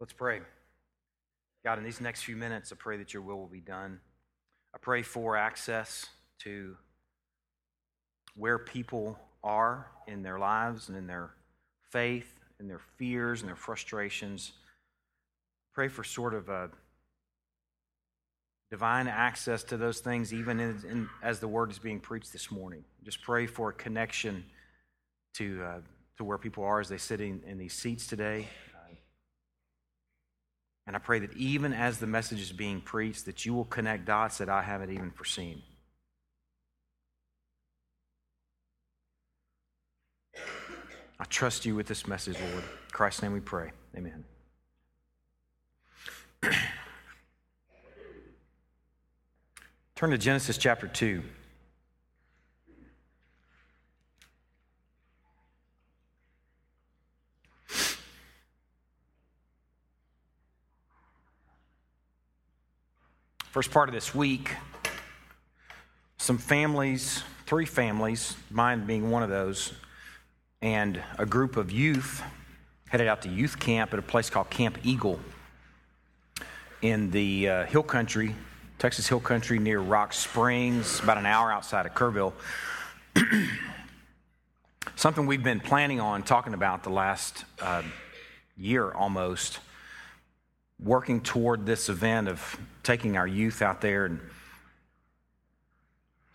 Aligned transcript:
Let's 0.00 0.12
pray. 0.12 0.40
God, 1.64 1.78
in 1.78 1.84
these 1.84 2.00
next 2.00 2.22
few 2.22 2.36
minutes, 2.36 2.72
I 2.72 2.76
pray 2.78 2.98
that 2.98 3.12
your 3.12 3.22
will 3.22 3.38
will 3.38 3.46
be 3.46 3.60
done. 3.60 3.98
I 4.72 4.78
pray 4.78 5.02
for 5.02 5.36
access 5.36 6.06
to 6.44 6.76
where 8.36 8.58
people 8.58 9.18
are 9.42 9.88
in 10.06 10.22
their 10.22 10.38
lives 10.38 10.88
and 10.88 10.96
in 10.96 11.08
their 11.08 11.30
faith 11.90 12.32
and 12.60 12.70
their 12.70 12.80
fears 12.96 13.40
and 13.40 13.48
their 13.48 13.56
frustrations. 13.56 14.52
Pray 15.74 15.88
for 15.88 16.04
sort 16.04 16.34
of 16.34 16.48
a 16.48 16.70
divine 18.70 19.08
access 19.08 19.64
to 19.64 19.76
those 19.76 19.98
things, 19.98 20.32
even 20.32 20.60
in, 20.60 20.80
in, 20.88 21.08
as 21.22 21.40
the 21.40 21.48
word 21.48 21.72
is 21.72 21.78
being 21.78 21.98
preached 21.98 22.32
this 22.32 22.52
morning. 22.52 22.84
Just 23.04 23.22
pray 23.22 23.46
for 23.46 23.70
a 23.70 23.72
connection 23.72 24.44
to, 25.34 25.62
uh, 25.64 25.80
to 26.18 26.24
where 26.24 26.38
people 26.38 26.62
are 26.62 26.78
as 26.78 26.88
they 26.88 26.98
sit 26.98 27.20
in, 27.20 27.42
in 27.46 27.58
these 27.58 27.74
seats 27.74 28.06
today. 28.06 28.46
And 30.88 30.96
I 30.96 30.98
pray 31.00 31.18
that 31.18 31.36
even 31.36 31.74
as 31.74 31.98
the 31.98 32.06
message 32.06 32.40
is 32.40 32.50
being 32.50 32.80
preached, 32.80 33.26
that 33.26 33.44
you 33.44 33.52
will 33.52 33.66
connect 33.66 34.06
dots 34.06 34.38
that 34.38 34.48
I 34.48 34.62
haven't 34.62 34.90
even 34.90 35.10
foreseen. 35.10 35.60
I 41.20 41.24
trust 41.28 41.66
you 41.66 41.74
with 41.74 41.88
this 41.88 42.06
message, 42.06 42.38
Lord. 42.40 42.64
In 42.64 42.90
Christ's 42.90 43.20
name 43.22 43.34
we 43.34 43.40
pray. 43.40 43.72
Amen. 43.98 44.24
Turn 49.94 50.08
to 50.08 50.16
Genesis 50.16 50.56
chapter 50.56 50.88
2. 50.88 51.22
First 63.58 63.72
part 63.72 63.88
of 63.88 63.92
this 63.92 64.14
week, 64.14 64.54
some 66.16 66.38
families, 66.38 67.24
three 67.44 67.66
families, 67.66 68.36
mine 68.52 68.86
being 68.86 69.10
one 69.10 69.24
of 69.24 69.30
those, 69.30 69.72
and 70.62 71.02
a 71.18 71.26
group 71.26 71.56
of 71.56 71.72
youth 71.72 72.22
headed 72.88 73.08
out 73.08 73.22
to 73.22 73.28
youth 73.28 73.58
camp 73.58 73.92
at 73.92 73.98
a 73.98 74.02
place 74.02 74.30
called 74.30 74.48
Camp 74.48 74.78
Eagle 74.84 75.18
in 76.82 77.10
the 77.10 77.48
uh, 77.48 77.66
hill 77.66 77.82
country, 77.82 78.36
Texas 78.78 79.08
hill 79.08 79.18
country 79.18 79.58
near 79.58 79.80
Rock 79.80 80.12
Springs, 80.12 81.00
about 81.00 81.18
an 81.18 81.26
hour 81.26 81.50
outside 81.50 81.84
of 81.84 81.94
Kerrville. 81.94 82.34
Something 84.94 85.26
we've 85.26 85.42
been 85.42 85.58
planning 85.58 85.98
on 85.98 86.22
talking 86.22 86.54
about 86.54 86.84
the 86.84 86.90
last 86.90 87.44
uh, 87.60 87.82
year 88.56 88.92
almost 88.92 89.58
working 90.82 91.20
toward 91.20 91.66
this 91.66 91.88
event 91.88 92.28
of 92.28 92.58
taking 92.82 93.16
our 93.16 93.26
youth 93.26 93.62
out 93.62 93.80
there 93.80 94.06
and 94.06 94.20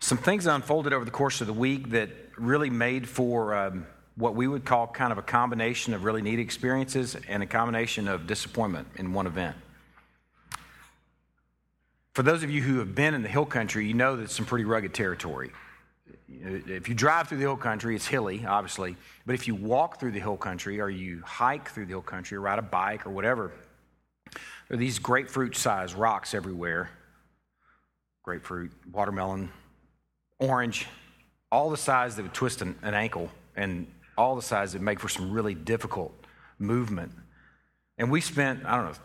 some 0.00 0.18
things 0.18 0.46
unfolded 0.46 0.92
over 0.92 1.04
the 1.04 1.10
course 1.10 1.40
of 1.40 1.46
the 1.46 1.52
week 1.52 1.90
that 1.90 2.10
really 2.36 2.68
made 2.68 3.08
for 3.08 3.54
um, 3.54 3.86
what 4.16 4.34
we 4.34 4.46
would 4.46 4.64
call 4.64 4.86
kind 4.86 5.12
of 5.12 5.18
a 5.18 5.22
combination 5.22 5.94
of 5.94 6.04
really 6.04 6.20
neat 6.20 6.38
experiences 6.38 7.16
and 7.26 7.42
a 7.42 7.46
combination 7.46 8.06
of 8.06 8.26
disappointment 8.26 8.86
in 8.96 9.14
one 9.14 9.26
event. 9.26 9.56
For 12.12 12.22
those 12.22 12.42
of 12.42 12.50
you 12.50 12.62
who 12.62 12.78
have 12.78 12.94
been 12.94 13.14
in 13.14 13.22
the 13.22 13.28
hill 13.28 13.46
country, 13.46 13.86
you 13.86 13.94
know 13.94 14.16
that 14.16 14.24
it's 14.24 14.36
some 14.36 14.46
pretty 14.46 14.64
rugged 14.64 14.94
territory. 14.94 15.50
If 16.28 16.88
you 16.88 16.94
drive 16.94 17.28
through 17.28 17.38
the 17.38 17.44
hill 17.44 17.56
country, 17.56 17.96
it's 17.96 18.06
hilly, 18.06 18.44
obviously. 18.46 18.96
But 19.26 19.34
if 19.34 19.48
you 19.48 19.54
walk 19.54 19.98
through 19.98 20.12
the 20.12 20.20
hill 20.20 20.36
country, 20.36 20.80
or 20.80 20.90
you 20.90 21.22
hike 21.24 21.70
through 21.70 21.86
the 21.86 21.92
hill 21.92 22.02
country, 22.02 22.36
or 22.36 22.40
ride 22.40 22.58
a 22.58 22.62
bike, 22.62 23.06
or 23.06 23.10
whatever, 23.10 23.52
are 24.70 24.76
these 24.76 24.98
grapefruit 24.98 25.56
sized 25.56 25.94
rocks 25.94 26.34
everywhere 26.34 26.90
grapefruit, 28.24 28.72
watermelon, 28.90 29.50
orange, 30.38 30.86
all 31.52 31.68
the 31.68 31.76
size 31.76 32.16
that 32.16 32.22
would 32.22 32.32
twist 32.32 32.62
an, 32.62 32.74
an 32.82 32.94
ankle, 32.94 33.30
and 33.54 33.86
all 34.16 34.34
the 34.34 34.42
size 34.42 34.72
that 34.72 34.80
make 34.80 34.98
for 34.98 35.10
some 35.10 35.30
really 35.30 35.54
difficult 35.54 36.12
movement. 36.58 37.12
And 37.98 38.10
we 38.10 38.22
spent, 38.22 38.64
I 38.64 38.76
don't 38.76 38.86
know, 38.86 38.98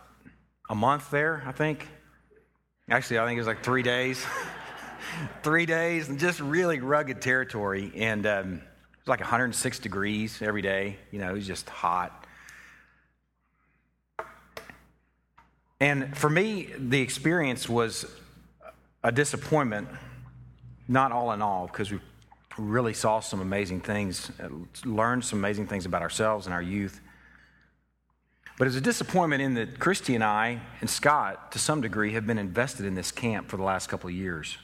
a 0.70 0.76
month 0.76 1.12
there, 1.12 1.44
I 1.46 1.52
think. 1.52 1.86
Actually, 2.90 3.20
I 3.20 3.26
think 3.26 3.36
it 3.36 3.42
was 3.42 3.48
like 3.48 3.62
three 3.62 3.84
days. 3.84 4.26
three 5.44 5.66
days, 5.66 6.10
and 6.10 6.20
just 6.20 6.40
really 6.40 6.80
rugged 6.80 7.22
territory. 7.22 7.92
And 7.96 8.26
um, 8.26 8.54
it 8.54 9.00
was 9.02 9.08
like 9.08 9.20
106 9.20 9.80
degrees 9.80 10.42
every 10.42 10.62
day. 10.62 10.98
You 11.12 11.20
know, 11.20 11.30
it 11.30 11.34
was 11.34 11.48
just 11.48 11.70
hot. 11.70 12.26
And 15.80 16.18
for 16.18 16.30
me, 16.30 16.70
the 16.78 17.02
experience 17.02 17.70
was 17.70 18.06
a 19.04 19.12
disappointment, 19.12 19.88
not 20.88 21.12
all 21.12 21.32
in 21.32 21.42
all, 21.42 21.68
because 21.68 21.92
we 21.92 22.00
really 22.58 22.94
saw 22.94 23.22
some 23.22 23.40
amazing 23.40 23.80
things, 23.80 24.30
learned 24.84 25.24
some 25.24 25.40
amazing 25.40 25.68
things 25.68 25.86
about 25.86 26.02
ourselves 26.02 26.46
and 26.46 26.54
our 26.54 26.62
youth. 26.62 27.00
But 28.58 28.66
it 28.66 28.70
was 28.70 28.76
a 28.76 28.82
disappointment 28.82 29.42
in 29.42 29.54
that 29.54 29.80
Christy 29.80 30.16
and 30.16 30.24
I 30.24 30.60
and 30.82 30.90
Scott, 30.90 31.54
to 31.54 31.60
some 31.60 31.80
degree, 31.80 32.12
have 32.12 32.28
been 32.28 32.38
invested 32.38 32.86
in 32.86 32.96
this 32.96 33.10
camp 33.10 33.48
for 33.48 33.56
the 33.56 33.64
last 33.64 33.88
couple 33.88 34.10
of 34.10 34.16
years. 34.16 34.58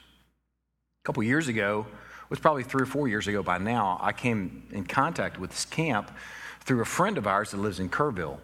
A 1.02 1.06
couple 1.06 1.22
of 1.22 1.28
years 1.28 1.48
ago, 1.48 1.88
it 1.90 2.30
was 2.30 2.40
probably 2.40 2.64
three 2.64 2.84
or 2.84 2.88
four 2.88 3.08
years 3.08 3.30
ago 3.30 3.42
by 3.42 3.58
now, 3.58 3.98
I 4.02 4.12
came 4.12 4.68
in 4.72 4.84
contact 4.84 5.40
with 5.40 5.52
this 5.52 5.64
camp 5.64 6.12
through 6.66 6.82
a 6.82 6.86
friend 6.86 7.18
of 7.18 7.26
ours 7.26 7.52
that 7.52 7.58
lives 7.58 7.80
in 7.80 7.90
Kerrville 7.90 8.40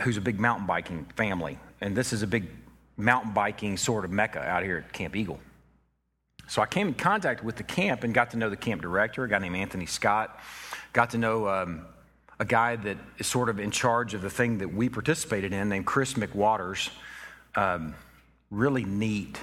who's 0.00 0.16
a 0.16 0.20
big 0.20 0.40
mountain 0.40 0.66
biking 0.66 1.06
family. 1.16 1.58
And 1.80 1.96
this 1.96 2.12
is 2.12 2.22
a 2.22 2.26
big 2.26 2.48
mountain 2.96 3.32
biking 3.32 3.76
sort 3.76 4.04
of 4.04 4.10
mecca 4.10 4.40
out 4.40 4.62
here 4.62 4.78
at 4.78 4.92
Camp 4.92 5.14
Eagle. 5.14 5.38
So 6.48 6.62
I 6.62 6.66
came 6.66 6.88
in 6.88 6.94
contact 6.94 7.42
with 7.42 7.56
the 7.56 7.62
camp 7.62 8.04
and 8.04 8.14
got 8.14 8.30
to 8.30 8.36
know 8.36 8.48
the 8.50 8.56
camp 8.56 8.82
director, 8.82 9.24
a 9.24 9.28
guy 9.28 9.38
named 9.38 9.56
Anthony 9.56 9.86
Scott. 9.86 10.38
Got 10.92 11.10
to 11.10 11.18
know 11.18 11.48
um, 11.48 11.86
a 12.38 12.44
guy 12.44 12.76
that 12.76 12.96
is 13.18 13.26
sort 13.26 13.48
of 13.48 13.58
in 13.58 13.70
charge 13.70 14.14
of 14.14 14.22
the 14.22 14.30
thing 14.30 14.58
that 14.58 14.72
we 14.72 14.88
participated 14.88 15.52
in 15.52 15.68
named 15.68 15.86
Chris 15.86 16.14
McWaters. 16.14 16.90
Um, 17.56 17.94
really 18.50 18.84
neat, 18.84 19.40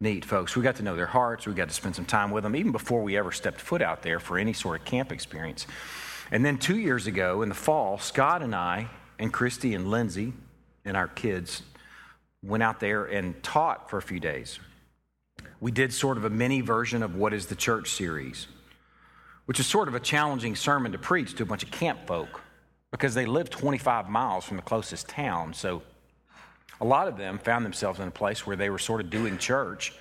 neat 0.00 0.24
folks. 0.24 0.56
We 0.56 0.62
got 0.62 0.76
to 0.76 0.82
know 0.82 0.96
their 0.96 1.06
hearts. 1.06 1.46
We 1.46 1.54
got 1.54 1.68
to 1.68 1.74
spend 1.74 1.94
some 1.94 2.04
time 2.04 2.32
with 2.32 2.42
them, 2.42 2.56
even 2.56 2.72
before 2.72 3.02
we 3.02 3.16
ever 3.16 3.30
stepped 3.30 3.60
foot 3.60 3.80
out 3.80 4.02
there 4.02 4.18
for 4.18 4.36
any 4.36 4.52
sort 4.52 4.80
of 4.80 4.84
camp 4.84 5.12
experience. 5.12 5.66
And 6.32 6.44
then 6.44 6.58
two 6.58 6.78
years 6.78 7.06
ago 7.06 7.42
in 7.42 7.48
the 7.48 7.54
fall, 7.54 7.98
Scott 7.98 8.42
and 8.42 8.54
I 8.54 8.88
and 9.18 9.32
Christy 9.32 9.74
and 9.74 9.90
Lindsay 9.90 10.32
and 10.84 10.96
our 10.96 11.08
kids 11.08 11.62
went 12.42 12.62
out 12.62 12.80
there 12.80 13.04
and 13.04 13.42
taught 13.42 13.88
for 13.90 13.98
a 13.98 14.02
few 14.02 14.20
days. 14.20 14.58
We 15.60 15.70
did 15.70 15.92
sort 15.92 16.16
of 16.16 16.24
a 16.24 16.30
mini 16.30 16.60
version 16.60 17.02
of 17.02 17.14
What 17.14 17.32
is 17.32 17.46
the 17.46 17.54
Church 17.54 17.90
series, 17.90 18.46
which 19.46 19.58
is 19.58 19.66
sort 19.66 19.88
of 19.88 19.94
a 19.94 20.00
challenging 20.00 20.56
sermon 20.56 20.92
to 20.92 20.98
preach 20.98 21.34
to 21.36 21.42
a 21.42 21.46
bunch 21.46 21.62
of 21.62 21.70
camp 21.70 22.06
folk 22.06 22.40
because 22.90 23.14
they 23.14 23.26
live 23.26 23.50
25 23.50 24.08
miles 24.08 24.44
from 24.44 24.56
the 24.56 24.62
closest 24.62 25.08
town. 25.08 25.54
So 25.54 25.82
a 26.80 26.84
lot 26.84 27.08
of 27.08 27.16
them 27.16 27.38
found 27.38 27.64
themselves 27.64 27.98
in 27.98 28.06
a 28.06 28.10
place 28.12 28.46
where 28.46 28.56
they 28.56 28.70
were 28.70 28.78
sort 28.78 29.00
of 29.00 29.10
doing 29.10 29.38
church 29.38 29.92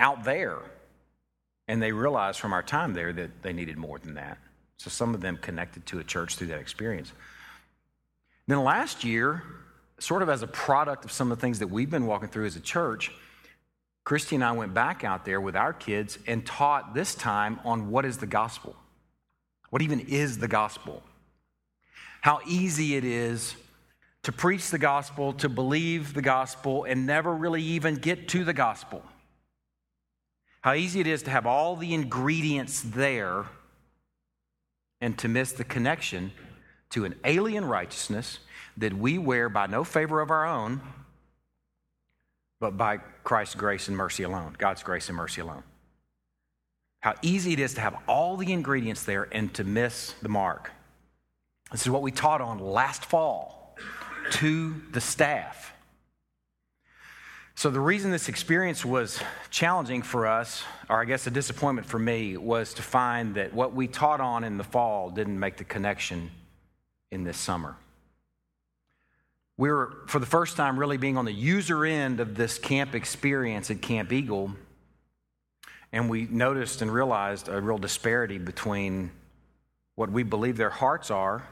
out 0.00 0.24
there. 0.24 0.58
And 1.66 1.82
they 1.82 1.92
realized 1.92 2.40
from 2.40 2.52
our 2.52 2.62
time 2.62 2.94
there 2.94 3.12
that 3.12 3.42
they 3.42 3.52
needed 3.52 3.76
more 3.76 3.98
than 3.98 4.14
that. 4.14 4.38
So 4.78 4.88
some 4.88 5.14
of 5.14 5.20
them 5.20 5.36
connected 5.36 5.84
to 5.86 5.98
a 5.98 6.04
church 6.04 6.36
through 6.36 6.46
that 6.48 6.60
experience. 6.60 7.12
Then 8.48 8.64
last 8.64 9.04
year, 9.04 9.42
sort 9.98 10.22
of 10.22 10.28
as 10.28 10.42
a 10.42 10.46
product 10.46 11.04
of 11.04 11.12
some 11.12 11.30
of 11.30 11.38
the 11.38 11.40
things 11.40 11.60
that 11.60 11.68
we've 11.68 11.90
been 11.90 12.06
walking 12.06 12.28
through 12.28 12.46
as 12.46 12.56
a 12.56 12.60
church, 12.60 13.12
Christy 14.04 14.36
and 14.36 14.44
I 14.44 14.52
went 14.52 14.72
back 14.72 15.04
out 15.04 15.26
there 15.26 15.40
with 15.40 15.54
our 15.54 15.74
kids 15.74 16.18
and 16.26 16.44
taught 16.44 16.94
this 16.94 17.14
time 17.14 17.60
on 17.62 17.90
what 17.90 18.06
is 18.06 18.16
the 18.16 18.26
gospel. 18.26 18.74
What 19.68 19.82
even 19.82 20.00
is 20.00 20.38
the 20.38 20.48
gospel? 20.48 21.02
How 22.22 22.40
easy 22.46 22.96
it 22.96 23.04
is 23.04 23.54
to 24.22 24.32
preach 24.32 24.70
the 24.70 24.78
gospel, 24.78 25.34
to 25.34 25.50
believe 25.50 26.14
the 26.14 26.22
gospel, 26.22 26.84
and 26.84 27.06
never 27.06 27.34
really 27.34 27.62
even 27.62 27.96
get 27.96 28.28
to 28.28 28.44
the 28.44 28.54
gospel. 28.54 29.02
How 30.62 30.72
easy 30.72 31.00
it 31.00 31.06
is 31.06 31.22
to 31.24 31.30
have 31.30 31.46
all 31.46 31.76
the 31.76 31.92
ingredients 31.92 32.80
there 32.80 33.44
and 35.02 35.18
to 35.18 35.28
miss 35.28 35.52
the 35.52 35.64
connection 35.64 36.32
to 36.90 37.04
an 37.04 37.14
alien 37.24 37.64
righteousness 37.64 38.38
that 38.78 38.92
we 38.92 39.18
wear 39.18 39.48
by 39.48 39.66
no 39.66 39.84
favor 39.84 40.20
of 40.20 40.30
our 40.30 40.46
own, 40.46 40.80
but 42.60 42.76
by 42.76 42.98
Christ's 43.24 43.54
grace 43.54 43.88
and 43.88 43.96
mercy 43.96 44.22
alone, 44.22 44.56
God's 44.58 44.82
grace 44.82 45.08
and 45.08 45.16
mercy 45.16 45.40
alone. 45.40 45.62
How 47.00 47.14
easy 47.22 47.52
it 47.52 47.60
is 47.60 47.74
to 47.74 47.80
have 47.80 47.96
all 48.08 48.36
the 48.36 48.52
ingredients 48.52 49.04
there 49.04 49.28
and 49.30 49.52
to 49.54 49.64
miss 49.64 50.14
the 50.22 50.28
mark. 50.28 50.70
This 51.70 51.82
is 51.82 51.90
what 51.90 52.02
we 52.02 52.10
taught 52.10 52.40
on 52.40 52.58
last 52.58 53.04
fall 53.04 53.76
to 54.32 54.74
the 54.92 55.00
staff. 55.00 55.72
So, 57.54 57.70
the 57.70 57.80
reason 57.80 58.12
this 58.12 58.28
experience 58.28 58.84
was 58.84 59.20
challenging 59.50 60.02
for 60.02 60.28
us, 60.28 60.62
or 60.88 61.00
I 61.00 61.04
guess 61.04 61.26
a 61.26 61.30
disappointment 61.30 61.88
for 61.88 61.98
me, 61.98 62.36
was 62.36 62.72
to 62.74 62.82
find 62.82 63.34
that 63.34 63.52
what 63.52 63.74
we 63.74 63.88
taught 63.88 64.20
on 64.20 64.44
in 64.44 64.58
the 64.58 64.64
fall 64.64 65.10
didn't 65.10 65.38
make 65.38 65.56
the 65.56 65.64
connection 65.64 66.30
in 67.10 67.24
this 67.24 67.36
summer. 67.36 67.76
We 69.58 69.70
were, 69.70 69.98
for 70.06 70.20
the 70.20 70.26
first 70.26 70.56
time, 70.56 70.78
really 70.78 70.96
being 70.96 71.16
on 71.18 71.24
the 71.24 71.32
user 71.32 71.84
end 71.84 72.20
of 72.20 72.36
this 72.36 72.58
camp 72.58 72.94
experience 72.94 73.70
at 73.70 73.82
Camp 73.82 74.12
Eagle. 74.12 74.52
And 75.92 76.08
we 76.08 76.28
noticed 76.30 76.80
and 76.80 76.92
realized 76.92 77.48
a 77.48 77.60
real 77.60 77.78
disparity 77.78 78.38
between 78.38 79.10
what 79.96 80.10
we 80.10 80.22
believe 80.22 80.56
their 80.56 80.70
hearts 80.70 81.10
are, 81.10 81.48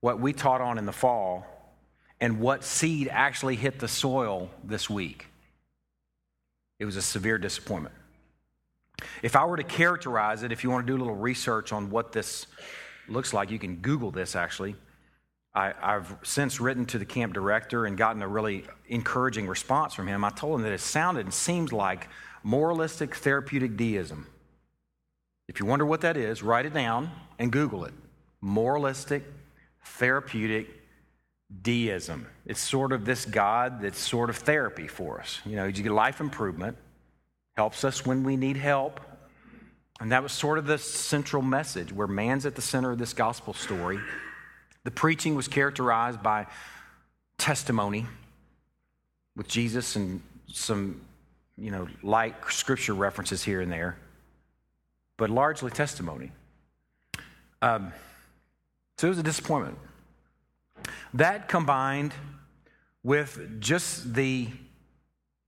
what 0.00 0.20
we 0.20 0.32
taught 0.32 0.60
on 0.60 0.78
in 0.78 0.86
the 0.86 0.92
fall, 0.92 1.44
and 2.20 2.38
what 2.38 2.62
seed 2.62 3.08
actually 3.10 3.56
hit 3.56 3.80
the 3.80 3.88
soil 3.88 4.48
this 4.62 4.88
week. 4.88 5.26
It 6.78 6.84
was 6.84 6.94
a 6.94 7.02
severe 7.02 7.38
disappointment. 7.38 7.94
If 9.22 9.34
I 9.34 9.44
were 9.46 9.56
to 9.56 9.64
characterize 9.64 10.44
it, 10.44 10.52
if 10.52 10.62
you 10.62 10.70
want 10.70 10.86
to 10.86 10.92
do 10.92 10.96
a 10.96 11.02
little 11.02 11.16
research 11.16 11.72
on 11.72 11.90
what 11.90 12.12
this 12.12 12.46
looks 13.08 13.32
like, 13.32 13.50
you 13.50 13.58
can 13.58 13.76
Google 13.76 14.12
this 14.12 14.36
actually. 14.36 14.76
I, 15.56 15.72
have 15.80 16.18
since 16.22 16.60
written 16.60 16.84
to 16.86 16.98
the 16.98 17.06
camp 17.06 17.32
director 17.32 17.86
and 17.86 17.96
gotten 17.96 18.20
a 18.20 18.28
really 18.28 18.64
encouraging 18.88 19.46
response 19.46 19.94
from 19.94 20.06
him. 20.06 20.22
I 20.22 20.28
told 20.28 20.56
him 20.56 20.64
that 20.64 20.72
it 20.72 20.80
sounded 20.80 21.24
and 21.24 21.32
seemed 21.32 21.72
like 21.72 22.08
moralistic 22.42 23.16
therapeutic 23.16 23.76
deism. 23.76 24.26
If 25.48 25.58
you 25.58 25.64
wonder 25.64 25.86
what 25.86 26.02
that 26.02 26.18
is, 26.18 26.42
write 26.42 26.66
it 26.66 26.74
down 26.74 27.10
and 27.38 27.50
Google 27.50 27.86
it. 27.86 27.94
Moralistic 28.42 29.24
therapeutic 29.82 30.68
deism. 31.62 32.26
It's 32.44 32.60
sort 32.60 32.92
of 32.92 33.06
this 33.06 33.24
God 33.24 33.80
that's 33.80 33.98
sort 33.98 34.28
of 34.28 34.36
therapy 34.36 34.88
for 34.88 35.20
us. 35.20 35.40
You 35.46 35.56
know, 35.56 35.64
you 35.64 35.82
get 35.82 35.90
life 35.90 36.20
improvement, 36.20 36.76
helps 37.56 37.82
us 37.82 38.04
when 38.04 38.24
we 38.24 38.36
need 38.36 38.58
help. 38.58 39.00
And 40.00 40.12
that 40.12 40.22
was 40.22 40.32
sort 40.32 40.58
of 40.58 40.66
the 40.66 40.76
central 40.76 41.40
message 41.40 41.94
where 41.94 42.06
man's 42.06 42.44
at 42.44 42.56
the 42.56 42.62
center 42.62 42.90
of 42.90 42.98
this 42.98 43.14
gospel 43.14 43.54
story 43.54 43.98
the 44.86 44.92
preaching 44.92 45.34
was 45.34 45.48
characterized 45.48 46.22
by 46.22 46.46
testimony 47.38 48.06
with 49.34 49.48
Jesus 49.48 49.96
and 49.96 50.22
some, 50.46 51.00
you 51.58 51.72
know, 51.72 51.88
light 52.04 52.36
scripture 52.50 52.94
references 52.94 53.42
here 53.42 53.60
and 53.60 53.70
there, 53.70 53.98
but 55.16 55.28
largely 55.28 55.72
testimony. 55.72 56.30
Um, 57.60 57.92
so 58.96 59.08
it 59.08 59.10
was 59.10 59.18
a 59.18 59.24
disappointment. 59.24 59.76
That 61.14 61.48
combined 61.48 62.14
with 63.02 63.60
just 63.60 64.14
the 64.14 64.46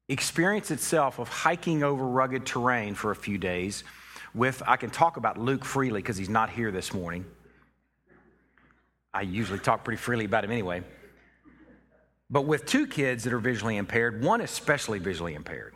experience 0.09 0.73
itself 0.73 1.21
of 1.21 1.29
hiking 1.29 1.85
over 1.85 2.05
rugged 2.05 2.45
terrain 2.45 2.97
for 2.97 3.13
a 3.13 3.17
few 3.17 3.39
days 3.39 3.85
with 4.35 4.63
i 4.67 4.77
can 4.77 4.89
talk 4.89 5.17
about 5.17 5.39
luke 5.39 5.65
freely 5.65 6.01
because 6.01 6.17
he's 6.17 6.29
not 6.29 6.49
here 6.49 6.71
this 6.71 6.95
morning 6.95 7.25
I 9.19 9.23
usually 9.23 9.59
talk 9.59 9.83
pretty 9.83 10.01
freely 10.01 10.27
about 10.27 10.45
him 10.45 10.53
anyway. 10.53 10.81
But 12.31 12.43
with 12.43 12.67
two 12.67 12.87
kids 12.87 13.25
that 13.25 13.33
are 13.33 13.41
visually 13.41 13.77
impaired, 13.77 14.23
one 14.23 14.41
especially 14.43 15.01
visually 15.01 15.35
impaired, 15.35 15.75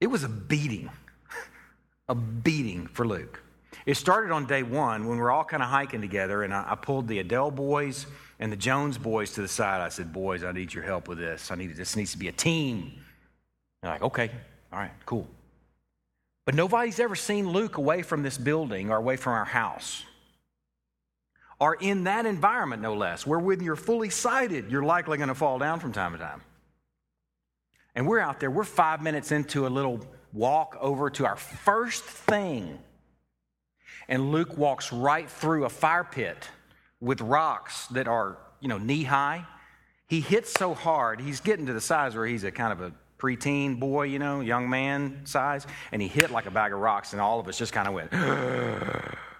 it 0.00 0.06
was 0.06 0.22
a 0.22 0.28
beating, 0.28 0.88
a 2.08 2.14
beating 2.14 2.86
for 2.86 3.04
Luke. 3.04 3.42
It 3.86 3.96
started 3.96 4.30
on 4.30 4.46
day 4.46 4.62
one 4.62 5.08
when 5.08 5.16
we 5.16 5.22
are 5.24 5.32
all 5.32 5.42
kind 5.42 5.64
of 5.64 5.68
hiking 5.68 6.00
together, 6.00 6.44
and 6.44 6.54
I, 6.54 6.64
I, 6.68 6.74
pulled 6.76 7.08
the 7.08 7.18
Adele 7.18 7.50
boys 7.50 8.06
and 8.38 8.52
the 8.52 8.56
Jones 8.56 8.96
boys 8.96 9.32
to 9.32 9.42
the 9.42 9.48
side. 9.48 9.80
I 9.80 9.88
said, 9.88 10.12
Boys, 10.12 10.44
I 10.44 10.52
need 10.52 10.72
your 10.72 10.84
help 10.84 11.08
with 11.08 11.18
this. 11.18 11.50
I 11.50 11.56
need 11.56 11.74
this 11.74 11.96
needs 11.96 12.12
to 12.12 12.18
be 12.18 12.28
a 12.28 12.32
team. 12.32 12.92
They're 13.82 13.90
like, 13.90 14.02
okay, 14.02 14.30
all 14.72 14.78
right, 14.78 14.92
cool. 15.06 15.26
But 16.44 16.54
nobody's 16.54 17.00
ever 17.00 17.16
seen 17.16 17.48
Luke 17.48 17.78
away 17.78 18.02
from 18.02 18.22
this 18.22 18.38
building 18.38 18.90
or 18.90 18.96
away 18.96 19.16
from 19.16 19.32
our 19.32 19.44
house 19.44 20.04
are 21.60 21.74
in 21.74 22.04
that 22.04 22.26
environment, 22.26 22.82
no 22.82 22.94
less, 22.94 23.26
where 23.26 23.38
when 23.38 23.62
you're 23.62 23.76
fully 23.76 24.10
sighted, 24.10 24.70
you're 24.70 24.82
likely 24.82 25.16
going 25.16 25.28
to 25.28 25.34
fall 25.34 25.58
down 25.58 25.80
from 25.80 25.92
time 25.92 26.12
to 26.12 26.18
time. 26.18 26.42
And 27.94 28.06
we're 28.06 28.20
out 28.20 28.40
there, 28.40 28.50
we're 28.50 28.64
five 28.64 29.02
minutes 29.02 29.32
into 29.32 29.66
a 29.66 29.68
little 29.68 30.00
walk 30.32 30.76
over 30.80 31.08
to 31.10 31.24
our 31.24 31.36
first 31.36 32.04
thing. 32.04 32.78
And 34.08 34.30
Luke 34.32 34.56
walks 34.58 34.92
right 34.92 35.28
through 35.28 35.64
a 35.64 35.70
fire 35.70 36.04
pit 36.04 36.48
with 37.00 37.20
rocks 37.20 37.86
that 37.88 38.06
are, 38.06 38.36
you 38.60 38.68
know, 38.68 38.78
knee 38.78 39.02
high. 39.02 39.46
He 40.08 40.20
hits 40.20 40.52
so 40.52 40.74
hard, 40.74 41.20
he's 41.20 41.40
getting 41.40 41.66
to 41.66 41.72
the 41.72 41.80
size 41.80 42.14
where 42.14 42.26
he's 42.26 42.44
a 42.44 42.52
kind 42.52 42.72
of 42.72 42.80
a 42.80 42.92
preteen 43.18 43.80
boy, 43.80 44.04
you 44.04 44.18
know, 44.18 44.40
young 44.40 44.68
man 44.68 45.22
size, 45.24 45.66
and 45.90 46.00
he 46.00 46.08
hit 46.08 46.30
like 46.30 46.46
a 46.46 46.50
bag 46.50 46.72
of 46.72 46.78
rocks, 46.78 47.12
and 47.12 47.20
all 47.20 47.40
of 47.40 47.48
us 47.48 47.58
just 47.58 47.72
kind 47.72 47.88
of 47.88 47.94
went, 47.94 48.12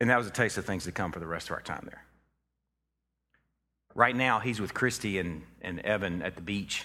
And 0.00 0.10
that 0.10 0.18
was 0.18 0.26
a 0.26 0.30
taste 0.30 0.58
of 0.58 0.64
things 0.64 0.84
to 0.84 0.92
come 0.92 1.12
for 1.12 1.20
the 1.20 1.26
rest 1.26 1.48
of 1.48 1.52
our 1.52 1.62
time 1.62 1.84
there. 1.84 2.04
Right 3.94 4.14
now, 4.14 4.40
he's 4.40 4.60
with 4.60 4.74
Christy 4.74 5.18
and, 5.18 5.42
and 5.62 5.80
Evan 5.80 6.20
at 6.20 6.36
the 6.36 6.42
beach, 6.42 6.84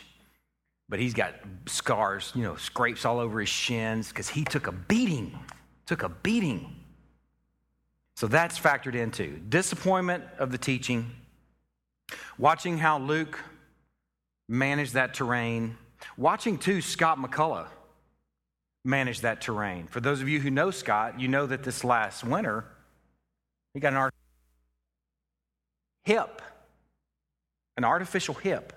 but 0.87 0.99
he's 0.99 1.13
got 1.13 1.33
scars, 1.65 2.31
you 2.33 2.43
know, 2.43 2.55
scrapes 2.55 3.03
all 3.03 3.19
over 3.19 3.41
his 3.41 3.49
shins 3.49 4.07
because 4.07 4.29
he 4.29 4.45
took 4.45 4.67
a 4.67 4.71
beating, 4.71 5.37
took 5.85 6.03
a 6.03 6.09
beating. 6.09 6.73
So 8.15 8.27
that's 8.27 8.57
factored 8.57 8.95
into 8.95 9.37
disappointment 9.49 10.23
of 10.37 10.51
the 10.51 10.57
teaching, 10.57 11.11
watching 12.37 12.77
how 12.77 12.99
Luke 12.99 13.39
managed 14.47 14.93
that 14.93 15.13
terrain, 15.13 15.75
watching 16.17 16.57
too 16.57 16.81
Scott 16.81 17.17
McCullough 17.17 17.67
manage 18.83 19.21
that 19.21 19.41
terrain. 19.41 19.87
For 19.87 19.99
those 19.99 20.21
of 20.21 20.29
you 20.29 20.39
who 20.39 20.49
know 20.49 20.71
Scott, 20.71 21.19
you 21.19 21.27
know 21.27 21.45
that 21.45 21.63
this 21.63 21.83
last 21.83 22.23
winter, 22.23 22.65
he 23.73 23.79
got 23.79 23.93
an 23.93 23.97
art- 23.97 24.13
hip, 26.03 26.41
an 27.77 27.83
artificial 27.83 28.35
hip. 28.35 28.73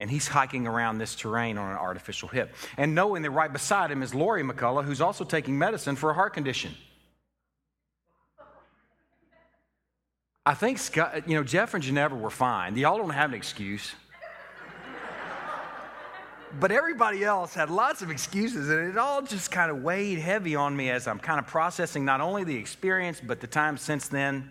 And 0.00 0.08
he's 0.08 0.28
hiking 0.28 0.68
around 0.68 0.98
this 0.98 1.16
terrain 1.16 1.58
on 1.58 1.72
an 1.72 1.76
artificial 1.76 2.28
hip. 2.28 2.54
And 2.76 2.94
knowing 2.94 3.22
that 3.22 3.30
right 3.30 3.52
beside 3.52 3.90
him 3.90 4.02
is 4.02 4.14
Lori 4.14 4.44
McCullough, 4.44 4.84
who's 4.84 5.00
also 5.00 5.24
taking 5.24 5.58
medicine 5.58 5.96
for 5.96 6.10
a 6.10 6.14
heart 6.14 6.34
condition. 6.34 6.72
I 10.46 10.54
think 10.54 10.78
Scott, 10.78 11.28
you 11.28 11.34
know, 11.34 11.42
Jeff 11.42 11.74
and 11.74 11.82
Ginevra 11.82 12.16
were 12.16 12.30
fine. 12.30 12.76
Y'all 12.76 12.96
don't 12.96 13.10
have 13.10 13.30
an 13.30 13.34
excuse. 13.34 13.92
But 16.60 16.70
everybody 16.72 17.24
else 17.24 17.54
had 17.54 17.70
lots 17.70 18.02
of 18.02 18.10
excuses, 18.10 18.68
and 18.68 18.90
it 18.90 18.98
all 18.98 19.22
just 19.22 19.50
kind 19.50 19.70
of 19.70 19.82
weighed 19.82 20.18
heavy 20.18 20.54
on 20.56 20.76
me 20.76 20.90
as 20.90 21.06
I'm 21.06 21.18
kind 21.18 21.38
of 21.38 21.46
processing 21.46 22.04
not 22.04 22.20
only 22.20 22.44
the 22.44 22.56
experience, 22.56 23.20
but 23.24 23.40
the 23.40 23.46
time 23.46 23.76
since 23.76 24.08
then. 24.08 24.50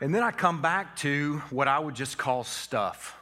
And 0.00 0.14
then 0.14 0.22
I 0.22 0.30
come 0.30 0.62
back 0.62 0.96
to 0.96 1.38
what 1.50 1.68
I 1.68 1.78
would 1.78 1.94
just 1.94 2.18
call 2.18 2.44
stuff 2.44 3.14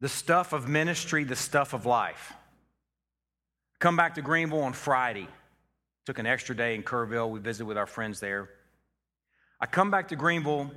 the 0.00 0.08
stuff 0.08 0.52
of 0.52 0.68
ministry, 0.68 1.22
the 1.22 1.36
stuff 1.36 1.74
of 1.74 1.86
life. 1.86 2.32
Come 3.78 3.96
back 3.96 4.16
to 4.16 4.22
Greenville 4.22 4.62
on 4.62 4.72
Friday. 4.72 5.28
Took 6.06 6.18
an 6.18 6.26
extra 6.26 6.56
day 6.56 6.74
in 6.74 6.82
Kerrville. 6.82 7.30
We 7.30 7.38
visited 7.38 7.66
with 7.66 7.78
our 7.78 7.86
friends 7.86 8.18
there. 8.18 8.50
I 9.60 9.66
come 9.66 9.92
back 9.92 10.08
to 10.08 10.16
Greenville 10.16 10.72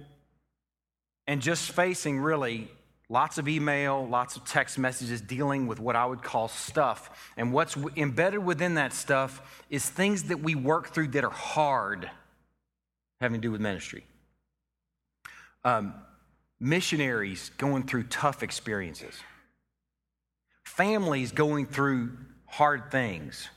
and 1.25 1.41
just 1.41 1.71
facing 1.71 2.19
really 2.19 2.69
Lots 3.07 3.38
of 3.38 3.47
email, 3.47 4.07
lots 4.07 4.35
of 4.35 4.45
text 4.45 4.79
messages 4.79 5.21
dealing 5.21 5.67
with 5.67 5.79
what 5.79 5.95
I 5.95 6.05
would 6.05 6.24
call 6.24 6.47
stuff. 6.47 7.31
And 7.38 7.53
what's 7.53 7.77
embedded 7.95 8.43
within 8.43 8.75
that 8.75 8.93
stuff 8.93 9.63
is 9.69 9.88
things 9.88 10.24
that 10.24 10.39
we 10.39 10.55
work 10.55 10.89
through 10.89 11.09
that 11.09 11.24
are 11.24 11.29
hard, 11.29 12.09
having 13.21 13.41
to 13.41 13.47
do 13.47 13.51
with 13.51 13.62
ministry. 13.62 14.05
Um, 15.63 15.93
missionaries 16.59 17.51
going 17.57 17.83
through 17.83 18.03
tough 18.03 18.41
experiences, 18.41 19.13
families 20.63 21.31
going 21.31 21.67
through 21.67 22.17
hard 22.45 22.89
things, 22.89 23.50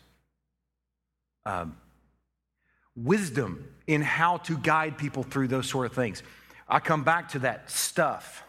um, 1.47 1.77
wisdom 2.95 3.67
in 3.87 4.03
how 4.03 4.37
to 4.39 4.59
guide 4.59 4.99
people 4.99 5.23
through 5.23 5.49
those 5.49 5.69
sort 5.69 5.87
of 5.87 5.93
things. 5.93 6.23
I 6.69 6.81
come 6.81 7.05
back 7.05 7.31
to 7.31 7.39
that 7.41 7.71
stuff. 7.71 8.43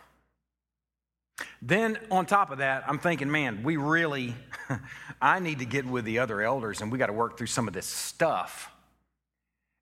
Then, 1.61 1.97
on 2.09 2.25
top 2.25 2.51
of 2.51 2.59
that, 2.59 2.83
I'm 2.87 2.99
thinking, 2.99 3.29
man, 3.29 3.63
we 3.63 3.77
really, 3.77 4.35
I 5.21 5.39
need 5.39 5.59
to 5.59 5.65
get 5.65 5.85
with 5.85 6.05
the 6.05 6.19
other 6.19 6.41
elders 6.41 6.81
and 6.81 6.91
we 6.91 6.97
got 6.97 7.07
to 7.07 7.13
work 7.13 7.37
through 7.37 7.47
some 7.47 7.67
of 7.67 7.73
this 7.73 7.85
stuff. 7.85 8.71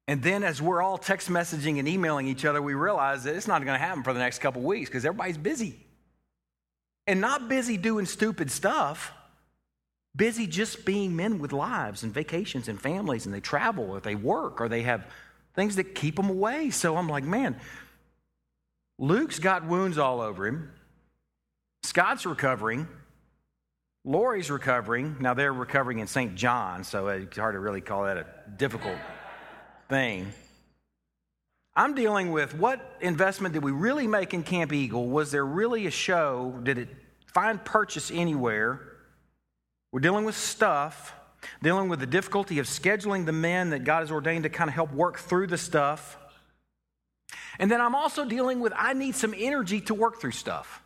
And 0.07 0.23
then, 0.23 0.43
as 0.43 0.61
we're 0.61 0.81
all 0.81 0.97
text 0.97 1.29
messaging 1.29 1.79
and 1.79 1.87
emailing 1.87 2.27
each 2.27 2.45
other, 2.45 2.61
we 2.61 2.73
realize 2.73 3.25
that 3.25 3.35
it's 3.35 3.47
not 3.47 3.63
going 3.63 3.77
to 3.77 3.85
happen 3.85 4.03
for 4.03 4.13
the 4.13 4.19
next 4.19 4.39
couple 4.39 4.61
weeks 4.61 4.89
because 4.89 5.05
everybody's 5.05 5.37
busy. 5.37 5.75
And 7.05 7.19
not 7.19 7.49
busy 7.49 7.77
doing 7.77 8.05
stupid 8.05 8.49
stuff, 8.49 9.11
busy 10.15 10.47
just 10.47 10.85
being 10.85 11.15
men 11.15 11.39
with 11.39 11.51
lives 11.51 12.03
and 12.03 12.13
vacations 12.13 12.69
and 12.69 12.81
families, 12.81 13.25
and 13.25 13.35
they 13.35 13.41
travel 13.41 13.91
or 13.91 13.99
they 13.99 14.15
work 14.15 14.61
or 14.61 14.69
they 14.69 14.83
have 14.83 15.05
things 15.55 15.75
that 15.75 15.95
keep 15.95 16.15
them 16.15 16.29
away. 16.29 16.69
So 16.69 16.95
I'm 16.95 17.09
like, 17.09 17.23
man, 17.25 17.57
Luke's 18.97 19.39
got 19.39 19.65
wounds 19.65 19.97
all 19.97 20.21
over 20.21 20.47
him. 20.47 20.71
Scott's 21.88 22.25
recovering. 22.25 22.86
Lori's 24.03 24.51
recovering. 24.51 25.15
Now 25.22 25.34
they're 25.34 25.53
recovering 25.53 26.00
in 26.00 26.08
St. 26.08 26.36
John, 26.36 26.84
so 26.84 27.08
it's 27.08 27.38
hard 27.38 27.56
to 27.56 27.60
really 27.60 27.79
call 27.79 28.03
that 28.03 28.17
a 28.17 28.25
difficult 28.58 28.98
thing. 29.88 30.27
I'm 31.77 31.96
dealing 31.96 32.34
with 32.34 32.53
what 32.56 32.98
investment 33.00 33.53
did 33.53 33.63
we 33.63 33.72
really 33.72 34.06
make 34.06 34.34
in 34.34 34.44
Camp 34.44 34.74
Eagle? 34.74 35.08
Was 35.08 35.32
there 35.32 35.46
really 35.46 35.88
a 35.88 35.91
show? 35.91 36.60
Did 36.62 36.77
it 36.77 36.89
find 37.27 37.63
purchase 37.63 38.12
anywhere? 38.13 38.82
We're 39.94 40.01
dealing 40.01 40.25
with 40.25 40.36
stuff, 40.36 41.13
dealing 41.63 41.88
with 41.88 42.01
the 42.01 42.06
difficulty 42.06 42.60
of 42.60 42.65
scheduling 42.65 43.25
the 43.25 43.32
men 43.32 43.70
that 43.70 43.86
God 43.86 44.01
has 44.01 44.12
ordained 44.12 44.44
to 44.44 44.50
kind 44.50 44.70
of 44.70 44.74
help 44.74 44.91
work 44.91 45.20
through 45.20 45.48
the 45.48 45.58
stuff. 45.58 46.17
And 47.60 47.72
then 47.72 47.79
I'm 47.79 47.96
also 47.96 48.25
dealing 48.25 48.60
with 48.60 48.74
I 48.75 48.91
need 48.91 49.15
some 49.15 49.34
energy 49.38 49.79
to 49.82 49.94
work 49.94 50.20
through 50.20 50.32
stuff. 50.32 50.84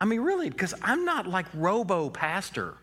I 0.00 0.04
mean, 0.04 0.20
really, 0.20 0.50
because 0.50 0.74
I'm 0.82 1.04
not 1.04 1.26
like 1.26 1.46
robo 1.54 2.10
pastor. 2.10 2.74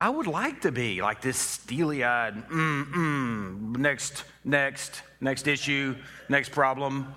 I 0.00 0.10
would 0.10 0.26
like 0.26 0.62
to 0.62 0.72
be 0.72 1.00
like 1.00 1.20
this 1.20 1.38
steely 1.38 2.02
eyed, 2.02 2.34
mm, 2.48 2.92
mm, 2.92 3.76
next, 3.76 4.24
next, 4.44 5.02
next 5.20 5.46
issue, 5.46 5.94
next 6.28 6.50
problem. 6.50 7.14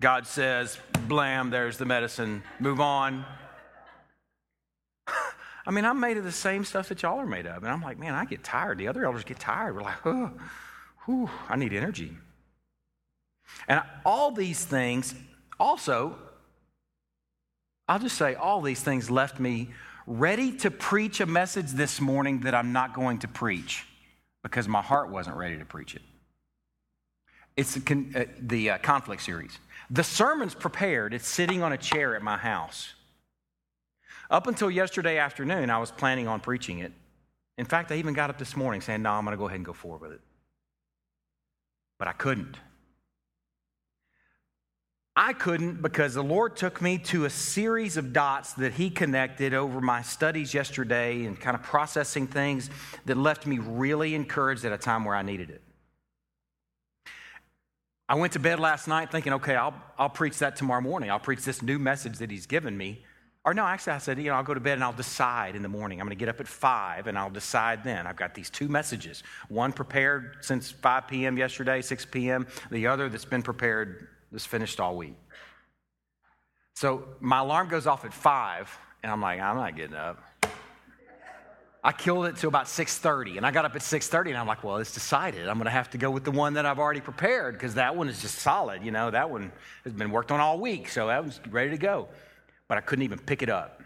God 0.00 0.26
says, 0.26 0.76
blam, 1.06 1.50
there's 1.50 1.78
the 1.78 1.84
medicine, 1.84 2.42
move 2.58 2.80
on. 2.80 3.24
I 5.66 5.70
mean, 5.70 5.84
I'm 5.84 6.00
made 6.00 6.16
of 6.16 6.24
the 6.24 6.32
same 6.32 6.64
stuff 6.64 6.88
that 6.88 7.02
y'all 7.02 7.20
are 7.20 7.26
made 7.26 7.46
of. 7.46 7.62
And 7.62 7.70
I'm 7.70 7.82
like, 7.82 7.98
man, 7.98 8.14
I 8.14 8.24
get 8.24 8.42
tired. 8.42 8.78
The 8.78 8.88
other 8.88 9.04
elders 9.04 9.22
get 9.22 9.38
tired. 9.38 9.76
We're 9.76 9.82
like, 9.82 10.04
oh, 10.04 10.32
whew, 11.04 11.30
I 11.48 11.54
need 11.54 11.72
energy. 11.72 12.16
And 13.68 13.82
all 14.04 14.32
these 14.32 14.64
things 14.64 15.14
also, 15.60 16.16
I'll 17.90 17.98
just 17.98 18.16
say, 18.16 18.36
all 18.36 18.62
these 18.62 18.80
things 18.80 19.10
left 19.10 19.40
me 19.40 19.70
ready 20.06 20.52
to 20.58 20.70
preach 20.70 21.18
a 21.18 21.26
message 21.26 21.72
this 21.72 22.00
morning 22.00 22.38
that 22.42 22.54
I'm 22.54 22.72
not 22.72 22.94
going 22.94 23.18
to 23.18 23.28
preach 23.28 23.84
because 24.44 24.68
my 24.68 24.80
heart 24.80 25.10
wasn't 25.10 25.36
ready 25.36 25.58
to 25.58 25.64
preach 25.64 25.96
it. 25.96 26.02
It's 27.56 27.74
the, 27.74 28.06
uh, 28.14 28.24
the 28.42 28.70
uh, 28.70 28.78
conflict 28.78 29.22
series. 29.22 29.58
The 29.90 30.04
sermon's 30.04 30.54
prepared, 30.54 31.12
it's 31.12 31.26
sitting 31.26 31.64
on 31.64 31.72
a 31.72 31.76
chair 31.76 32.14
at 32.14 32.22
my 32.22 32.36
house. 32.36 32.94
Up 34.30 34.46
until 34.46 34.70
yesterday 34.70 35.18
afternoon, 35.18 35.68
I 35.68 35.78
was 35.78 35.90
planning 35.90 36.28
on 36.28 36.38
preaching 36.38 36.78
it. 36.78 36.92
In 37.58 37.66
fact, 37.66 37.90
I 37.90 37.96
even 37.96 38.14
got 38.14 38.30
up 38.30 38.38
this 38.38 38.56
morning 38.56 38.82
saying, 38.82 39.02
No, 39.02 39.10
I'm 39.10 39.24
going 39.24 39.36
to 39.36 39.36
go 39.36 39.48
ahead 39.48 39.56
and 39.56 39.66
go 39.66 39.72
forward 39.72 40.02
with 40.02 40.12
it. 40.12 40.20
But 41.98 42.06
I 42.06 42.12
couldn't. 42.12 42.56
I 45.16 45.32
couldn't 45.32 45.82
because 45.82 46.14
the 46.14 46.22
Lord 46.22 46.56
took 46.56 46.80
me 46.80 46.96
to 46.98 47.24
a 47.24 47.30
series 47.30 47.96
of 47.96 48.12
dots 48.12 48.52
that 48.54 48.72
He 48.72 48.90
connected 48.90 49.54
over 49.54 49.80
my 49.80 50.02
studies 50.02 50.54
yesterday 50.54 51.24
and 51.24 51.38
kind 51.38 51.56
of 51.56 51.62
processing 51.62 52.26
things 52.26 52.70
that 53.06 53.16
left 53.16 53.46
me 53.46 53.58
really 53.58 54.14
encouraged 54.14 54.64
at 54.64 54.72
a 54.72 54.78
time 54.78 55.04
where 55.04 55.16
I 55.16 55.22
needed 55.22 55.50
it. 55.50 55.62
I 58.08 58.14
went 58.14 58.32
to 58.32 58.38
bed 58.38 58.60
last 58.60 58.88
night 58.88 59.10
thinking, 59.12 59.32
okay, 59.34 59.56
I'll, 59.56 59.74
I'll 59.98 60.08
preach 60.08 60.38
that 60.38 60.56
tomorrow 60.56 60.80
morning. 60.80 61.10
I'll 61.10 61.20
preach 61.20 61.44
this 61.44 61.60
new 61.60 61.78
message 61.78 62.18
that 62.18 62.30
He's 62.30 62.46
given 62.46 62.76
me. 62.76 63.04
Or 63.44 63.54
no, 63.54 63.64
actually, 63.64 63.94
I 63.94 63.98
said, 63.98 64.18
you 64.18 64.24
know, 64.30 64.34
I'll 64.34 64.42
go 64.42 64.54
to 64.54 64.60
bed 64.60 64.74
and 64.74 64.84
I'll 64.84 64.92
decide 64.92 65.56
in 65.56 65.62
the 65.62 65.68
morning. 65.68 66.00
I'm 66.00 66.06
going 66.06 66.16
to 66.16 66.20
get 66.20 66.28
up 66.28 66.40
at 66.40 66.46
5 66.46 67.06
and 67.06 67.18
I'll 67.18 67.30
decide 67.30 67.82
then. 67.82 68.06
I've 68.06 68.16
got 68.16 68.34
these 68.34 68.50
two 68.50 68.68
messages 68.68 69.22
one 69.48 69.72
prepared 69.72 70.36
since 70.42 70.70
5 70.70 71.08
p.m. 71.08 71.38
yesterday, 71.38 71.80
6 71.80 72.04
p.m., 72.06 72.46
the 72.70 72.86
other 72.86 73.08
that's 73.08 73.24
been 73.24 73.42
prepared 73.42 74.08
was 74.32 74.46
finished 74.46 74.80
all 74.80 74.96
week. 74.96 75.16
So 76.74 77.04
my 77.20 77.40
alarm 77.40 77.68
goes 77.68 77.86
off 77.86 78.04
at 78.04 78.14
five, 78.14 78.70
and 79.02 79.12
I'm 79.12 79.20
like, 79.20 79.40
I'm 79.40 79.56
not 79.56 79.76
getting 79.76 79.96
up. 79.96 80.22
I 81.82 81.92
killed 81.92 82.26
it 82.26 82.36
till 82.36 82.48
about 82.48 82.66
6:30, 82.66 83.38
and 83.38 83.46
I 83.46 83.50
got 83.50 83.64
up 83.64 83.74
at 83.74 83.82
6:30, 83.82 84.28
and 84.28 84.38
I'm 84.38 84.46
like, 84.46 84.62
well, 84.62 84.76
it's 84.76 84.92
decided. 84.92 85.48
I'm 85.48 85.56
going 85.56 85.64
to 85.64 85.70
have 85.70 85.90
to 85.90 85.98
go 85.98 86.10
with 86.10 86.24
the 86.24 86.30
one 86.30 86.54
that 86.54 86.66
I've 86.66 86.78
already 86.78 87.00
prepared 87.00 87.54
because 87.54 87.74
that 87.74 87.96
one 87.96 88.08
is 88.08 88.20
just 88.20 88.36
solid. 88.36 88.84
You 88.84 88.90
know, 88.90 89.10
that 89.10 89.30
one 89.30 89.50
has 89.84 89.92
been 89.92 90.10
worked 90.10 90.30
on 90.30 90.40
all 90.40 90.60
week, 90.60 90.88
so 90.88 91.06
that 91.06 91.24
was 91.24 91.40
ready 91.50 91.70
to 91.70 91.78
go. 91.78 92.08
But 92.68 92.78
I 92.78 92.82
couldn't 92.82 93.04
even 93.04 93.18
pick 93.18 93.42
it 93.42 93.48
up. 93.48 93.82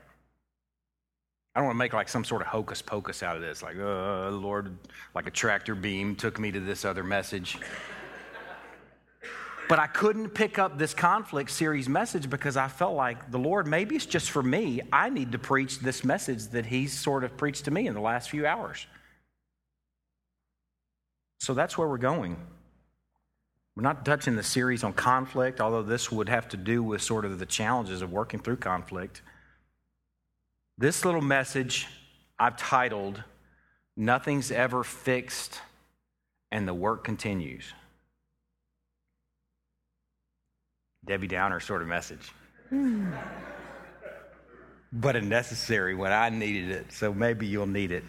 I 1.54 1.60
don't 1.60 1.66
want 1.66 1.76
to 1.76 1.78
make 1.78 1.92
like 1.92 2.08
some 2.08 2.24
sort 2.24 2.42
of 2.42 2.48
hocus 2.48 2.82
pocus 2.82 3.22
out 3.22 3.36
of 3.36 3.42
this, 3.42 3.62
like, 3.62 3.76
uh, 3.76 4.30
Lord, 4.30 4.76
like 5.14 5.28
a 5.28 5.30
tractor 5.30 5.76
beam 5.76 6.16
took 6.16 6.40
me 6.40 6.50
to 6.50 6.58
this 6.58 6.84
other 6.84 7.04
message. 7.04 7.58
But 9.68 9.78
I 9.78 9.87
couldn't 9.87 10.30
pick 10.30 10.59
up 10.59 10.78
this 10.78 10.92
conflict 10.92 11.50
series 11.50 11.88
message 11.88 12.28
because 12.28 12.56
I 12.56 12.68
felt 12.68 12.94
like 12.94 13.30
the 13.30 13.38
Lord, 13.38 13.66
maybe 13.66 13.97
it's 13.97 14.06
just 14.06 14.30
for 14.30 14.42
me. 14.42 14.83
I 14.92 15.09
need 15.09 15.33
to 15.33 15.38
preach 15.38 15.78
this 15.78 16.04
message 16.04 16.49
that 16.49 16.66
He's 16.66 16.92
sort 16.92 17.25
of 17.25 17.37
preached 17.37 17.64
to 17.64 17.71
me 17.71 17.87
in 17.87 17.94
the 17.94 18.00
last 18.00 18.30
few 18.30 18.47
hours. 18.47 18.87
So 21.40 21.54
that's 21.54 21.78
where 21.78 21.88
we're 21.88 21.99
going. 21.99 22.37
We're 23.76 23.83
not 23.83 24.04
touching 24.04 24.37
the 24.37 24.42
series 24.42 24.85
on 24.85 24.92
conflict, 24.92 25.61
although 25.61 25.83
this 25.83 26.12
would 26.12 26.28
have 26.28 26.49
to 26.50 26.56
do 26.56 26.83
with 26.83 27.02
sort 27.02 27.25
of 27.25 27.38
the 27.38 27.47
challenges 27.47 28.02
of 28.02 28.12
working 28.12 28.40
through 28.40 28.56
conflict. 28.56 29.23
This 30.78 31.04
little 31.04 31.21
message 31.21 31.88
I've 32.38 32.56
titled, 32.56 33.23
Nothing's 33.97 34.50
Ever 34.50 34.85
Fixed 34.85 35.61
and 36.52 36.68
the 36.68 36.75
Work 36.75 37.04
Continues. 37.04 37.73
Debbie 41.06 41.26
Downer 41.26 41.61
sort 41.61 41.82
of 41.82 41.88
message. 41.88 42.32
Hmm. 42.70 43.12
but 44.92 45.16
a 45.16 45.20
necessary 45.20 45.94
when 45.94 46.12
I 46.12 46.30
needed 46.30 46.70
it, 46.70 46.92
so 46.92 47.12
maybe 47.12 47.46
you'll 47.46 47.66
need 47.66 47.92
it. 47.92 48.04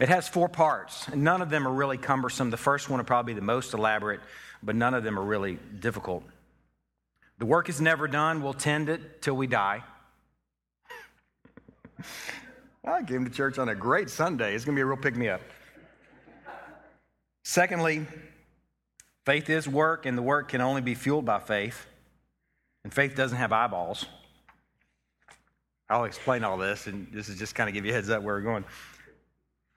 It 0.00 0.08
has 0.08 0.28
four 0.28 0.48
parts, 0.48 1.06
and 1.08 1.22
none 1.22 1.42
of 1.42 1.50
them 1.50 1.68
are 1.68 1.72
really 1.72 1.98
cumbersome. 1.98 2.50
The 2.50 2.56
first 2.56 2.90
one 2.90 2.98
will 2.98 3.04
probably 3.04 3.34
be 3.34 3.40
the 3.40 3.46
most 3.46 3.74
elaborate, 3.74 4.20
but 4.62 4.74
none 4.74 4.94
of 4.94 5.04
them 5.04 5.18
are 5.18 5.22
really 5.22 5.58
difficult. 5.78 6.24
The 7.38 7.46
work 7.46 7.68
is 7.68 7.80
never 7.80 8.08
done. 8.08 8.42
We'll 8.42 8.54
tend 8.54 8.88
it 8.88 9.22
till 9.22 9.36
we 9.36 9.46
die. 9.46 9.84
I 12.84 13.02
came 13.02 13.24
to 13.24 13.30
church 13.30 13.58
on 13.58 13.68
a 13.68 13.74
great 13.74 14.10
Sunday. 14.10 14.54
It's 14.54 14.64
going 14.64 14.74
to 14.74 14.78
be 14.78 14.82
a 14.82 14.86
real 14.86 14.96
pick 14.96 15.16
me 15.16 15.28
up. 15.28 15.40
Secondly, 17.44 18.06
faith 19.24 19.48
is 19.48 19.68
work, 19.68 20.06
and 20.06 20.18
the 20.18 20.22
work 20.22 20.48
can 20.48 20.60
only 20.60 20.80
be 20.80 20.94
fueled 20.94 21.24
by 21.24 21.38
faith. 21.38 21.86
And 22.84 22.92
faith 22.92 23.14
doesn't 23.14 23.38
have 23.38 23.52
eyeballs. 23.52 24.04
I'll 25.88 26.04
explain 26.04 26.44
all 26.44 26.56
this, 26.56 26.86
and 26.86 27.08
this 27.12 27.28
is 27.28 27.38
just 27.38 27.54
kind 27.54 27.68
of 27.68 27.74
give 27.74 27.84
you 27.84 27.92
heads 27.92 28.10
up 28.10 28.22
where 28.22 28.36
we're 28.36 28.42
going. 28.42 28.64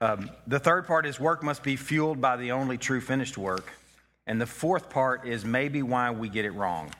Um, 0.00 0.30
the 0.46 0.58
third 0.58 0.86
part 0.86 1.06
is 1.06 1.18
work 1.18 1.42
must 1.42 1.62
be 1.62 1.76
fueled 1.76 2.20
by 2.20 2.36
the 2.36 2.52
only 2.52 2.78
true 2.78 3.00
finished 3.00 3.36
work. 3.36 3.72
And 4.26 4.40
the 4.40 4.46
fourth 4.46 4.90
part 4.90 5.26
is 5.26 5.44
maybe 5.44 5.82
why 5.82 6.10
we 6.10 6.28
get 6.28 6.44
it 6.44 6.50
wrong. 6.50 6.92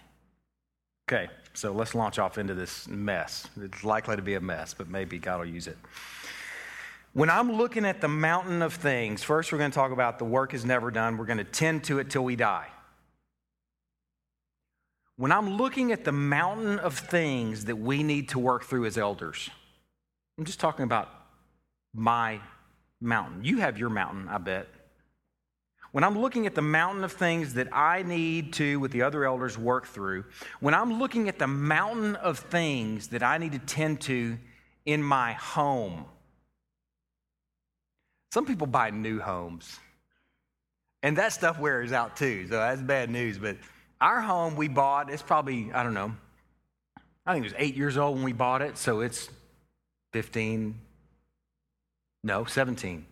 Okay, 1.08 1.28
so 1.54 1.72
let's 1.72 1.94
launch 1.94 2.18
off 2.18 2.38
into 2.38 2.54
this 2.54 2.88
mess. 2.88 3.46
It's 3.60 3.84
likely 3.84 4.16
to 4.16 4.22
be 4.22 4.34
a 4.34 4.40
mess, 4.40 4.74
but 4.74 4.88
maybe 4.88 5.18
God 5.18 5.40
will 5.40 5.46
use 5.46 5.66
it. 5.66 5.76
When 7.12 7.30
I'm 7.30 7.52
looking 7.52 7.84
at 7.84 8.00
the 8.00 8.08
mountain 8.08 8.62
of 8.62 8.74
things, 8.74 9.22
first 9.22 9.52
we're 9.52 9.58
going 9.58 9.70
to 9.70 9.74
talk 9.74 9.92
about 9.92 10.18
the 10.18 10.24
work 10.24 10.52
is 10.52 10.64
never 10.64 10.90
done. 10.90 11.16
We're 11.16 11.26
going 11.26 11.38
to 11.38 11.44
tend 11.44 11.84
to 11.84 11.98
it 11.98 12.10
till 12.10 12.24
we 12.24 12.36
die 12.36 12.68
when 15.18 15.32
I'm 15.32 15.56
looking 15.56 15.90
at 15.90 16.04
the 16.04 16.12
mountain 16.12 16.78
of 16.78 16.96
things 16.96 17.64
that 17.64 17.74
we 17.74 18.04
need 18.04 18.28
to 18.30 18.38
work 18.38 18.64
through 18.64 18.86
as 18.86 18.96
elders, 18.96 19.50
I'm 20.38 20.44
just 20.44 20.60
talking 20.60 20.84
about 20.84 21.08
my 21.92 22.40
mountain. 23.00 23.42
You 23.42 23.58
have 23.58 23.78
your 23.78 23.90
mountain, 23.90 24.28
I 24.28 24.38
bet. 24.38 24.68
When 25.90 26.04
I'm 26.04 26.16
looking 26.16 26.46
at 26.46 26.54
the 26.54 26.62
mountain 26.62 27.02
of 27.02 27.10
things 27.10 27.54
that 27.54 27.66
I 27.72 28.02
need 28.02 28.52
to, 28.54 28.78
with 28.78 28.92
the 28.92 29.02
other 29.02 29.24
elders, 29.24 29.58
work 29.58 29.88
through, 29.88 30.24
when 30.60 30.72
I'm 30.72 31.00
looking 31.00 31.28
at 31.28 31.40
the 31.40 31.48
mountain 31.48 32.14
of 32.14 32.38
things 32.38 33.08
that 33.08 33.24
I 33.24 33.38
need 33.38 33.52
to 33.52 33.58
tend 33.58 34.00
to 34.02 34.38
in 34.86 35.02
my 35.02 35.32
home, 35.32 36.04
some 38.30 38.46
people 38.46 38.68
buy 38.68 38.90
new 38.90 39.18
homes, 39.18 39.80
and 41.02 41.18
that 41.18 41.32
stuff 41.32 41.58
wears 41.58 41.90
out 41.90 42.16
too, 42.16 42.46
so 42.46 42.54
that's 42.54 42.82
bad 42.82 43.10
news, 43.10 43.36
but 43.36 43.56
our 44.00 44.20
home 44.20 44.56
we 44.56 44.68
bought, 44.68 45.10
it's 45.10 45.22
probably, 45.22 45.70
I 45.72 45.82
don't 45.82 45.94
know, 45.94 46.12
I 47.26 47.32
think 47.32 47.44
it 47.44 47.52
was 47.52 47.58
eight 47.58 47.76
years 47.76 47.96
old 47.96 48.16
when 48.16 48.24
we 48.24 48.32
bought 48.32 48.62
it, 48.62 48.78
so 48.78 49.00
it's 49.00 49.28
15, 50.12 50.78
no, 52.24 52.44
17. 52.44 53.04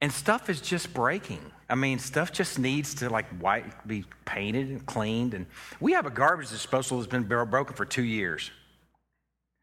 And 0.00 0.12
stuff 0.12 0.48
is 0.48 0.60
just 0.60 0.94
breaking. 0.94 1.40
I 1.68 1.74
mean, 1.74 1.98
stuff 1.98 2.32
just 2.32 2.58
needs 2.58 2.94
to 2.96 3.10
like 3.10 3.26
white, 3.40 3.86
be 3.86 4.04
painted 4.24 4.68
and 4.68 4.84
cleaned. 4.86 5.34
And 5.34 5.46
we 5.80 5.92
have 5.92 6.06
a 6.06 6.10
garbage 6.10 6.50
disposal 6.50 6.98
that's 6.98 7.10
been 7.10 7.24
broken 7.24 7.74
for 7.74 7.84
two 7.84 8.04
years. 8.04 8.50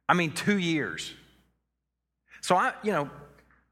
I 0.09 0.13
mean, 0.13 0.31
two 0.31 0.57
years. 0.57 1.13
So 2.41 2.55
I, 2.55 2.73
you 2.83 2.91
know, 2.91 3.09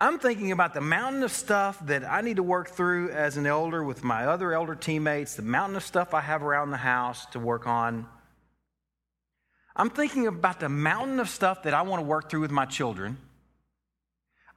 I'm 0.03 0.19
thinking 0.19 0.51
about 0.51 0.73
the 0.73 0.81
mountain 0.81 1.23
of 1.23 1.31
stuff 1.31 1.79
that 1.85 2.03
I 2.03 2.19
need 2.19 2.35
to 2.35 2.43
work 2.43 2.67
through 2.67 3.11
as 3.11 3.37
an 3.37 3.45
elder 3.45 3.81
with 3.81 4.03
my 4.03 4.25
other 4.25 4.51
elder 4.51 4.75
teammates, 4.75 5.35
the 5.35 5.43
mountain 5.43 5.77
of 5.77 5.83
stuff 5.83 6.13
I 6.13 6.19
have 6.19 6.43
around 6.43 6.71
the 6.71 6.77
house 6.77 7.25
to 7.27 7.39
work 7.39 7.67
on. 7.67 8.05
I'm 9.77 9.89
thinking 9.89 10.27
about 10.27 10.59
the 10.59 10.67
mountain 10.67 11.21
of 11.21 11.29
stuff 11.29 11.63
that 11.63 11.73
I 11.73 11.83
want 11.83 12.01
to 12.01 12.05
work 12.05 12.29
through 12.29 12.41
with 12.41 12.51
my 12.51 12.65
children. 12.65 13.17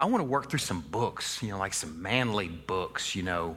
I 0.01 0.07
want 0.07 0.19
to 0.19 0.25
work 0.25 0.51
through 0.51 0.59
some 0.59 0.81
books, 0.81 1.41
you 1.41 1.51
know, 1.51 1.59
like 1.59 1.75
some 1.75 2.03
manly 2.03 2.49
books, 2.49 3.15
you 3.15 3.23
know, 3.23 3.57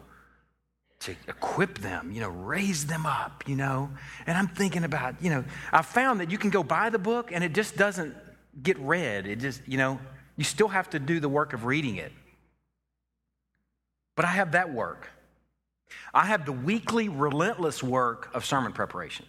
to 1.00 1.16
equip 1.28 1.80
them, 1.80 2.12
you 2.12 2.22
know, 2.22 2.30
raise 2.30 2.86
them 2.86 3.08
up, 3.08 3.46
you 3.48 3.56
know. 3.56 3.90
And 4.28 4.38
I'm 4.38 4.48
thinking 4.48 4.84
about, 4.84 5.24
you 5.24 5.32
know, 5.32 5.44
I 5.72 5.82
found 5.82 6.20
that 6.20 6.30
you 6.30 6.38
can 6.38 6.52
go 6.52 6.62
buy 6.62 6.92
the 6.92 7.00
book 7.00 7.32
and 7.32 7.44
it 7.44 7.54
just 7.54 7.78
doesn't 7.78 8.16
get 8.62 8.78
read. 8.78 9.26
It 9.26 9.38
just, 9.38 9.68
you 9.68 9.80
know, 9.80 10.00
you 10.40 10.46
still 10.46 10.70
have 10.70 10.90
to 10.92 11.00
do 11.00 11.20
the 11.20 11.28
work 11.28 11.52
of 11.52 11.66
reading 11.66 11.98
it. 11.98 12.14
But 14.16 14.24
I 14.24 14.30
have 14.30 14.54
that 14.54 14.72
work. 14.72 15.10
I 16.14 16.28
have 16.28 16.46
the 16.46 16.54
weekly, 16.54 17.10
relentless 17.10 17.84
work 17.84 18.30
of 18.34 18.46
sermon 18.46 18.72
preparation. 18.72 19.26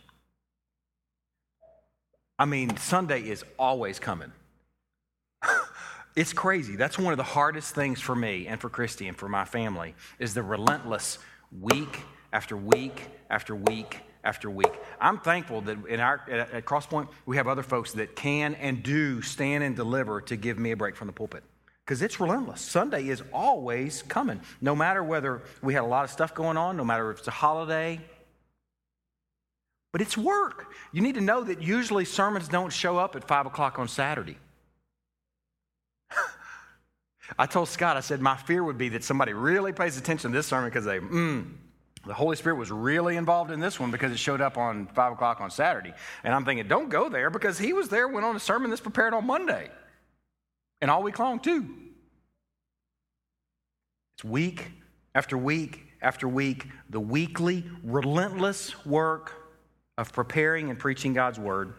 I 2.39 2.45
mean, 2.45 2.77
Sunday 2.77 3.23
is 3.23 3.45
always 3.59 3.99
coming. 3.99 4.31
it's 6.15 6.33
crazy. 6.33 6.77
That's 6.77 6.97
one 6.97 7.13
of 7.13 7.17
the 7.17 7.25
hardest 7.25 7.75
things 7.75 8.01
for 8.01 8.15
me 8.15 8.47
and 8.47 8.61
for 8.61 8.71
Christy 8.71 9.09
and 9.09 9.17
for 9.17 9.29
my 9.29 9.45
family 9.45 9.97
is 10.21 10.33
the 10.33 10.45
relentless 10.45 11.19
week 11.61 12.05
after 12.33 12.57
week 12.57 13.09
after 13.29 13.57
week 13.57 13.99
after 14.25 14.51
week. 14.51 14.73
I'm 15.01 15.19
thankful 15.19 15.61
that 15.63 15.87
in 15.87 16.01
our 16.01 16.21
at 16.31 16.65
Crosspoint 16.65 17.09
we 17.27 17.37
have 17.37 17.49
other 17.49 17.63
folks 17.63 17.93
that 17.93 18.17
can 18.17 18.55
and 18.55 18.83
do 18.83 19.23
stand 19.23 19.65
and 19.65 19.75
deliver 19.75 20.21
to 20.23 20.37
give 20.37 20.59
me 20.59 20.73
a 20.73 20.77
break 20.77 20.97
from 20.97 21.07
the 21.07 21.13
pulpit. 21.13 21.43
Because 21.85 22.03
it's 22.03 22.21
relentless. 22.21 22.61
Sunday 22.61 23.09
is 23.09 23.23
always 23.33 24.03
coming. 24.03 24.41
No 24.61 24.77
matter 24.77 25.03
whether 25.03 25.43
we 25.63 25.75
had 25.75 25.83
a 25.83 25.87
lot 25.87 26.05
of 26.05 26.11
stuff 26.11 26.35
going 26.35 26.57
on, 26.57 26.77
no 26.77 26.85
matter 26.85 27.11
if 27.11 27.19
it's 27.19 27.29
a 27.29 27.33
holiday, 27.33 28.01
but 29.93 30.01
it's 30.01 30.17
work. 30.17 30.73
You 30.93 31.03
need 31.03 31.17
to 31.17 31.21
know 31.21 31.43
that 31.43 31.63
usually 31.63 32.05
sermons 32.05 32.49
don't 32.49 32.73
show 32.73 32.97
up 32.97 33.17
at 33.17 33.27
five 33.27 33.47
o'clock 33.47 33.79
on 33.79 33.89
Saturday. 33.89 34.39
I 37.39 37.47
told 37.47 37.69
Scott, 37.69 37.97
I 37.97 38.01
said, 38.01 38.21
my 38.21 38.37
fear 38.37 38.63
would 38.63 38.79
be 38.79 38.91
that 38.91 39.03
somebody 39.03 39.33
really 39.33 39.73
pays 39.73 39.97
attention 39.97 40.31
to 40.31 40.37
this 40.37 40.47
sermon 40.47 40.71
because 40.71 40.85
they, 40.85 41.01
mm, 41.01 41.51
the 42.07 42.15
Holy 42.15 42.37
Spirit 42.37 42.57
was 42.57 42.71
really 42.71 43.17
involved 43.17 43.51
in 43.51 43.61
this 43.61 43.79
one 43.79 43.91
because 43.91 44.11
it 44.11 44.19
showed 44.19 44.41
up 44.41 44.57
on 44.57 44.87
5 44.87 45.13
o'clock 45.13 45.41
on 45.41 45.51
Saturday. 45.51 45.93
And 46.25 46.35
I'm 46.35 46.45
thinking, 46.45 46.67
don't 46.67 46.89
go 46.89 47.09
there 47.09 47.29
because 47.29 47.59
he 47.59 47.73
was 47.73 47.89
there, 47.89 48.09
went 48.09 48.25
on 48.25 48.35
a 48.35 48.41
sermon 48.41 48.71
that's 48.71 48.81
prepared 48.81 49.13
on 49.13 49.27
Monday 49.27 49.69
and 50.81 50.91
all 50.91 51.03
week 51.03 51.19
long, 51.19 51.41
too. 51.41 51.67
It's 54.17 54.25
week 54.25 54.71
after 55.15 55.37
week 55.37 55.87
after 56.03 56.27
week, 56.27 56.67
the 56.89 57.01
weekly, 57.01 57.65
relentless 57.85 58.87
work 58.87 59.35
of 59.99 60.13
preparing 60.13 60.71
and 60.71 60.79
preaching 60.79 61.13
God's 61.13 61.39
word. 61.39 61.75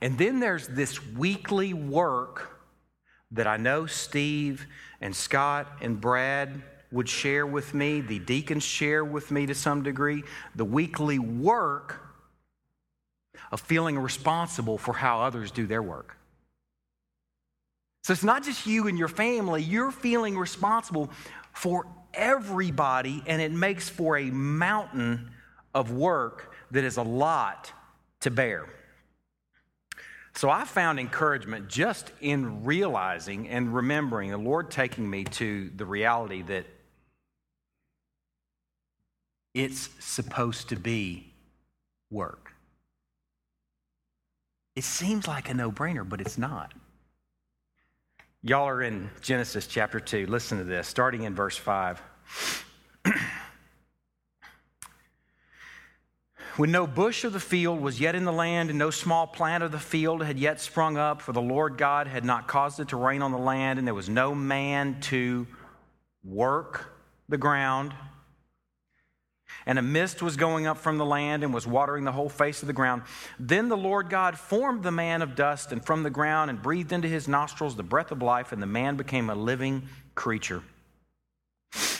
And 0.00 0.18
then 0.18 0.40
there's 0.40 0.66
this 0.66 1.04
weekly 1.06 1.74
work 1.74 2.60
that 3.32 3.46
I 3.46 3.56
know 3.56 3.86
Steve 3.86 4.66
and 5.00 5.14
Scott 5.14 5.70
and 5.80 6.00
Brad 6.00 6.62
would 6.90 7.08
share 7.08 7.46
with 7.46 7.74
me, 7.74 8.00
the 8.00 8.18
deacons 8.18 8.64
share 8.64 9.04
with 9.04 9.30
me 9.30 9.46
to 9.46 9.54
some 9.54 9.82
degree, 9.82 10.24
the 10.54 10.64
weekly 10.64 11.18
work 11.18 12.00
of 13.52 13.60
feeling 13.60 13.98
responsible 13.98 14.78
for 14.78 14.94
how 14.94 15.20
others 15.20 15.50
do 15.50 15.66
their 15.66 15.82
work. 15.82 16.16
So 18.04 18.12
it's 18.12 18.24
not 18.24 18.42
just 18.42 18.66
you 18.66 18.88
and 18.88 18.98
your 18.98 19.08
family, 19.08 19.62
you're 19.62 19.90
feeling 19.90 20.38
responsible 20.38 21.10
for 21.52 21.86
everybody, 22.14 23.22
and 23.26 23.42
it 23.42 23.52
makes 23.52 23.88
for 23.88 24.16
a 24.16 24.30
mountain 24.30 25.30
of 25.74 25.92
work 25.92 26.54
that 26.70 26.84
is 26.84 26.96
a 26.96 27.02
lot 27.02 27.72
to 28.20 28.30
bear. 28.30 28.66
So 30.34 30.48
I 30.48 30.64
found 30.64 31.00
encouragement 31.00 31.68
just 31.68 32.12
in 32.20 32.64
realizing 32.64 33.48
and 33.48 33.74
remembering 33.74 34.30
the 34.30 34.38
Lord 34.38 34.70
taking 34.70 35.08
me 35.08 35.24
to 35.24 35.70
the 35.74 35.84
reality 35.84 36.42
that 36.42 36.64
it's 39.58 39.90
supposed 39.98 40.68
to 40.68 40.76
be 40.76 41.26
work. 42.12 42.52
It 44.76 44.84
seems 44.84 45.26
like 45.26 45.50
a 45.50 45.54
no 45.54 45.72
brainer, 45.72 46.08
but 46.08 46.20
it's 46.20 46.38
not. 46.38 46.72
Y'all 48.40 48.68
are 48.68 48.82
in 48.82 49.10
Genesis 49.20 49.66
chapter 49.66 49.98
2. 49.98 50.28
Listen 50.28 50.58
to 50.58 50.64
this, 50.64 50.86
starting 50.86 51.24
in 51.24 51.34
verse 51.34 51.56
5. 51.56 52.00
when 56.56 56.70
no 56.70 56.86
bush 56.86 57.24
of 57.24 57.32
the 57.32 57.40
field 57.40 57.80
was 57.80 57.98
yet 57.98 58.14
in 58.14 58.24
the 58.24 58.32
land, 58.32 58.70
and 58.70 58.78
no 58.78 58.90
small 58.90 59.26
plant 59.26 59.64
of 59.64 59.72
the 59.72 59.80
field 59.80 60.22
had 60.22 60.38
yet 60.38 60.60
sprung 60.60 60.96
up, 60.96 61.20
for 61.20 61.32
the 61.32 61.42
Lord 61.42 61.76
God 61.76 62.06
had 62.06 62.24
not 62.24 62.46
caused 62.46 62.78
it 62.78 62.86
to 62.90 62.96
rain 62.96 63.22
on 63.22 63.32
the 63.32 63.38
land, 63.38 63.80
and 63.80 63.88
there 63.88 63.92
was 63.92 64.08
no 64.08 64.36
man 64.36 65.00
to 65.00 65.48
work 66.22 66.92
the 67.28 67.38
ground. 67.38 67.92
And 69.68 69.78
a 69.78 69.82
mist 69.82 70.22
was 70.22 70.36
going 70.36 70.66
up 70.66 70.78
from 70.78 70.96
the 70.96 71.04
land 71.04 71.44
and 71.44 71.52
was 71.52 71.66
watering 71.66 72.04
the 72.04 72.12
whole 72.12 72.30
face 72.30 72.62
of 72.62 72.66
the 72.66 72.72
ground. 72.72 73.02
Then 73.38 73.68
the 73.68 73.76
Lord 73.76 74.08
God 74.08 74.38
formed 74.38 74.82
the 74.82 74.90
man 74.90 75.20
of 75.20 75.36
dust 75.36 75.72
and 75.72 75.84
from 75.84 76.02
the 76.02 76.10
ground 76.10 76.48
and 76.48 76.60
breathed 76.60 76.90
into 76.90 77.06
his 77.06 77.28
nostrils 77.28 77.76
the 77.76 77.82
breath 77.82 78.10
of 78.10 78.22
life, 78.22 78.50
and 78.50 78.62
the 78.62 78.66
man 78.66 78.96
became 78.96 79.28
a 79.28 79.34
living 79.34 79.82
creature. 80.14 80.62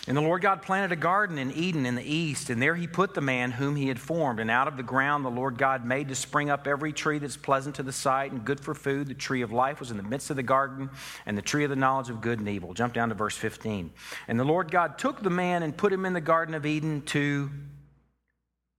And 0.09 0.17
the 0.17 0.23
Lord 0.23 0.41
God 0.41 0.63
planted 0.63 0.91
a 0.91 0.97
garden 0.97 1.37
in 1.37 1.53
Eden 1.53 1.85
in 1.85 1.95
the 1.95 2.03
east, 2.03 2.49
and 2.49 2.63
there 2.63 2.75
he 2.75 2.87
put 2.87 3.13
the 3.13 3.21
man 3.21 3.51
whom 3.51 3.77
he 3.77 3.89
had 3.89 4.01
formed. 4.01 4.41
And 4.41 4.51
out 4.51 4.67
of 4.67 4.79
the 4.79 4.83
ground 4.83 5.23
the 5.23 5.29
Lord 5.29 5.59
God 5.59 5.85
made 5.85 6.09
to 6.09 6.15
spring 6.15 6.49
up 6.49 6.67
every 6.67 6.95
tree 6.95 7.19
that's 7.19 7.37
pleasant 7.37 7.75
to 7.75 7.83
the 7.83 7.93
sight 7.93 8.33
and 8.33 8.43
good 8.43 8.59
for 8.59 8.75
food. 8.75 9.09
The 9.09 9.15
tree 9.15 9.43
of 9.43 9.53
life 9.53 9.81
was 9.81 9.91
in 9.91 9.99
the 9.99 10.03
midst 10.03 10.31
of 10.31 10.37
the 10.37 10.43
garden, 10.43 10.89
and 11.27 11.37
the 11.37 11.43
tree 11.43 11.63
of 11.63 11.69
the 11.69 11.77
knowledge 11.77 12.09
of 12.09 12.23
good 12.23 12.39
and 12.39 12.49
evil. 12.49 12.73
Jump 12.73 12.95
down 12.95 13.11
to 13.11 13.15
verse 13.15 13.37
15. 13.37 13.93
And 14.29 14.41
the 14.41 14.45
Lord 14.45 14.71
God 14.71 14.97
took 14.97 15.23
the 15.23 15.29
man 15.29 15.63
and 15.63 15.77
put 15.77 15.93
him 15.93 16.07
in 16.07 16.15
the 16.15 16.23
garden 16.23 16.55
of 16.55 16.65
Eden 16.65 17.03
to 17.03 17.51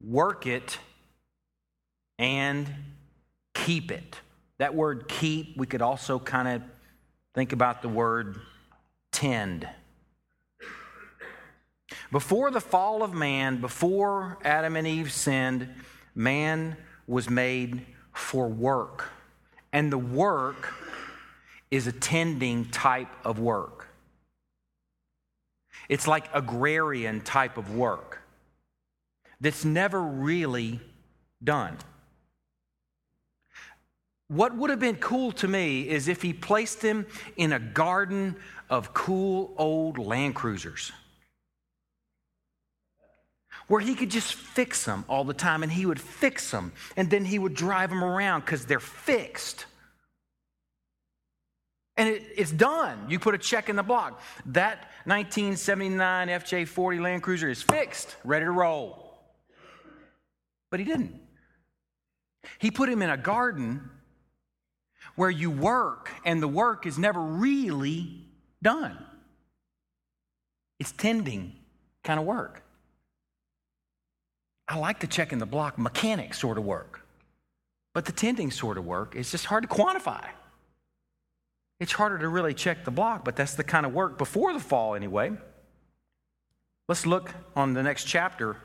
work 0.04 0.48
it 0.48 0.80
and 2.18 2.68
keep 3.54 3.92
it. 3.92 4.20
That 4.58 4.74
word 4.74 5.08
keep, 5.08 5.56
we 5.58 5.68
could 5.68 5.84
also 5.84 6.18
kind 6.18 6.48
of 6.48 6.63
think 7.36 7.54
about 7.54 7.84
the 7.84 7.89
word 7.89 8.42
tend 9.12 9.70
before 12.12 12.52
the 12.52 12.62
fall 12.62 13.04
of 13.04 13.13
man, 13.13 13.62
before 13.62 14.38
Adam 14.43 14.76
and 14.76 14.88
Eve 14.88 15.12
sinned, 15.12 15.69
man 16.15 16.76
was 17.08 17.30
made 17.30 17.86
for 18.13 18.48
work. 18.48 19.10
And 19.72 19.91
the 19.91 19.98
work 19.98 20.74
is 21.69 21.86
a 21.86 21.91
tending 21.91 22.65
type 22.65 23.13
of 23.24 23.39
work. 23.39 23.88
It's 25.88 26.08
like 26.08 26.30
agrarian 26.34 27.22
type 27.22 27.58
of 27.58 27.76
work 27.76 28.22
that's 29.41 29.63
never 29.63 30.02
really 30.02 30.80
done. 31.43 31.78
What 34.28 34.56
would 34.56 34.69
have 34.69 34.80
been 34.80 34.98
cool 34.98 35.32
to 35.34 35.48
me 35.48 35.88
is 35.89 36.08
if 36.08 36.22
he 36.22 36.34
placed 36.34 36.84
him 36.84 37.08
in 37.36 37.54
a 37.54 37.60
garden 37.60 38.36
of 38.69 38.93
cool 38.93 39.54
old 39.58 39.98
Land 39.98 40.36
Cruisers 40.36 40.91
where 43.69 43.79
he 43.79 43.95
could 43.95 44.10
just 44.10 44.34
fix 44.34 44.84
them 44.84 45.05
all 45.08 45.23
the 45.23 45.34
time 45.34 45.63
and 45.63 45.71
he 45.71 45.86
would 45.86 46.01
fix 46.01 46.51
them 46.51 46.73
and 46.97 47.10
then 47.10 47.23
he 47.23 47.39
would 47.39 47.53
drive 47.53 47.89
them 47.89 48.03
around 48.03 48.41
because 48.41 48.65
they're 48.65 48.79
fixed. 48.79 49.65
And 51.95 52.10
it, 52.10 52.23
it's 52.36 52.51
done. 52.51 53.05
You 53.08 53.19
put 53.19 53.36
a 53.36 53.38
check 53.38 53.69
in 53.69 53.75
the 53.75 53.84
block. 53.84 54.21
That 54.47 54.89
1979 55.05 56.27
FJ40 56.27 57.01
Land 57.01 57.23
Cruiser 57.23 57.49
is 57.49 57.62
fixed, 57.62 58.15
ready 58.23 58.45
to 58.45 58.51
roll. 58.51 59.19
But 60.71 60.79
he 60.79 60.86
didn't. 60.86 61.19
He 62.58 62.71
put 62.71 62.89
him 62.89 63.01
in 63.01 63.10
a 63.10 63.17
garden 63.17 63.89
where 65.15 65.29
you 65.29 65.51
work 65.51 66.10
and 66.25 66.41
the 66.41 66.47
work 66.47 66.86
is 66.86 66.97
never 66.97 67.21
really 67.21 68.25
done. 68.63 68.97
It's 70.79 70.91
tending 70.91 71.53
kind 72.03 72.19
of 72.19 72.25
work. 72.25 72.63
I 74.69 74.77
like 74.77 74.99
the 74.99 75.08
check 75.08 75.34
in 75.34 75.39
the 75.39 75.47
block 75.47 75.79
mechanic 75.79 76.36
sort 76.36 76.60
of 76.60 76.63
work. 76.63 77.01
But 77.95 78.05
the 78.05 78.12
tending 78.12 78.51
sort 78.51 78.77
of 78.77 78.86
work 78.86 79.15
is 79.15 79.32
just 79.32 79.45
hard 79.45 79.63
to 79.63 79.67
quantify. 79.67 80.23
It's 81.79 81.91
harder 81.91 82.19
to 82.19 82.27
really 82.27 82.53
check 82.53 82.86
the 82.86 82.91
block, 82.91 83.25
but 83.25 83.36
that's 83.36 83.55
the 83.55 83.63
kind 83.63 83.86
of 83.86 83.93
work 83.93 84.19
before 84.19 84.53
the 84.53 84.60
fall, 84.60 84.93
anyway. 84.93 85.32
Let's 86.88 87.05
look 87.05 87.34
on 87.55 87.73
the 87.73 87.82
next 87.82 88.03
chapter, 88.03 88.58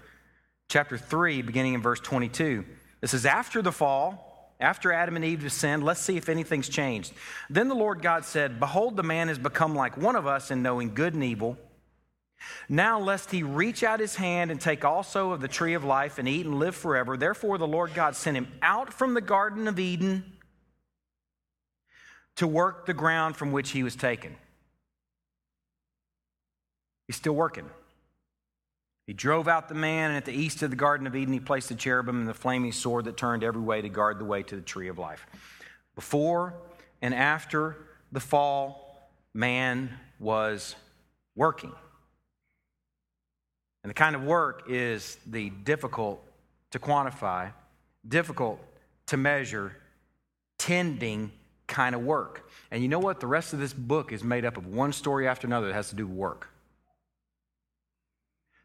chapter 0.68 0.98
3, 0.98 1.40
beginning 1.42 1.74
in 1.74 1.80
verse 1.80 2.00
22. 2.00 2.64
This 3.00 3.14
is 3.14 3.24
after 3.24 3.62
the 3.62 3.72
fall, 3.72 4.54
after 4.60 4.92
Adam 4.92 5.16
and 5.16 5.24
Eve 5.24 5.50
sinned. 5.50 5.84
Let's 5.84 6.00
see 6.00 6.16
if 6.16 6.28
anything's 6.28 6.68
changed. 6.68 7.12
Then 7.48 7.68
the 7.68 7.74
Lord 7.74 8.02
God 8.02 8.24
said, 8.24 8.60
Behold, 8.60 8.96
the 8.96 9.02
man 9.02 9.28
has 9.28 9.38
become 9.38 9.74
like 9.74 9.96
one 9.96 10.16
of 10.16 10.26
us 10.26 10.50
in 10.50 10.62
knowing 10.62 10.92
good 10.92 11.14
and 11.14 11.24
evil. 11.24 11.56
Now, 12.68 12.98
lest 12.98 13.30
he 13.30 13.42
reach 13.42 13.83
out 13.83 14.00
his 14.00 14.16
hand 14.16 14.50
and 14.50 14.61
take 14.61 14.85
also 14.85 15.33
of 15.33 15.40
the 15.40 15.48
tree 15.48 15.74
of 15.74 15.85
life 15.85 16.18
and 16.18 16.28
eat 16.28 16.46
and 16.46 16.59
live 16.59 16.74
forever. 16.74 17.16
Therefore, 17.16 17.59
the 17.59 17.66
Lord 17.66 17.94
God 17.94 18.16
sent 18.16 18.37
him 18.37 18.48
out 18.62 18.92
from 18.92 19.14
the 19.14 19.20
Garden 19.20 19.68
of 19.68 19.78
Eden 19.78 20.24
to 22.37 22.46
work 22.46 22.87
the 22.87 22.94
ground 22.94 23.37
from 23.37 23.52
which 23.52 23.70
he 23.70 23.83
was 23.83 23.96
taken. 23.96 24.37
He's 27.07 27.16
still 27.16 27.35
working. 27.35 27.68
He 29.07 29.12
drove 29.12 29.48
out 29.48 29.68
the 29.68 29.74
man, 29.74 30.11
and 30.11 30.16
at 30.16 30.24
the 30.24 30.33
east 30.33 30.62
of 30.62 30.70
the 30.70 30.76
Garden 30.76 31.07
of 31.07 31.14
Eden, 31.14 31.35
he 31.35 31.40
placed 31.40 31.68
the 31.68 31.74
cherubim 31.74 32.20
and 32.20 32.28
the 32.28 32.35
flaming 32.35 32.72
sword 32.72 33.04
that 33.04 33.18
turned 33.18 33.44
every 33.44 33.61
way 33.61 33.83
to 33.83 33.88
guard 33.90 34.18
the 34.18 34.24
way 34.24 34.42
to 34.42 34.57
the 34.57 34.62
tree 34.62 34.88
of 34.88 34.98
life. 34.98 35.26
Before 35.94 36.54
and 37.02 37.14
after 37.14 37.76
the 38.12 38.20
fall, 38.20 39.11
man 39.35 39.90
was 40.18 40.74
working. 41.37 41.72
And 43.84 43.90
the 43.90 43.94
kind 43.94 44.16
of 44.16 44.24
work 44.24 44.64
is 44.68 45.18
the 45.26 45.50
difficult 45.50 46.26
to 46.70 46.78
quantify, 46.78 47.52
difficult 48.08 48.58
to 49.06 49.18
measure, 49.18 49.76
tending 50.58 51.30
kind 51.66 51.94
of 51.94 52.00
work. 52.00 52.48
And 52.70 52.82
you 52.82 52.88
know 52.88 52.98
what? 52.98 53.20
The 53.20 53.26
rest 53.26 53.52
of 53.52 53.58
this 53.58 53.74
book 53.74 54.10
is 54.10 54.24
made 54.24 54.46
up 54.46 54.56
of 54.56 54.66
one 54.66 54.92
story 54.92 55.28
after 55.28 55.46
another 55.46 55.66
that 55.68 55.74
has 55.74 55.90
to 55.90 55.96
do 55.96 56.06
with 56.06 56.16
work. 56.16 56.48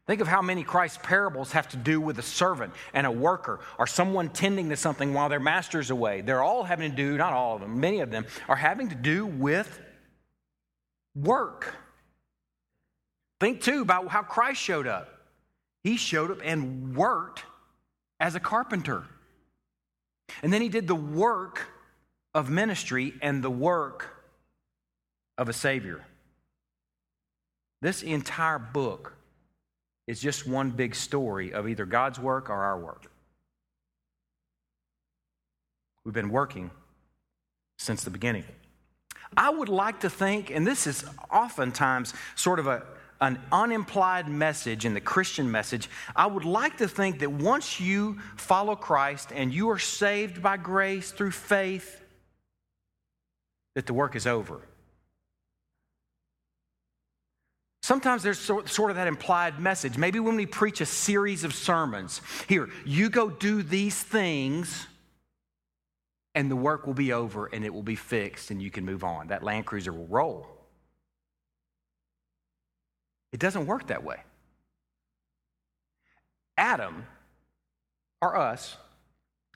Think 0.06 0.22
of 0.22 0.26
how 0.26 0.40
many 0.40 0.64
Christ's 0.64 0.98
parables 1.02 1.52
have 1.52 1.68
to 1.68 1.76
do 1.76 2.00
with 2.00 2.18
a 2.18 2.22
servant 2.22 2.72
and 2.94 3.06
a 3.06 3.10
worker 3.10 3.60
or 3.78 3.86
someone 3.86 4.30
tending 4.30 4.70
to 4.70 4.76
something 4.76 5.12
while 5.12 5.28
their 5.28 5.38
master's 5.38 5.90
away. 5.90 6.22
They're 6.22 6.42
all 6.42 6.64
having 6.64 6.90
to 6.90 6.96
do, 6.96 7.18
not 7.18 7.34
all 7.34 7.56
of 7.56 7.60
them, 7.60 7.78
many 7.78 8.00
of 8.00 8.10
them 8.10 8.24
are 8.48 8.56
having 8.56 8.88
to 8.88 8.94
do 8.94 9.26
with 9.26 9.80
work. 11.14 11.74
Think 13.40 13.62
too 13.62 13.80
about 13.80 14.08
how 14.08 14.22
Christ 14.22 14.60
showed 14.60 14.86
up. 14.86 15.08
He 15.82 15.96
showed 15.96 16.30
up 16.30 16.38
and 16.44 16.94
worked 16.94 17.42
as 18.20 18.34
a 18.34 18.40
carpenter. 18.40 19.04
And 20.42 20.52
then 20.52 20.60
he 20.60 20.68
did 20.68 20.86
the 20.86 20.94
work 20.94 21.66
of 22.34 22.50
ministry 22.50 23.14
and 23.22 23.42
the 23.42 23.50
work 23.50 24.14
of 25.38 25.48
a 25.48 25.52
Savior. 25.54 26.04
This 27.80 28.02
entire 28.02 28.58
book 28.58 29.14
is 30.06 30.20
just 30.20 30.46
one 30.46 30.70
big 30.70 30.94
story 30.94 31.52
of 31.52 31.66
either 31.66 31.86
God's 31.86 32.18
work 32.20 32.50
or 32.50 32.62
our 32.62 32.78
work. 32.78 33.10
We've 36.04 36.14
been 36.14 36.30
working 36.30 36.70
since 37.78 38.04
the 38.04 38.10
beginning. 38.10 38.44
I 39.36 39.48
would 39.48 39.68
like 39.68 40.00
to 40.00 40.10
think, 40.10 40.50
and 40.50 40.66
this 40.66 40.86
is 40.86 41.04
oftentimes 41.30 42.12
sort 42.34 42.58
of 42.58 42.66
a, 42.66 42.82
an 43.20 43.38
unimplied 43.52 44.28
message 44.28 44.84
in 44.84 44.94
the 44.94 45.00
Christian 45.00 45.50
message. 45.50 45.88
I 46.16 46.26
would 46.26 46.44
like 46.44 46.78
to 46.78 46.88
think 46.88 47.18
that 47.20 47.30
once 47.30 47.78
you 47.78 48.18
follow 48.36 48.76
Christ 48.76 49.30
and 49.34 49.52
you 49.52 49.70
are 49.70 49.78
saved 49.78 50.42
by 50.42 50.56
grace 50.56 51.12
through 51.12 51.32
faith, 51.32 52.02
that 53.74 53.86
the 53.86 53.94
work 53.94 54.16
is 54.16 54.26
over. 54.26 54.60
Sometimes 57.82 58.22
there's 58.22 58.38
sort 58.38 58.90
of 58.90 58.96
that 58.96 59.08
implied 59.08 59.58
message. 59.58 59.98
Maybe 59.98 60.20
when 60.20 60.36
we 60.36 60.46
preach 60.46 60.80
a 60.80 60.86
series 60.86 61.44
of 61.44 61.54
sermons, 61.54 62.20
here, 62.48 62.68
you 62.84 63.10
go 63.10 63.30
do 63.30 63.62
these 63.62 64.00
things, 64.00 64.86
and 66.34 66.50
the 66.50 66.56
work 66.56 66.86
will 66.86 66.94
be 66.94 67.12
over 67.12 67.46
and 67.46 67.64
it 67.64 67.74
will 67.74 67.82
be 67.82 67.96
fixed 67.96 68.50
and 68.50 68.62
you 68.62 68.70
can 68.70 68.84
move 68.84 69.02
on. 69.02 69.28
That 69.28 69.42
Land 69.42 69.66
Cruiser 69.66 69.92
will 69.92 70.06
roll. 70.06 70.46
It 73.32 73.40
doesn't 73.40 73.66
work 73.66 73.88
that 73.88 74.02
way. 74.04 74.20
Adam, 76.56 77.06
or 78.20 78.36
us, 78.36 78.76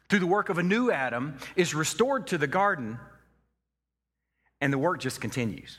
through 0.09 0.21
the 0.21 0.27
work 0.27 0.49
of 0.49 0.59
a 0.59 0.63
new 0.63 0.91
Adam, 0.91 1.37
is 1.57 1.75
restored 1.75 2.29
to 2.29 2.39
the 2.39 2.47
garden, 2.47 2.99
and 4.61 4.73
the 4.73 4.79
work 4.79 5.01
just 5.01 5.21
continues. 5.21 5.79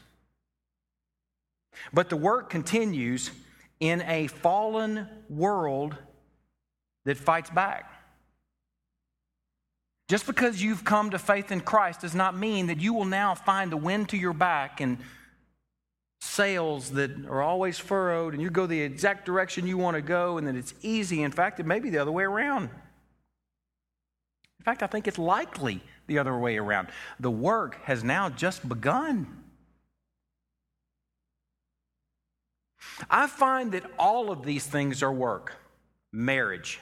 But 1.94 2.10
the 2.10 2.18
work 2.18 2.50
continues 2.50 3.32
in 3.80 4.02
a 4.02 4.28
fallen 4.28 5.08
world 5.30 5.98
that 7.06 7.18
fights 7.18 7.50
back. 7.50 7.92
Just 10.08 10.28
because 10.28 10.62
you've 10.62 10.84
come 10.84 11.10
to 11.12 11.20
faith 11.20 11.52
in 11.52 11.62
Christ 11.62 12.02
does 12.02 12.14
not 12.14 12.38
mean 12.38 12.68
that 12.68 12.80
you 12.80 12.94
will 12.94 13.06
now 13.06 13.34
find 13.34 13.72
the 13.72 13.78
wind 13.78 14.10
to 14.10 14.18
your 14.18 14.34
back 14.34 14.80
and 14.80 15.00
sails 16.22 16.92
that 16.92 17.12
are 17.28 17.42
always 17.42 17.78
furrowed 17.78 18.34
and 18.34 18.42
you 18.42 18.50
go 18.50 18.66
the 18.66 18.82
exact 18.82 19.26
direction 19.26 19.68
you 19.68 19.78
want 19.78 19.96
to 19.96 20.02
go 20.02 20.38
and 20.38 20.48
that 20.48 20.56
it's 20.56 20.74
easy. 20.82 21.24
In 21.24 21.32
fact, 21.32 21.60
it 21.60 21.66
may 21.66 21.80
be 21.80 21.90
the 21.90 22.00
other 22.00 22.12
way 22.12 22.24
around. 22.24 22.70
In 24.60 24.64
fact, 24.64 24.82
I 24.84 24.88
think 24.88 25.08
it's 25.08 25.20
likely 25.20 25.84
the 26.08 26.20
other 26.20 26.38
way 26.38 26.58
around. 26.58 26.88
The 27.20 27.32
work 27.32 27.84
has 27.84 28.04
now 28.04 28.30
just 28.30 28.68
begun. 28.68 29.44
I 33.10 33.28
find 33.28 33.72
that 33.74 33.84
all 34.00 34.32
of 34.32 34.44
these 34.44 34.66
things 34.66 35.04
are 35.04 35.14
work. 35.14 35.54
Marriage. 36.12 36.80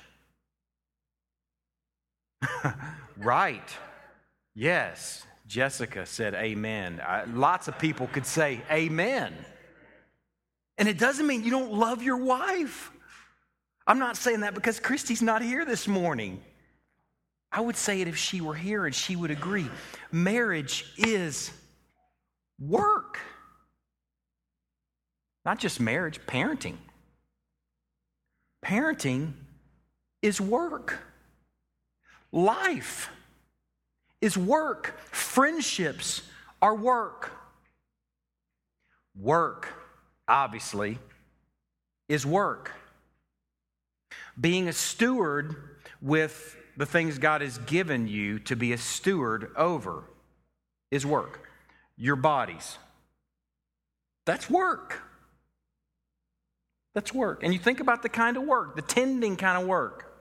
right. 3.17 3.77
Yes. 4.55 5.25
Jessica 5.53 6.07
said 6.07 6.33
amen. 6.33 6.99
I, 7.05 7.25
lots 7.25 7.67
of 7.67 7.77
people 7.77 8.07
could 8.07 8.25
say 8.25 8.59
amen. 8.71 9.35
And 10.79 10.89
it 10.89 10.97
doesn't 10.97 11.27
mean 11.27 11.43
you 11.43 11.51
don't 11.51 11.71
love 11.71 12.01
your 12.01 12.17
wife. 12.17 12.91
I'm 13.85 13.99
not 13.99 14.17
saying 14.17 14.39
that 14.39 14.55
because 14.55 14.79
Christy's 14.79 15.21
not 15.21 15.43
here 15.43 15.63
this 15.63 15.87
morning. 15.87 16.41
I 17.51 17.61
would 17.61 17.75
say 17.75 18.01
it 18.01 18.07
if 18.07 18.17
she 18.17 18.41
were 18.41 18.55
here 18.55 18.87
and 18.87 18.95
she 18.95 19.15
would 19.15 19.29
agree. 19.29 19.69
Marriage 20.11 20.91
is 20.97 21.51
work. 22.59 23.19
Not 25.45 25.59
just 25.59 25.79
marriage, 25.79 26.19
parenting. 26.25 26.77
Parenting 28.65 29.33
is 30.23 30.41
work. 30.41 30.97
Life 32.31 33.11
is 34.23 34.37
work. 34.37 34.97
Friendships 35.11 36.21
are 36.61 36.73
work. 36.73 37.29
Work, 39.19 39.67
obviously, 40.29 40.97
is 42.07 42.25
work. 42.25 42.71
Being 44.39 44.69
a 44.69 44.73
steward 44.73 45.55
with 46.01 46.55
the 46.77 46.85
things 46.85 47.19
God 47.19 47.41
has 47.41 47.57
given 47.57 48.07
you 48.07 48.39
to 48.39 48.55
be 48.55 48.71
a 48.71 48.77
steward 48.77 49.51
over 49.57 50.05
is 50.89 51.05
work. 51.05 51.49
Your 51.97 52.15
bodies, 52.15 52.77
that's 54.25 54.49
work. 54.49 55.01
That's 56.95 57.13
work. 57.13 57.43
And 57.43 57.51
you 57.53 57.59
think 57.59 57.81
about 57.81 58.03
the 58.03 58.09
kind 58.09 58.37
of 58.37 58.43
work, 58.43 58.77
the 58.77 58.81
tending 58.81 59.35
kind 59.35 59.61
of 59.61 59.67
work. 59.67 60.12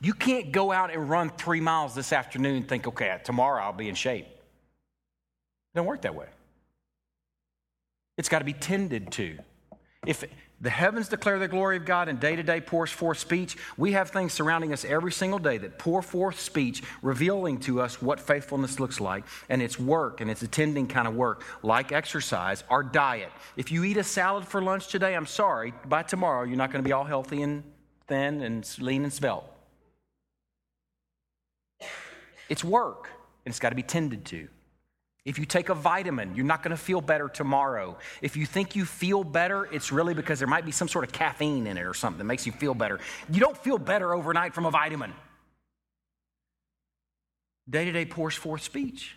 You 0.00 0.14
can't 0.14 0.52
go 0.52 0.72
out 0.72 0.92
and 0.92 1.08
run 1.08 1.30
three 1.30 1.60
miles 1.60 1.94
this 1.94 2.12
afternoon 2.12 2.56
and 2.56 2.68
think, 2.68 2.86
okay, 2.86 3.18
tomorrow 3.24 3.62
I'll 3.62 3.72
be 3.72 3.88
in 3.88 3.94
shape. 3.94 4.26
It 4.26 5.76
don't 5.76 5.86
work 5.86 6.02
that 6.02 6.14
way. 6.14 6.26
It's 8.16 8.28
got 8.28 8.38
to 8.38 8.44
be 8.44 8.52
tended 8.52 9.10
to. 9.12 9.38
If 10.06 10.24
the 10.60 10.70
heavens 10.70 11.08
declare 11.08 11.38
the 11.38 11.48
glory 11.48 11.76
of 11.76 11.84
God 11.84 12.08
and 12.08 12.18
day 12.18 12.36
to 12.36 12.42
day 12.42 12.60
pours 12.60 12.90
forth 12.90 13.18
speech, 13.18 13.56
we 13.76 13.92
have 13.92 14.10
things 14.10 14.32
surrounding 14.32 14.72
us 14.72 14.84
every 14.84 15.12
single 15.12 15.38
day 15.38 15.58
that 15.58 15.78
pour 15.78 16.00
forth 16.00 16.40
speech, 16.40 16.82
revealing 17.02 17.58
to 17.60 17.82
us 17.82 18.00
what 18.00 18.20
faithfulness 18.20 18.80
looks 18.80 19.00
like. 19.00 19.24
And 19.48 19.60
it's 19.60 19.78
work 19.78 20.20
and 20.20 20.30
it's 20.30 20.42
attending 20.42 20.86
kind 20.86 21.08
of 21.08 21.14
work, 21.14 21.42
like 21.62 21.92
exercise, 21.92 22.64
our 22.70 22.82
diet. 22.82 23.32
If 23.56 23.70
you 23.70 23.84
eat 23.84 23.96
a 23.96 24.04
salad 24.04 24.46
for 24.46 24.62
lunch 24.62 24.88
today, 24.88 25.14
I'm 25.14 25.26
sorry, 25.26 25.74
by 25.86 26.04
tomorrow 26.04 26.44
you're 26.44 26.56
not 26.56 26.70
going 26.70 26.82
to 26.82 26.88
be 26.88 26.92
all 26.92 27.04
healthy 27.04 27.42
and 27.42 27.64
thin 28.06 28.40
and 28.40 28.78
lean 28.78 29.02
and 29.02 29.12
svelte. 29.12 29.55
It's 32.48 32.64
work, 32.64 33.08
and 33.44 33.52
it's 33.52 33.58
got 33.58 33.70
to 33.70 33.76
be 33.76 33.82
tended 33.82 34.24
to. 34.26 34.48
If 35.24 35.40
you 35.40 35.44
take 35.44 35.70
a 35.70 35.74
vitamin, 35.74 36.36
you're 36.36 36.44
not 36.44 36.62
going 36.62 36.70
to 36.70 36.76
feel 36.76 37.00
better 37.00 37.28
tomorrow. 37.28 37.98
If 38.22 38.36
you 38.36 38.46
think 38.46 38.76
you 38.76 38.84
feel 38.84 39.24
better, 39.24 39.64
it's 39.72 39.90
really 39.90 40.14
because 40.14 40.38
there 40.38 40.46
might 40.46 40.64
be 40.64 40.70
some 40.70 40.86
sort 40.86 41.04
of 41.04 41.10
caffeine 41.10 41.66
in 41.66 41.76
it 41.76 41.82
or 41.82 41.94
something 41.94 42.18
that 42.18 42.24
makes 42.24 42.46
you 42.46 42.52
feel 42.52 42.74
better. 42.74 43.00
You 43.28 43.40
don't 43.40 43.56
feel 43.56 43.76
better 43.76 44.14
overnight 44.14 44.54
from 44.54 44.66
a 44.66 44.70
vitamin. 44.70 45.12
Day 47.68 47.86
to 47.86 47.92
day 47.92 48.04
pours 48.04 48.36
forth 48.36 48.62
speech. 48.62 49.16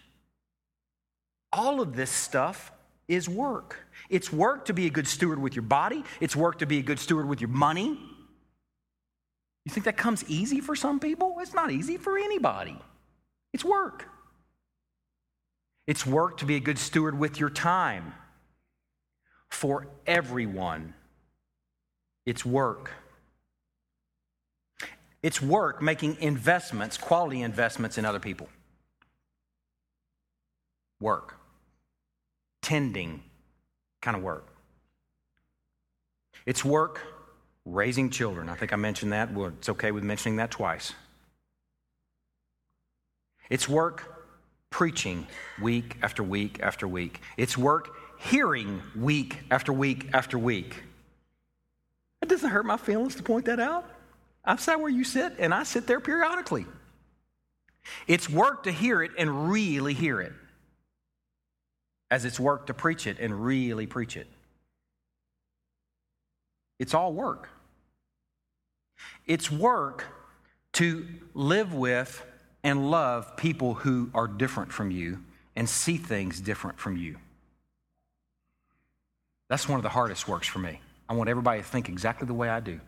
All 1.53 1.79
of 1.79 1.95
this 1.95 2.09
stuff 2.09 2.71
is 3.07 3.29
work. 3.29 3.77
It's 4.09 4.33
work 4.33 4.65
to 4.65 4.73
be 4.73 4.87
a 4.87 4.89
good 4.89 5.07
steward 5.07 5.39
with 5.39 5.55
your 5.55 5.63
body, 5.63 6.03
it's 6.19 6.35
work 6.35 6.59
to 6.59 6.65
be 6.65 6.79
a 6.79 6.83
good 6.83 6.99
steward 6.99 7.27
with 7.27 7.39
your 7.39 7.49
money. 7.49 7.99
You 9.65 9.71
think 9.71 9.85
that 9.85 9.97
comes 9.97 10.23
easy 10.27 10.59
for 10.61 10.75
some 10.75 10.99
people? 10.99 11.37
It's 11.39 11.53
not 11.53 11.69
easy 11.69 11.97
for 11.97 12.17
anybody. 12.17 12.79
It's 13.53 13.65
work. 13.65 14.05
It's 15.87 16.05
work 16.05 16.37
to 16.37 16.45
be 16.45 16.55
a 16.55 16.59
good 16.59 16.77
steward 16.77 17.17
with 17.17 17.39
your 17.39 17.49
time. 17.49 18.13
For 19.49 19.87
everyone, 20.05 20.93
it's 22.25 22.45
work. 22.45 22.91
It's 25.23 25.41
work 25.41 25.81
making 25.81 26.17
investments, 26.21 26.97
quality 26.97 27.41
investments 27.41 27.97
in 27.97 28.05
other 28.05 28.19
people. 28.19 28.47
Work. 31.01 31.35
Tending 32.61 33.23
kind 34.01 34.15
of 34.15 34.23
work. 34.23 34.47
It's 36.45 36.63
work 36.63 37.01
raising 37.65 38.09
children. 38.09 38.47
I 38.47 38.55
think 38.55 38.73
I 38.73 38.75
mentioned 38.75 39.11
that. 39.11 39.33
Well, 39.33 39.47
it's 39.47 39.69
okay 39.69 39.91
with 39.91 40.03
mentioning 40.03 40.37
that 40.37 40.51
twice. 40.51 40.93
It's 43.49 43.67
work 43.67 44.03
preaching 44.69 45.27
week 45.61 45.97
after 46.01 46.23
week 46.23 46.59
after 46.61 46.87
week. 46.87 47.21
It's 47.37 47.57
work 47.57 47.95
hearing 48.19 48.81
week 48.95 49.39
after 49.49 49.73
week 49.73 50.09
after 50.13 50.37
week. 50.37 50.83
It 52.21 52.29
doesn't 52.29 52.49
hurt 52.49 52.65
my 52.65 52.77
feelings 52.77 53.15
to 53.15 53.23
point 53.23 53.45
that 53.45 53.59
out. 53.59 53.89
I've 54.45 54.61
sat 54.61 54.79
where 54.79 54.89
you 54.89 55.03
sit, 55.03 55.33
and 55.39 55.53
I 55.53 55.63
sit 55.63 55.87
there 55.87 55.99
periodically. 55.99 56.65
It's 58.07 58.29
work 58.29 58.63
to 58.63 58.71
hear 58.71 59.01
it 59.01 59.11
and 59.17 59.49
really 59.49 59.93
hear 59.93 60.21
it, 60.21 60.33
as 62.11 62.25
it's 62.25 62.39
work 62.39 62.67
to 62.67 62.73
preach 62.73 63.07
it 63.07 63.19
and 63.19 63.43
really 63.43 63.87
preach 63.87 64.15
it. 64.17 64.27
It's 66.77 66.93
all 66.93 67.13
work. 67.13 67.49
It's 69.25 69.51
work 69.51 70.05
to 70.73 71.05
live 71.33 71.73
with 71.73 72.25
and 72.63 72.91
love 72.91 73.37
people 73.37 73.73
who 73.73 74.09
are 74.13 74.27
different 74.27 74.71
from 74.71 74.91
you 74.91 75.19
and 75.55 75.69
see 75.69 75.97
things 75.97 76.39
different 76.41 76.79
from 76.79 76.97
you. 76.97 77.17
That's 79.47 79.67
one 79.67 79.77
of 79.77 79.83
the 79.83 79.89
hardest 79.89 80.27
works 80.27 80.47
for 80.47 80.59
me. 80.59 80.79
I 81.07 81.13
want 81.13 81.29
everybody 81.29 81.61
to 81.61 81.67
think 81.67 81.89
exactly 81.89 82.27
the 82.27 82.33
way 82.33 82.49
I 82.49 82.59
do. 82.59 82.79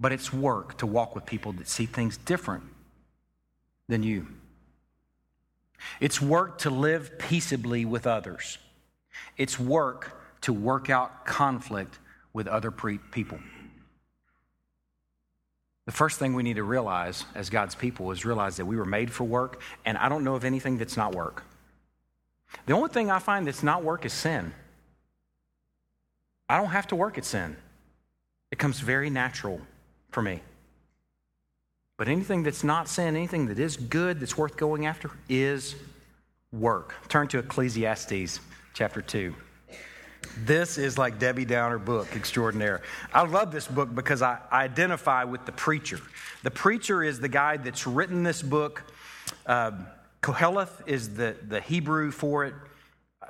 But 0.00 0.12
it's 0.12 0.32
work 0.32 0.78
to 0.78 0.86
walk 0.86 1.14
with 1.14 1.26
people 1.26 1.52
that 1.52 1.68
see 1.68 1.86
things 1.86 2.16
different 2.16 2.64
than 3.88 4.02
you. 4.02 4.26
It's 6.00 6.20
work 6.20 6.58
to 6.58 6.70
live 6.70 7.18
peaceably 7.18 7.84
with 7.84 8.06
others. 8.06 8.58
It's 9.36 9.60
work 9.60 10.20
to 10.42 10.52
work 10.52 10.90
out 10.90 11.26
conflict 11.26 11.98
with 12.32 12.46
other 12.46 12.70
pre- 12.70 12.98
people. 12.98 13.38
The 15.86 15.92
first 15.92 16.18
thing 16.18 16.34
we 16.34 16.42
need 16.42 16.56
to 16.56 16.62
realize 16.62 17.24
as 17.34 17.50
God's 17.50 17.74
people 17.74 18.10
is 18.10 18.24
realize 18.24 18.56
that 18.56 18.64
we 18.64 18.76
were 18.76 18.86
made 18.86 19.10
for 19.10 19.24
work, 19.24 19.60
and 19.84 19.98
I 19.98 20.08
don't 20.08 20.24
know 20.24 20.34
of 20.34 20.44
anything 20.44 20.78
that's 20.78 20.96
not 20.96 21.14
work. 21.14 21.44
The 22.66 22.72
only 22.72 22.88
thing 22.88 23.10
I 23.10 23.18
find 23.18 23.46
that's 23.46 23.62
not 23.62 23.84
work 23.84 24.04
is 24.04 24.12
sin. 24.12 24.54
I 26.48 26.56
don't 26.56 26.70
have 26.70 26.86
to 26.88 26.96
work 26.96 27.18
at 27.18 27.24
sin, 27.24 27.56
it 28.50 28.58
comes 28.58 28.80
very 28.80 29.10
natural 29.10 29.60
for 30.10 30.22
me. 30.22 30.40
But 31.96 32.08
anything 32.08 32.42
that's 32.42 32.64
not 32.64 32.88
sin, 32.88 33.14
anything 33.16 33.46
that 33.46 33.58
is 33.58 33.76
good, 33.76 34.20
that's 34.20 34.36
worth 34.36 34.56
going 34.56 34.86
after, 34.86 35.10
is 35.28 35.76
work. 36.52 36.94
Turn 37.08 37.28
to 37.28 37.38
Ecclesiastes 37.38 38.40
chapter 38.74 39.00
2. 39.00 39.34
This 40.44 40.78
is 40.78 40.98
like 40.98 41.18
Debbie 41.18 41.44
Downer 41.44 41.78
book 41.78 42.14
extraordinaire. 42.14 42.82
I 43.12 43.24
love 43.24 43.52
this 43.52 43.66
book 43.66 43.94
because 43.94 44.22
I, 44.22 44.38
identify 44.52 45.24
with 45.24 45.46
the 45.46 45.52
preacher. 45.52 46.00
The 46.42 46.50
preacher 46.50 47.02
is 47.02 47.20
the 47.20 47.28
guy 47.28 47.56
that's 47.56 47.86
written 47.86 48.22
this 48.22 48.42
book. 48.42 48.82
Uh, 49.46 49.72
Koheleth 50.22 50.86
is 50.86 51.14
the, 51.14 51.36
the 51.46 51.60
Hebrew 51.60 52.10
for 52.10 52.44
it. 52.44 52.54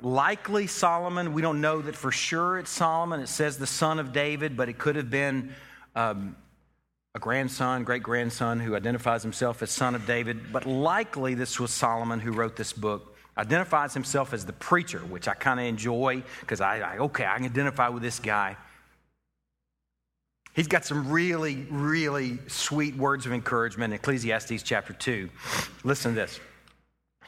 Likely 0.02 0.66
Solomon. 0.66 1.32
We 1.32 1.42
don't 1.42 1.60
know 1.60 1.80
that 1.82 1.94
for 1.94 2.10
sure 2.10 2.58
it's 2.58 2.70
Solomon. 2.70 3.20
It 3.20 3.28
says 3.28 3.58
the 3.58 3.66
son 3.66 3.98
of 3.98 4.12
David, 4.12 4.56
but 4.56 4.68
it 4.68 4.78
could 4.78 4.96
have 4.96 5.10
been 5.10 5.54
um, 5.94 6.36
a 7.14 7.20
grandson, 7.20 7.84
great 7.84 8.02
grandson, 8.02 8.58
who 8.58 8.74
identifies 8.74 9.22
himself 9.22 9.62
as 9.62 9.70
son 9.70 9.94
of 9.94 10.06
David. 10.06 10.52
But 10.52 10.66
likely 10.66 11.34
this 11.34 11.60
was 11.60 11.70
Solomon 11.70 12.18
who 12.20 12.32
wrote 12.32 12.56
this 12.56 12.72
book 12.72 13.13
identifies 13.36 13.94
himself 13.94 14.32
as 14.32 14.44
the 14.44 14.52
preacher, 14.52 15.00
which 15.00 15.28
I 15.28 15.34
kind 15.34 15.58
of 15.60 15.66
enjoy 15.66 16.22
because 16.40 16.60
I, 16.60 16.80
I, 16.80 16.98
okay, 16.98 17.26
I 17.26 17.36
can 17.36 17.46
identify 17.46 17.88
with 17.88 18.02
this 18.02 18.18
guy. 18.20 18.56
He's 20.54 20.68
got 20.68 20.84
some 20.84 21.10
really, 21.10 21.66
really 21.68 22.38
sweet 22.46 22.94
words 22.96 23.26
of 23.26 23.32
encouragement 23.32 23.92
in 23.92 23.98
Ecclesiastes 23.98 24.62
chapter 24.62 24.92
2. 24.92 25.28
Listen 25.82 26.14
to 26.14 26.20
this. 26.20 26.38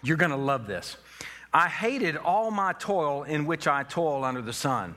You're 0.02 0.16
going 0.16 0.30
to 0.30 0.36
love 0.36 0.68
this. 0.68 0.96
I 1.52 1.68
hated 1.68 2.16
all 2.16 2.52
my 2.52 2.72
toil 2.74 3.24
in 3.24 3.46
which 3.46 3.66
I 3.66 3.82
toil 3.82 4.24
under 4.24 4.42
the 4.42 4.52
sun. 4.52 4.94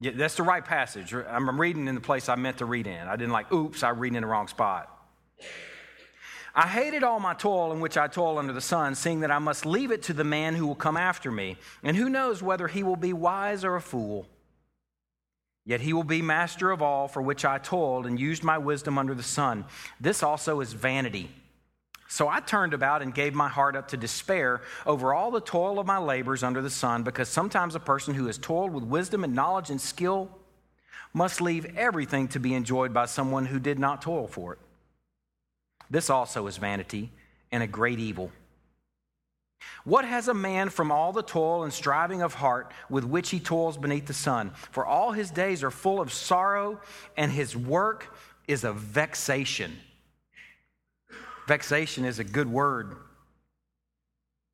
Yeah, 0.00 0.12
that's 0.14 0.36
the 0.36 0.44
right 0.44 0.64
passage. 0.64 1.12
I'm 1.12 1.60
reading 1.60 1.88
in 1.88 1.94
the 1.94 2.00
place 2.00 2.28
I 2.28 2.36
meant 2.36 2.58
to 2.58 2.64
read 2.64 2.86
in. 2.86 3.08
I 3.08 3.16
didn't 3.16 3.32
like, 3.32 3.52
oops, 3.52 3.82
I 3.82 3.90
read 3.90 4.14
in 4.14 4.22
the 4.22 4.28
wrong 4.28 4.46
spot. 4.46 4.88
I 6.58 6.66
hated 6.66 7.04
all 7.04 7.20
my 7.20 7.34
toil 7.34 7.70
in 7.70 7.78
which 7.78 7.96
I 7.96 8.08
toil 8.08 8.36
under 8.36 8.52
the 8.52 8.60
sun, 8.60 8.96
seeing 8.96 9.20
that 9.20 9.30
I 9.30 9.38
must 9.38 9.64
leave 9.64 9.92
it 9.92 10.02
to 10.02 10.12
the 10.12 10.24
man 10.24 10.56
who 10.56 10.66
will 10.66 10.74
come 10.74 10.96
after 10.96 11.30
me. 11.30 11.56
And 11.84 11.96
who 11.96 12.08
knows 12.08 12.42
whether 12.42 12.66
he 12.66 12.82
will 12.82 12.96
be 12.96 13.12
wise 13.12 13.64
or 13.64 13.76
a 13.76 13.80
fool? 13.80 14.26
Yet 15.64 15.80
he 15.80 15.92
will 15.92 16.02
be 16.02 16.20
master 16.20 16.72
of 16.72 16.82
all 16.82 17.06
for 17.06 17.22
which 17.22 17.44
I 17.44 17.58
toiled 17.58 18.06
and 18.06 18.18
used 18.18 18.42
my 18.42 18.58
wisdom 18.58 18.98
under 18.98 19.14
the 19.14 19.22
sun. 19.22 19.66
This 20.00 20.24
also 20.24 20.60
is 20.60 20.72
vanity. 20.72 21.30
So 22.08 22.28
I 22.28 22.40
turned 22.40 22.74
about 22.74 23.02
and 23.02 23.14
gave 23.14 23.34
my 23.34 23.48
heart 23.48 23.76
up 23.76 23.86
to 23.88 23.96
despair 23.96 24.62
over 24.84 25.14
all 25.14 25.30
the 25.30 25.40
toil 25.40 25.78
of 25.78 25.86
my 25.86 25.98
labors 25.98 26.42
under 26.42 26.60
the 26.60 26.70
sun, 26.70 27.04
because 27.04 27.28
sometimes 27.28 27.76
a 27.76 27.80
person 27.80 28.14
who 28.14 28.26
has 28.26 28.36
toiled 28.36 28.74
with 28.74 28.82
wisdom 28.82 29.22
and 29.22 29.32
knowledge 29.32 29.70
and 29.70 29.80
skill 29.80 30.28
must 31.14 31.40
leave 31.40 31.76
everything 31.76 32.26
to 32.26 32.40
be 32.40 32.52
enjoyed 32.52 32.92
by 32.92 33.06
someone 33.06 33.46
who 33.46 33.60
did 33.60 33.78
not 33.78 34.02
toil 34.02 34.26
for 34.26 34.54
it. 34.54 34.58
This 35.90 36.10
also 36.10 36.46
is 36.46 36.56
vanity 36.56 37.10
and 37.50 37.62
a 37.62 37.66
great 37.66 37.98
evil. 37.98 38.30
What 39.84 40.04
has 40.04 40.28
a 40.28 40.34
man 40.34 40.68
from 40.68 40.92
all 40.92 41.12
the 41.12 41.22
toil 41.22 41.64
and 41.64 41.72
striving 41.72 42.22
of 42.22 42.34
heart 42.34 42.72
with 42.90 43.04
which 43.04 43.30
he 43.30 43.40
toils 43.40 43.76
beneath 43.76 44.06
the 44.06 44.12
sun? 44.12 44.50
For 44.70 44.84
all 44.84 45.12
his 45.12 45.30
days 45.30 45.62
are 45.62 45.70
full 45.70 46.00
of 46.00 46.12
sorrow, 46.12 46.80
and 47.16 47.32
his 47.32 47.56
work 47.56 48.14
is 48.46 48.64
a 48.64 48.72
vexation. 48.72 49.76
Vexation 51.46 52.04
is 52.04 52.18
a 52.18 52.24
good 52.24 52.48
word. 52.48 52.96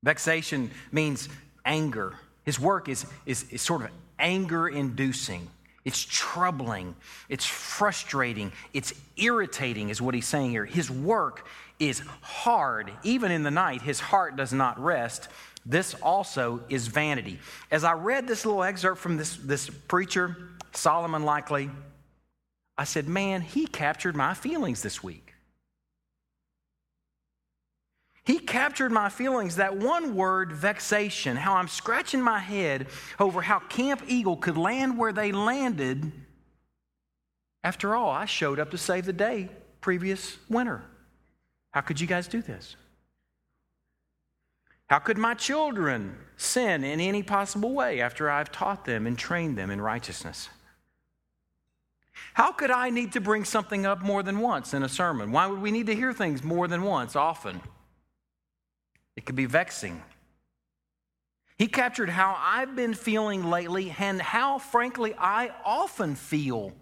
Vexation 0.03 0.71
means 0.93 1.29
anger. 1.65 2.15
His 2.45 2.61
work 2.61 2.89
is, 2.89 3.07
is, 3.27 3.45
is 3.51 3.63
sort 3.63 3.83
of 3.83 3.89
anger 4.19 4.69
inducing. 4.69 5.49
It's 5.85 6.05
troubling. 6.05 6.97
It's 7.29 7.45
frustrating. 7.45 8.53
It's 8.73 8.95
irritating, 9.17 9.91
is 9.91 10.01
what 10.01 10.15
he's 10.15 10.27
saying 10.27 10.51
here. 10.51 10.65
His 10.65 10.91
work 10.91 11.47
is 11.79 12.03
hard. 12.21 12.91
Even 13.03 13.31
in 13.31 13.43
the 13.43 13.51
night, 13.51 13.83
his 13.83 14.01
heart 14.01 14.37
does 14.37 14.53
not 14.53 14.79
rest. 14.83 15.29
This 15.67 15.95
also 15.95 16.61
is 16.69 16.89
vanity. 16.89 17.39
As 17.71 17.85
I 17.85 17.93
read 17.93 18.27
this 18.27 18.45
little 18.45 18.63
excerpt 18.63 19.01
from 19.01 19.17
this, 19.17 19.37
this 19.37 19.71
preacher, 19.71 20.37
Solomon 20.73 21.25
likely, 21.25 21.71
I 22.77 22.85
said, 22.85 23.09
man, 23.09 23.41
he 23.41 23.67
captured 23.67 24.17
my 24.17 24.35
feelings 24.35 24.83
this 24.83 25.03
week. 25.03 25.24
He 28.25 28.39
captured 28.39 28.91
my 28.91 29.11
feelings, 29.11 29.57
that 29.57 29.77
one 29.77 30.15
word, 30.15 30.51
vexation, 30.51 31.37
how 31.37 31.57
I'm 31.57 31.69
scratching 31.69 32.23
my 32.23 32.39
head 32.39 32.87
over 33.21 33.43
how 33.43 33.59
Camp 33.59 34.03
Eagle 34.07 34.37
could 34.37 34.57
land 34.57 34.97
where 34.97 35.13
they 35.13 35.31
landed. 35.31 36.11
After 37.63 37.95
all, 37.95 38.11
I 38.11 38.25
showed 38.25 38.59
up 38.59 38.71
to 38.71 38.79
save 38.79 39.05
the 39.05 39.13
day 39.13 39.51
previous 39.83 40.39
winter. 40.49 40.83
How 41.73 41.83
could 41.83 42.01
you 42.01 42.07
guys 42.07 42.27
do 42.27 42.41
this? 42.41 42.77
How 44.87 44.99
could 44.99 45.19
my 45.19 45.35
children 45.35 46.17
sin 46.37 46.83
in 46.85 47.01
any 47.01 47.23
possible 47.23 47.75
way 47.75 48.01
after 48.01 48.31
I've 48.31 48.53
taught 48.53 48.87
them 48.87 49.07
and 49.07 49.19
trained 49.19 49.59
them 49.59 49.71
in 49.71 49.81
righteousness? 49.81 50.49
How 52.33 52.53
could 52.53 52.71
I 52.71 52.91
need 52.91 53.13
to 53.13 53.21
bring 53.21 53.45
something 53.45 53.85
up 53.85 54.03
more 54.03 54.23
than 54.23 54.41
once 54.41 54.73
in 54.73 54.83
a 54.83 54.89
sermon? 54.89 55.33
Why 55.33 55.47
would 55.47 55.61
we 55.61 55.71
need 55.71 55.87
to 55.87 55.95
hear 55.95 56.13
things 56.13 56.43
more 56.43 56.69
than 56.69 56.83
once, 56.83 57.17
often? 57.17 57.61
It 59.17 59.25
could 59.25 59.37
be 59.37 59.47
vexing. 59.47 60.03
He 61.57 61.69
captured 61.69 62.09
how 62.09 62.37
I've 62.39 62.75
been 62.75 62.95
feeling 62.95 63.45
lately 63.49 63.95
and 63.99 64.21
how, 64.21 64.59
frankly, 64.59 65.15
I 65.17 65.53
often 65.65 66.17
feel. 66.17 66.73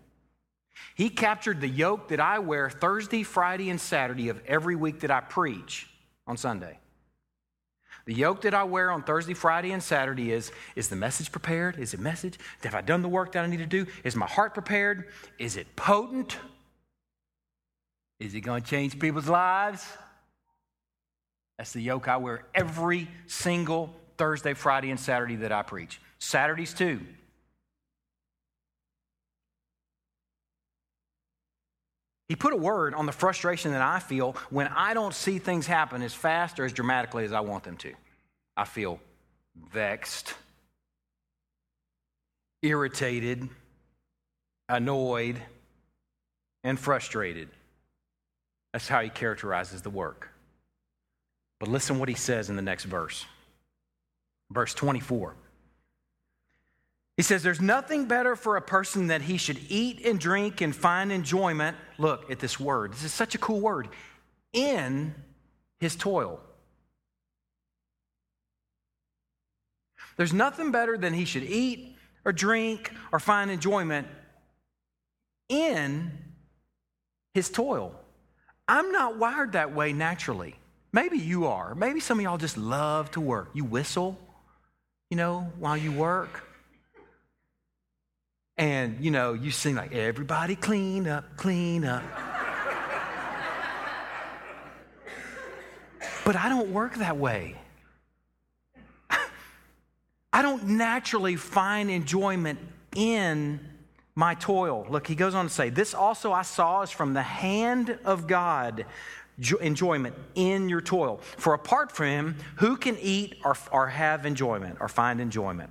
He 0.94 1.10
captured 1.10 1.60
the 1.60 1.68
yoke 1.68 2.08
that 2.08 2.20
I 2.20 2.38
wear 2.38 2.70
Thursday, 2.70 3.22
Friday, 3.22 3.68
and 3.68 3.80
Saturday 3.80 4.30
of 4.30 4.40
every 4.46 4.76
week 4.76 5.00
that 5.00 5.10
I 5.10 5.20
preach 5.20 5.90
on 6.26 6.36
Sunday. 6.36 6.78
The 8.04 8.14
yoke 8.14 8.42
that 8.42 8.54
I 8.54 8.64
wear 8.64 8.90
on 8.90 9.02
Thursday, 9.02 9.34
Friday, 9.34 9.72
and 9.72 9.82
Saturday 9.82 10.32
is 10.32 10.50
Is 10.74 10.88
the 10.88 10.96
message 10.96 11.30
prepared? 11.30 11.78
Is 11.78 11.94
it 11.94 12.00
message? 12.00 12.38
Have 12.64 12.74
I 12.74 12.80
done 12.80 13.02
the 13.02 13.08
work 13.08 13.32
that 13.32 13.44
I 13.44 13.46
need 13.46 13.58
to 13.58 13.66
do? 13.66 13.86
Is 14.02 14.16
my 14.16 14.26
heart 14.26 14.54
prepared? 14.54 15.08
Is 15.38 15.56
it 15.56 15.76
potent? 15.76 16.36
Is 18.18 18.34
it 18.34 18.40
going 18.40 18.62
to 18.62 18.68
change 18.68 18.98
people's 18.98 19.28
lives? 19.28 19.86
That's 21.62 21.74
the 21.74 21.80
yoke 21.80 22.08
I 22.08 22.16
wear 22.16 22.42
every 22.56 23.06
single 23.28 23.94
Thursday, 24.16 24.52
Friday, 24.52 24.90
and 24.90 24.98
Saturday 24.98 25.36
that 25.36 25.52
I 25.52 25.62
preach. 25.62 26.00
Saturdays 26.18 26.74
too. 26.74 27.00
He 32.28 32.34
put 32.34 32.52
a 32.52 32.56
word 32.56 32.94
on 32.94 33.06
the 33.06 33.12
frustration 33.12 33.70
that 33.70 33.80
I 33.80 34.00
feel 34.00 34.34
when 34.50 34.66
I 34.74 34.92
don't 34.92 35.14
see 35.14 35.38
things 35.38 35.68
happen 35.68 36.02
as 36.02 36.12
fast 36.12 36.58
or 36.58 36.64
as 36.64 36.72
dramatically 36.72 37.24
as 37.24 37.32
I 37.32 37.38
want 37.38 37.62
them 37.62 37.76
to. 37.76 37.92
I 38.56 38.64
feel 38.64 38.98
vexed. 39.72 40.34
irritated, 42.62 43.48
annoyed, 44.68 45.40
and 46.64 46.76
frustrated. 46.76 47.50
That's 48.72 48.88
how 48.88 49.00
he 49.00 49.10
characterizes 49.10 49.82
the 49.82 49.90
work. 49.90 50.31
But 51.62 51.68
listen 51.68 52.00
what 52.00 52.08
he 52.08 52.16
says 52.16 52.50
in 52.50 52.56
the 52.56 52.62
next 52.62 52.86
verse. 52.86 53.24
Verse 54.50 54.74
24. 54.74 55.36
He 57.16 57.22
says, 57.22 57.44
There's 57.44 57.60
nothing 57.60 58.06
better 58.06 58.34
for 58.34 58.56
a 58.56 58.60
person 58.60 59.06
that 59.06 59.22
he 59.22 59.36
should 59.36 59.60
eat 59.68 60.04
and 60.04 60.18
drink 60.18 60.60
and 60.60 60.74
find 60.74 61.12
enjoyment. 61.12 61.76
Look 61.98 62.32
at 62.32 62.40
this 62.40 62.58
word. 62.58 62.92
This 62.94 63.04
is 63.04 63.14
such 63.14 63.36
a 63.36 63.38
cool 63.38 63.60
word. 63.60 63.90
In 64.52 65.14
his 65.78 65.94
toil. 65.94 66.40
There's 70.16 70.32
nothing 70.32 70.72
better 70.72 70.98
than 70.98 71.14
he 71.14 71.24
should 71.24 71.44
eat 71.44 71.96
or 72.24 72.32
drink 72.32 72.90
or 73.12 73.20
find 73.20 73.52
enjoyment 73.52 74.08
in 75.48 76.10
his 77.34 77.50
toil. 77.50 77.94
I'm 78.66 78.90
not 78.90 79.16
wired 79.16 79.52
that 79.52 79.72
way 79.72 79.92
naturally. 79.92 80.56
Maybe 80.92 81.16
you 81.16 81.46
are. 81.46 81.74
Maybe 81.74 82.00
some 82.00 82.18
of 82.18 82.22
y'all 82.22 82.36
just 82.36 82.58
love 82.58 83.10
to 83.12 83.20
work. 83.20 83.50
You 83.54 83.64
whistle, 83.64 84.18
you 85.10 85.16
know, 85.16 85.50
while 85.58 85.76
you 85.76 85.90
work. 85.90 86.44
And, 88.58 89.02
you 89.02 89.10
know, 89.10 89.32
you 89.32 89.50
sing 89.50 89.74
like, 89.74 89.92
everybody 89.92 90.54
clean 90.54 91.08
up, 91.08 91.36
clean 91.38 91.86
up. 91.86 92.02
but 96.26 96.36
I 96.36 96.50
don't 96.50 96.70
work 96.72 96.96
that 96.96 97.16
way. 97.16 97.56
I 100.32 100.42
don't 100.42 100.64
naturally 100.64 101.36
find 101.36 101.90
enjoyment 101.90 102.58
in 102.94 103.60
my 104.14 104.34
toil. 104.34 104.86
Look, 104.90 105.06
he 105.06 105.14
goes 105.14 105.34
on 105.34 105.46
to 105.46 105.52
say, 105.52 105.70
This 105.70 105.94
also 105.94 106.32
I 106.32 106.42
saw 106.42 106.82
is 106.82 106.90
from 106.90 107.14
the 107.14 107.22
hand 107.22 107.98
of 108.04 108.26
God, 108.26 108.84
enjoyment 109.60 110.14
in 110.34 110.68
your 110.68 110.80
toil. 110.80 111.20
For 111.36 111.54
apart 111.54 111.92
from 111.92 112.06
him, 112.06 112.36
who 112.56 112.76
can 112.76 112.98
eat 112.98 113.36
or, 113.44 113.56
or 113.70 113.88
have 113.88 114.26
enjoyment 114.26 114.78
or 114.80 114.88
find 114.88 115.20
enjoyment? 115.20 115.70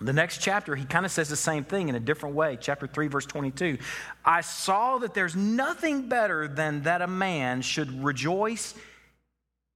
The 0.00 0.12
next 0.12 0.42
chapter, 0.42 0.76
he 0.76 0.84
kind 0.84 1.06
of 1.06 1.12
says 1.12 1.30
the 1.30 1.36
same 1.36 1.64
thing 1.64 1.88
in 1.88 1.94
a 1.94 2.00
different 2.00 2.34
way. 2.34 2.58
Chapter 2.60 2.86
3, 2.86 3.08
verse 3.08 3.24
22. 3.24 3.78
I 4.24 4.42
saw 4.42 4.98
that 4.98 5.14
there's 5.14 5.34
nothing 5.34 6.08
better 6.08 6.48
than 6.48 6.82
that 6.82 7.00
a 7.00 7.06
man 7.06 7.62
should 7.62 8.04
rejoice 8.04 8.74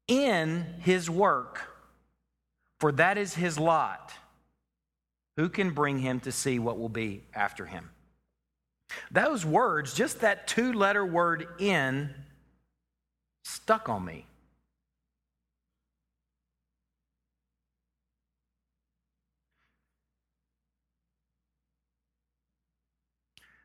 in 0.09 0.67
his 0.81 1.09
work, 1.09 1.63
for 2.81 2.93
that 2.93 3.17
is 3.17 3.33
his 3.33 3.59
lot. 3.59 4.13
Who 5.37 5.49
can 5.49 5.71
bring 5.71 5.99
him 5.99 6.21
to 6.21 6.33
see 6.33 6.59
what 6.59 6.79
will 6.79 6.91
be 6.91 7.23
after 7.35 7.65
him? 7.65 7.89
Those 9.11 9.47
words, 9.47 9.95
just 9.95 10.21
that 10.21 10.47
two 10.47 10.73
letter 10.73 11.07
word 11.07 11.47
in, 11.59 12.15
stuck 13.43 13.89
on 13.89 14.05
me. 14.05 14.27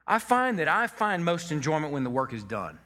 I 0.07 0.19
find 0.19 0.59
that 0.59 0.67
I 0.67 0.87
find 0.87 1.25
most 1.25 1.51
enjoyment 1.51 1.91
when 1.91 2.03
the 2.03 2.09
work 2.09 2.31
is 2.33 2.43
done. 2.43 2.77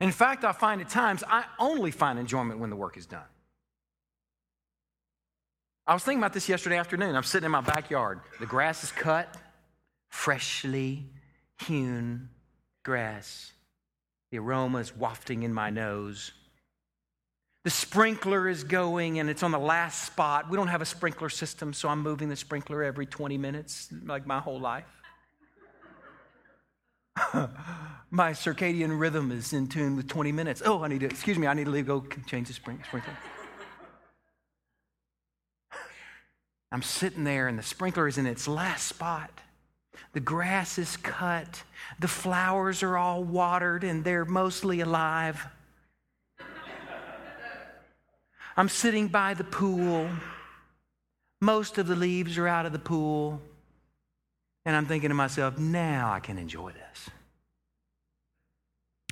In 0.00 0.12
fact, 0.12 0.44
I 0.44 0.52
find 0.52 0.80
at 0.80 0.88
times 0.88 1.24
I 1.28 1.44
only 1.58 1.90
find 1.90 2.18
enjoyment 2.18 2.60
when 2.60 2.70
the 2.70 2.76
work 2.76 2.96
is 2.96 3.04
done. 3.04 3.26
I 5.86 5.94
was 5.94 6.04
thinking 6.04 6.20
about 6.20 6.32
this 6.32 6.48
yesterday 6.48 6.76
afternoon. 6.76 7.16
I'm 7.16 7.22
sitting 7.22 7.46
in 7.46 7.50
my 7.50 7.62
backyard. 7.62 8.20
The 8.40 8.46
grass 8.46 8.84
is 8.84 8.92
cut, 8.92 9.36
freshly 10.10 11.06
hewn 11.66 12.28
grass. 12.84 13.52
The 14.30 14.38
aroma 14.38 14.78
is 14.78 14.94
wafting 14.94 15.42
in 15.42 15.54
my 15.54 15.70
nose. 15.70 16.32
The 17.64 17.70
sprinkler 17.70 18.48
is 18.48 18.64
going 18.64 19.18
and 19.18 19.28
it's 19.28 19.42
on 19.42 19.50
the 19.50 19.58
last 19.58 20.04
spot. 20.04 20.48
We 20.48 20.56
don't 20.56 20.68
have 20.68 20.80
a 20.82 20.86
sprinkler 20.86 21.28
system, 21.28 21.72
so 21.72 21.88
I'm 21.88 22.02
moving 22.02 22.28
the 22.28 22.36
sprinkler 22.36 22.82
every 22.82 23.06
20 23.06 23.36
minutes, 23.36 23.88
like 24.04 24.26
my 24.26 24.38
whole 24.38 24.60
life. 24.60 24.84
my 28.10 28.30
circadian 28.32 28.98
rhythm 28.98 29.32
is 29.32 29.52
in 29.52 29.66
tune 29.66 29.96
with 29.96 30.08
20 30.08 30.32
minutes. 30.32 30.62
Oh, 30.64 30.82
I 30.82 30.88
need 30.88 31.00
to, 31.00 31.06
excuse 31.06 31.38
me, 31.38 31.46
I 31.46 31.54
need 31.54 31.64
to 31.64 31.70
leave, 31.70 31.86
go 31.86 32.06
change 32.26 32.48
the 32.48 32.54
sprinkler. 32.54 33.02
I'm 36.72 36.82
sitting 36.82 37.24
there 37.24 37.48
and 37.48 37.58
the 37.58 37.62
sprinkler 37.62 38.06
is 38.06 38.18
in 38.18 38.26
its 38.26 38.46
last 38.46 38.86
spot. 38.86 39.30
The 40.12 40.20
grass 40.20 40.78
is 40.78 40.96
cut. 40.96 41.62
The 41.98 42.08
flowers 42.08 42.82
are 42.82 42.96
all 42.96 43.22
watered 43.22 43.84
and 43.84 44.04
they're 44.04 44.24
mostly 44.24 44.80
alive. 44.80 45.46
I'm 48.56 48.68
sitting 48.68 49.08
by 49.08 49.34
the 49.34 49.44
pool. 49.44 50.08
Most 51.40 51.78
of 51.78 51.86
the 51.86 51.94
leaves 51.94 52.36
are 52.38 52.48
out 52.48 52.66
of 52.66 52.72
the 52.72 52.78
pool. 52.78 53.40
And 54.64 54.74
I'm 54.74 54.86
thinking 54.86 55.10
to 55.10 55.14
myself, 55.14 55.58
now 55.58 56.12
I 56.12 56.20
can 56.20 56.38
enjoy 56.38 56.72
this. 56.72 57.10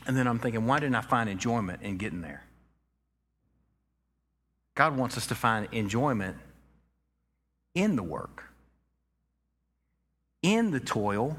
And 0.06 0.16
then 0.16 0.26
I'm 0.26 0.38
thinking, 0.38 0.66
why 0.66 0.80
didn't 0.80 0.96
I 0.96 1.00
find 1.00 1.28
enjoyment 1.28 1.82
in 1.82 1.96
getting 1.96 2.20
there? 2.20 2.44
God 4.74 4.96
wants 4.96 5.16
us 5.16 5.26
to 5.28 5.34
find 5.34 5.68
enjoyment 5.72 6.36
in 7.74 7.96
the 7.96 8.02
work, 8.02 8.44
in 10.46 10.70
the 10.70 10.80
toil. 10.80 11.36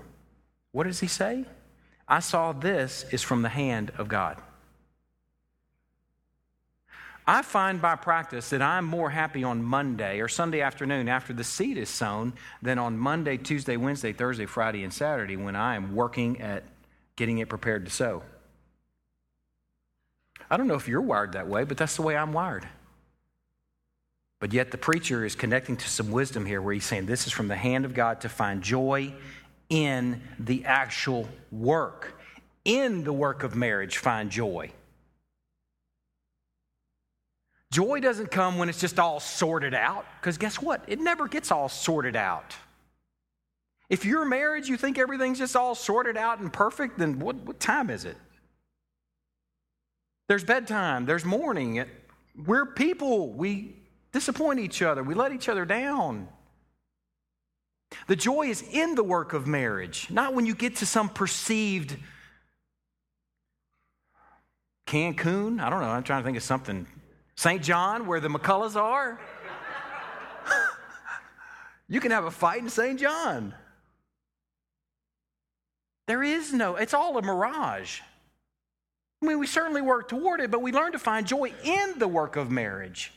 What 0.73 0.83
does 0.83 0.99
he 0.99 1.07
say? 1.07 1.45
I 2.07 2.19
saw 2.19 2.51
this 2.51 3.05
is 3.11 3.23
from 3.23 3.41
the 3.41 3.49
hand 3.49 3.91
of 3.97 4.09
God. 4.09 4.37
I 7.25 7.41
find 7.41 7.81
by 7.81 7.95
practice 7.95 8.49
that 8.51 8.61
I'm 8.61 8.85
more 8.85 9.09
happy 9.09 9.43
on 9.43 9.63
Monday 9.63 10.19
or 10.21 10.27
Sunday 10.27 10.61
afternoon 10.61 11.09
after 11.09 11.33
the 11.33 11.43
seed 11.43 11.77
is 11.77 11.89
sown 11.89 12.33
than 12.61 12.79
on 12.79 12.97
Monday, 12.97 13.37
Tuesday, 13.37 13.75
Wednesday, 13.75 14.13
Thursday, 14.13 14.45
Friday, 14.45 14.83
and 14.83 14.93
Saturday 14.93 15.35
when 15.35 15.55
I 15.55 15.75
am 15.75 15.93
working 15.95 16.39
at 16.41 16.63
getting 17.17 17.39
it 17.39 17.49
prepared 17.49 17.85
to 17.85 17.91
sow. 17.91 18.23
I 20.49 20.55
don't 20.55 20.67
know 20.67 20.75
if 20.75 20.87
you're 20.87 21.01
wired 21.01 21.33
that 21.33 21.47
way, 21.47 21.65
but 21.65 21.77
that's 21.77 21.97
the 21.97 22.01
way 22.01 22.15
I'm 22.15 22.31
wired. 22.31 22.67
But 24.39 24.53
yet 24.53 24.71
the 24.71 24.77
preacher 24.77 25.25
is 25.25 25.35
connecting 25.35 25.77
to 25.77 25.89
some 25.89 26.11
wisdom 26.11 26.45
here 26.45 26.61
where 26.61 26.73
he's 26.73 26.85
saying 26.85 27.07
this 27.07 27.25
is 27.25 27.33
from 27.33 27.47
the 27.47 27.55
hand 27.55 27.85
of 27.85 27.93
God 27.93 28.21
to 28.21 28.29
find 28.29 28.61
joy 28.61 29.13
in 29.69 30.21
the 30.39 30.65
actual 30.65 31.27
work. 31.51 32.19
In 32.63 33.03
the 33.03 33.13
work 33.13 33.43
of 33.43 33.55
marriage, 33.55 33.97
find 33.97 34.29
joy. 34.29 34.71
Joy 37.71 37.99
doesn't 37.99 38.31
come 38.31 38.57
when 38.57 38.69
it's 38.69 38.79
just 38.79 38.99
all 38.99 39.19
sorted 39.19 39.73
out, 39.73 40.05
because 40.19 40.37
guess 40.37 40.61
what? 40.61 40.83
It 40.87 40.99
never 40.99 41.27
gets 41.27 41.51
all 41.51 41.69
sorted 41.69 42.15
out. 42.15 42.55
If 43.89 44.05
your 44.05 44.25
marriage, 44.25 44.67
you 44.67 44.77
think 44.77 44.97
everything's 44.97 45.37
just 45.37 45.55
all 45.55 45.75
sorted 45.75 46.17
out 46.17 46.39
and 46.39 46.51
perfect, 46.51 46.97
then 46.97 47.19
what, 47.19 47.37
what 47.37 47.59
time 47.59 47.89
is 47.89 48.05
it? 48.05 48.17
There's 50.27 50.43
bedtime, 50.43 51.05
there's 51.05 51.23
morning. 51.23 51.85
We're 52.45 52.65
people. 52.65 53.29
We 53.31 53.76
disappoint 54.11 54.59
each 54.59 54.81
other, 54.81 55.03
we 55.03 55.13
let 55.13 55.31
each 55.31 55.49
other 55.49 55.65
down. 55.65 56.27
The 58.07 58.15
joy 58.15 58.47
is 58.47 58.63
in 58.71 58.95
the 58.95 59.03
work 59.03 59.33
of 59.33 59.47
marriage, 59.47 60.09
not 60.09 60.33
when 60.33 60.45
you 60.45 60.55
get 60.55 60.77
to 60.77 60.85
some 60.85 61.09
perceived 61.09 61.97
Cancun. 64.85 65.59
I 65.59 65.69
don't 65.69 65.81
know. 65.81 65.89
I'm 65.89 66.03
trying 66.03 66.21
to 66.21 66.25
think 66.25 66.37
of 66.37 66.43
something 66.43 66.87
St. 67.35 67.61
John, 67.61 68.07
where 68.07 68.19
the 68.19 68.29
McCulloughs 68.29 68.75
are. 68.75 69.19
you 71.87 71.99
can 71.99 72.11
have 72.11 72.25
a 72.25 72.31
fight 72.31 72.61
in 72.61 72.69
St. 72.69 72.99
John. 72.99 73.53
There 76.07 76.23
is 76.23 76.53
no, 76.53 76.77
it's 76.77 76.93
all 76.93 77.17
a 77.17 77.21
mirage. 77.21 77.99
I 79.21 79.25
mean, 79.25 79.39
we 79.39 79.47
certainly 79.47 79.81
work 79.81 80.07
toward 80.07 80.39
it, 80.39 80.51
but 80.51 80.61
we 80.61 80.71
learn 80.71 80.93
to 80.93 80.99
find 80.99 81.27
joy 81.27 81.53
in 81.63 81.99
the 81.99 82.07
work 82.07 82.35
of 82.35 82.49
marriage. 82.49 83.11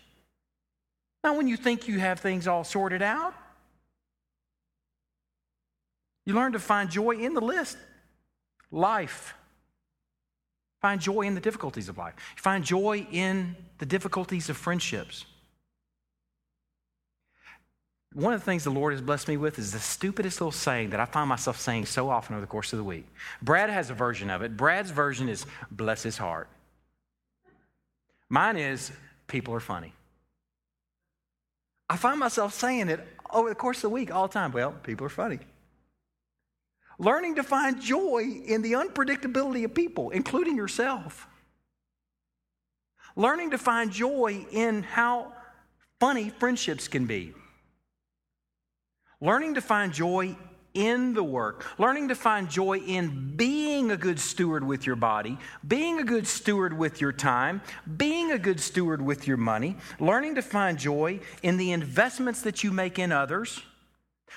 Not 1.22 1.36
when 1.36 1.48
you 1.48 1.56
think 1.56 1.86
you 1.86 1.98
have 1.98 2.20
things 2.20 2.48
all 2.48 2.64
sorted 2.64 3.02
out. 3.02 3.34
You 6.24 6.34
learn 6.34 6.52
to 6.52 6.58
find 6.58 6.90
joy 6.90 7.16
in 7.16 7.34
the 7.34 7.40
list 7.40 7.76
life. 8.70 9.34
Find 10.80 11.00
joy 11.00 11.22
in 11.22 11.34
the 11.34 11.40
difficulties 11.40 11.88
of 11.88 11.98
life. 11.98 12.14
You 12.36 12.42
find 12.42 12.64
joy 12.64 13.06
in 13.10 13.56
the 13.78 13.86
difficulties 13.86 14.48
of 14.48 14.56
friendships. 14.56 15.26
One 18.12 18.32
of 18.32 18.40
the 18.40 18.44
things 18.44 18.64
the 18.64 18.70
Lord 18.70 18.92
has 18.92 19.00
blessed 19.00 19.28
me 19.28 19.36
with 19.36 19.58
is 19.58 19.72
the 19.72 19.78
stupidest 19.78 20.40
little 20.40 20.50
saying 20.52 20.90
that 20.90 21.00
I 21.00 21.04
find 21.04 21.28
myself 21.28 21.60
saying 21.60 21.86
so 21.86 22.10
often 22.10 22.34
over 22.34 22.40
the 22.40 22.46
course 22.46 22.72
of 22.72 22.78
the 22.78 22.84
week. 22.84 23.06
Brad 23.40 23.70
has 23.70 23.90
a 23.90 23.94
version 23.94 24.30
of 24.30 24.42
it. 24.42 24.56
Brad's 24.56 24.90
version 24.90 25.28
is 25.28 25.46
bless 25.70 26.02
his 26.02 26.18
heart. 26.18 26.48
Mine 28.28 28.56
is 28.56 28.90
people 29.28 29.54
are 29.54 29.60
funny. 29.60 29.92
I 31.90 31.96
find 31.96 32.20
myself 32.20 32.54
saying 32.54 32.88
it 32.88 33.04
over 33.32 33.48
the 33.48 33.54
course 33.56 33.78
of 33.78 33.82
the 33.82 33.88
week 33.90 34.14
all 34.14 34.28
the 34.28 34.32
time. 34.32 34.52
Well, 34.52 34.70
people 34.84 35.06
are 35.06 35.10
funny. 35.10 35.40
Learning 37.00 37.34
to 37.34 37.42
find 37.42 37.82
joy 37.82 38.42
in 38.46 38.62
the 38.62 38.72
unpredictability 38.72 39.64
of 39.64 39.74
people, 39.74 40.10
including 40.10 40.56
yourself. 40.56 41.26
Learning 43.16 43.50
to 43.50 43.58
find 43.58 43.90
joy 43.90 44.46
in 44.52 44.84
how 44.84 45.32
funny 45.98 46.30
friendships 46.30 46.86
can 46.86 47.06
be. 47.06 47.32
Learning 49.20 49.54
to 49.54 49.60
find 49.60 49.92
joy 49.92 50.36
in 50.74 51.14
the 51.14 51.22
work, 51.22 51.66
learning 51.78 52.08
to 52.08 52.14
find 52.14 52.48
joy 52.48 52.78
in 52.78 53.36
being 53.36 53.90
a 53.90 53.96
good 53.96 54.20
steward 54.20 54.64
with 54.64 54.86
your 54.86 54.96
body, 54.96 55.38
being 55.66 55.98
a 55.98 56.04
good 56.04 56.26
steward 56.26 56.76
with 56.76 57.00
your 57.00 57.12
time, 57.12 57.60
being 57.96 58.32
a 58.32 58.38
good 58.38 58.60
steward 58.60 59.02
with 59.02 59.26
your 59.26 59.36
money, 59.36 59.76
learning 59.98 60.34
to 60.34 60.42
find 60.42 60.78
joy 60.78 61.20
in 61.42 61.56
the 61.56 61.72
investments 61.72 62.42
that 62.42 62.62
you 62.62 62.70
make 62.70 62.98
in 62.98 63.12
others 63.12 63.62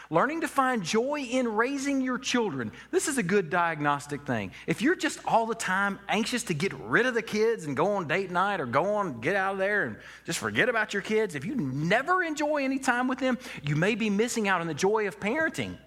Learning 0.09 0.41
to 0.41 0.47
find 0.47 0.83
joy 0.83 1.21
in 1.21 1.47
raising 1.47 2.01
your 2.01 2.17
children. 2.17 2.71
This 2.91 3.07
is 3.07 3.17
a 3.17 3.23
good 3.23 3.49
diagnostic 3.49 4.25
thing. 4.25 4.51
If 4.67 4.81
you're 4.81 4.95
just 4.95 5.19
all 5.25 5.45
the 5.45 5.55
time 5.55 5.99
anxious 6.09 6.43
to 6.43 6.53
get 6.53 6.73
rid 6.73 7.05
of 7.05 7.13
the 7.13 7.21
kids 7.21 7.65
and 7.65 7.75
go 7.75 7.95
on 7.95 8.07
date 8.07 8.31
night 8.31 8.59
or 8.59 8.65
go 8.65 8.95
on, 8.95 9.21
get 9.21 9.35
out 9.35 9.53
of 9.53 9.59
there 9.59 9.85
and 9.85 9.97
just 10.25 10.39
forget 10.39 10.69
about 10.69 10.93
your 10.93 11.01
kids, 11.01 11.35
if 11.35 11.45
you 11.45 11.55
never 11.55 12.23
enjoy 12.23 12.63
any 12.63 12.79
time 12.79 13.07
with 13.07 13.19
them, 13.19 13.37
you 13.63 13.75
may 13.75 13.95
be 13.95 14.09
missing 14.09 14.47
out 14.47 14.61
on 14.61 14.67
the 14.67 14.73
joy 14.73 15.07
of 15.07 15.19
parenting. 15.19 15.77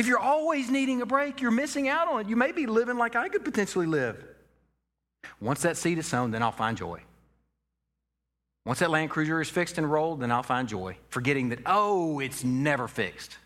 If 0.00 0.06
you're 0.06 0.18
always 0.18 0.70
needing 0.70 1.02
a 1.02 1.06
break, 1.06 1.42
you're 1.42 1.50
missing 1.50 1.86
out 1.86 2.08
on 2.08 2.22
it. 2.22 2.28
You 2.28 2.34
may 2.34 2.52
be 2.52 2.64
living 2.64 2.96
like 2.96 3.16
I 3.16 3.28
could 3.28 3.44
potentially 3.44 3.84
live. 3.84 4.16
Once 5.42 5.60
that 5.60 5.76
seed 5.76 5.98
is 5.98 6.06
sown, 6.06 6.30
then 6.30 6.42
I'll 6.42 6.52
find 6.52 6.74
joy. 6.74 7.02
Once 8.64 8.78
that 8.78 8.88
Land 8.88 9.10
Cruiser 9.10 9.42
is 9.42 9.50
fixed 9.50 9.76
and 9.76 9.90
rolled, 9.90 10.20
then 10.20 10.32
I'll 10.32 10.42
find 10.42 10.66
joy, 10.66 10.96
forgetting 11.10 11.50
that, 11.50 11.58
oh, 11.66 12.18
it's 12.18 12.42
never 12.42 12.88
fixed. 12.88 13.36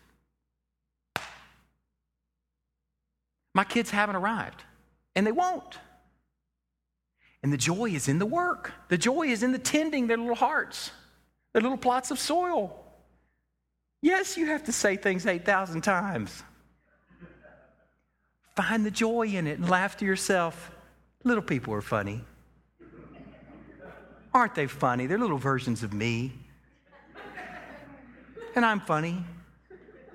My 3.53 3.65
kids 3.65 3.89
haven't 3.89 4.15
arrived, 4.15 4.63
and 5.13 5.27
they 5.27 5.33
won't. 5.33 5.77
And 7.43 7.51
the 7.51 7.57
joy 7.57 7.89
is 7.89 8.07
in 8.07 8.17
the 8.17 8.25
work. 8.25 8.71
The 8.87 8.97
joy 8.97 9.23
is 9.23 9.43
in 9.43 9.51
the 9.51 9.59
tending 9.59 10.07
their 10.07 10.17
little 10.17 10.35
hearts, 10.35 10.91
their 11.51 11.61
little 11.61 11.77
plots 11.77 12.11
of 12.11 12.19
soil. 12.19 12.84
Yes, 14.05 14.37
you 14.37 14.45
have 14.45 14.65
to 14.65 14.71
say 14.71 14.97
things 14.97 15.25
8,000 15.25 15.81
times. 15.81 16.43
Find 18.55 18.85
the 18.85 18.91
joy 18.91 19.25
in 19.25 19.47
it 19.47 19.57
and 19.57 19.67
laugh 19.67 19.97
to 19.97 20.05
yourself. 20.05 20.69
Little 21.23 21.41
people 21.41 21.73
are 21.73 21.81
funny. 21.81 22.23
Aren't 24.31 24.53
they 24.53 24.67
funny? 24.67 25.07
They're 25.07 25.17
little 25.17 25.39
versions 25.39 25.81
of 25.81 25.91
me. 25.91 26.33
And 28.55 28.63
I'm 28.63 28.79
funny. 28.79 29.25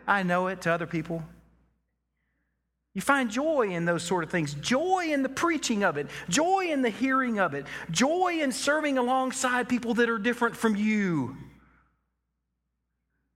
I 0.06 0.22
know 0.22 0.46
it 0.46 0.60
to 0.60 0.70
other 0.70 0.86
people. 0.86 1.24
You 2.94 3.00
find 3.00 3.28
joy 3.28 3.70
in 3.70 3.86
those 3.86 4.04
sort 4.04 4.22
of 4.22 4.30
things 4.30 4.54
joy 4.54 5.08
in 5.10 5.24
the 5.24 5.28
preaching 5.28 5.82
of 5.82 5.96
it, 5.96 6.06
joy 6.28 6.66
in 6.70 6.82
the 6.82 6.90
hearing 6.90 7.40
of 7.40 7.54
it, 7.54 7.66
joy 7.90 8.38
in 8.40 8.52
serving 8.52 8.98
alongside 8.98 9.68
people 9.68 9.94
that 9.94 10.08
are 10.08 10.18
different 10.18 10.54
from 10.54 10.76
you. 10.76 11.36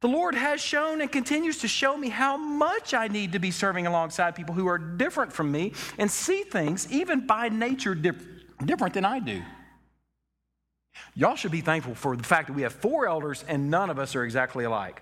The 0.05 0.11
Lord 0.11 0.35
has 0.35 0.61
shown 0.61 1.01
and 1.01 1.11
continues 1.11 1.57
to 1.61 1.67
show 1.67 1.97
me 1.97 2.11
how 2.11 2.37
much 2.37 2.93
I 2.93 3.09
need 3.09 3.33
to 3.33 3.39
be 3.39 3.51
serving 3.51 3.87
alongside 3.87 4.35
people 4.35 4.55
who 4.55 4.67
are 4.67 4.77
different 4.77 5.33
from 5.33 5.51
me 5.51 5.73
and 5.97 6.11
see 6.11 6.43
things, 6.43 6.87
even 6.93 7.27
by 7.27 7.49
nature, 7.49 7.95
different 7.95 8.93
than 8.93 9.07
I 9.07 9.19
do. 9.19 9.41
Y'all 11.15 11.37
should 11.37 11.53
be 11.53 11.63
thankful 11.63 11.95
for 11.95 12.19
the 12.19 12.23
fact 12.23 12.49
that 12.49 12.53
we 12.53 12.61
have 12.61 12.75
four 12.75 13.09
elders 13.09 13.47
and 13.49 13.71
none 13.71 13.89
of 13.89 13.99
us 13.99 14.15
are 14.15 14.25
exactly 14.25 14.67
alike. 14.67 15.01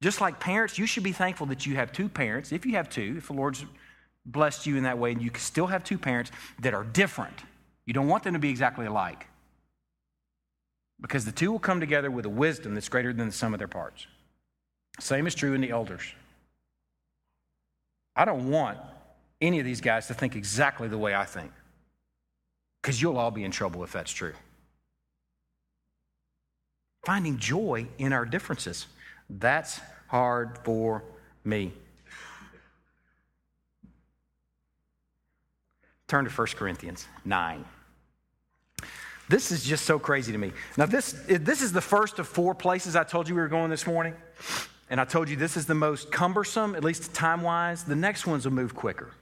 Just 0.00 0.20
like 0.20 0.38
parents, 0.38 0.78
you 0.78 0.86
should 0.86 1.02
be 1.02 1.10
thankful 1.10 1.48
that 1.48 1.66
you 1.66 1.74
have 1.74 1.90
two 1.90 2.08
parents, 2.08 2.52
if 2.52 2.64
you 2.64 2.74
have 2.74 2.88
two, 2.88 3.16
if 3.18 3.26
the 3.26 3.32
Lord's 3.32 3.64
blessed 4.24 4.66
you 4.66 4.76
in 4.76 4.84
that 4.84 4.98
way, 4.98 5.10
and 5.10 5.20
you 5.20 5.32
can 5.32 5.40
still 5.40 5.66
have 5.66 5.82
two 5.82 5.98
parents 5.98 6.30
that 6.60 6.74
are 6.74 6.84
different. 6.84 7.40
You 7.86 7.92
don't 7.92 8.06
want 8.06 8.22
them 8.22 8.34
to 8.34 8.38
be 8.38 8.50
exactly 8.50 8.86
alike. 8.86 9.26
Because 11.00 11.24
the 11.24 11.32
two 11.32 11.50
will 11.50 11.58
come 11.58 11.80
together 11.80 12.10
with 12.10 12.26
a 12.26 12.30
wisdom 12.30 12.74
that's 12.74 12.88
greater 12.88 13.12
than 13.12 13.26
the 13.26 13.32
sum 13.32 13.54
of 13.54 13.58
their 13.58 13.68
parts. 13.68 14.06
Same 14.98 15.26
is 15.26 15.34
true 15.34 15.54
in 15.54 15.60
the 15.60 15.70
elders. 15.70 16.02
I 18.14 18.24
don't 18.24 18.50
want 18.50 18.78
any 19.40 19.58
of 19.58 19.64
these 19.64 19.80
guys 19.80 20.08
to 20.08 20.14
think 20.14 20.36
exactly 20.36 20.88
the 20.88 20.98
way 20.98 21.14
I 21.14 21.24
think. 21.24 21.52
Because 22.82 23.00
you'll 23.00 23.18
all 23.18 23.30
be 23.30 23.44
in 23.44 23.50
trouble 23.50 23.82
if 23.84 23.92
that's 23.92 24.12
true. 24.12 24.34
Finding 27.04 27.38
joy 27.38 27.86
in 27.98 28.12
our 28.12 28.24
differences. 28.24 28.86
That's 29.28 29.80
hard 30.08 30.58
for 30.64 31.02
me. 31.44 31.72
Turn 36.08 36.24
to 36.24 36.30
1 36.30 36.46
Corinthians 36.56 37.06
9. 37.24 37.64
This 39.30 39.52
is 39.52 39.62
just 39.62 39.86
so 39.86 39.96
crazy 40.00 40.32
to 40.32 40.38
me. 40.38 40.50
Now, 40.76 40.86
this, 40.86 41.12
this 41.28 41.62
is 41.62 41.72
the 41.72 41.80
first 41.80 42.18
of 42.18 42.26
four 42.26 42.52
places 42.52 42.96
I 42.96 43.04
told 43.04 43.28
you 43.28 43.36
we 43.36 43.40
were 43.40 43.46
going 43.46 43.70
this 43.70 43.86
morning. 43.86 44.14
And 44.90 45.00
I 45.00 45.04
told 45.04 45.28
you 45.28 45.36
this 45.36 45.56
is 45.56 45.66
the 45.66 45.74
most 45.74 46.10
cumbersome, 46.10 46.74
at 46.74 46.82
least 46.82 47.14
time 47.14 47.42
wise. 47.42 47.84
The 47.84 47.94
next 47.94 48.26
ones 48.26 48.44
will 48.44 48.52
move 48.52 48.74
quicker. 48.74 49.12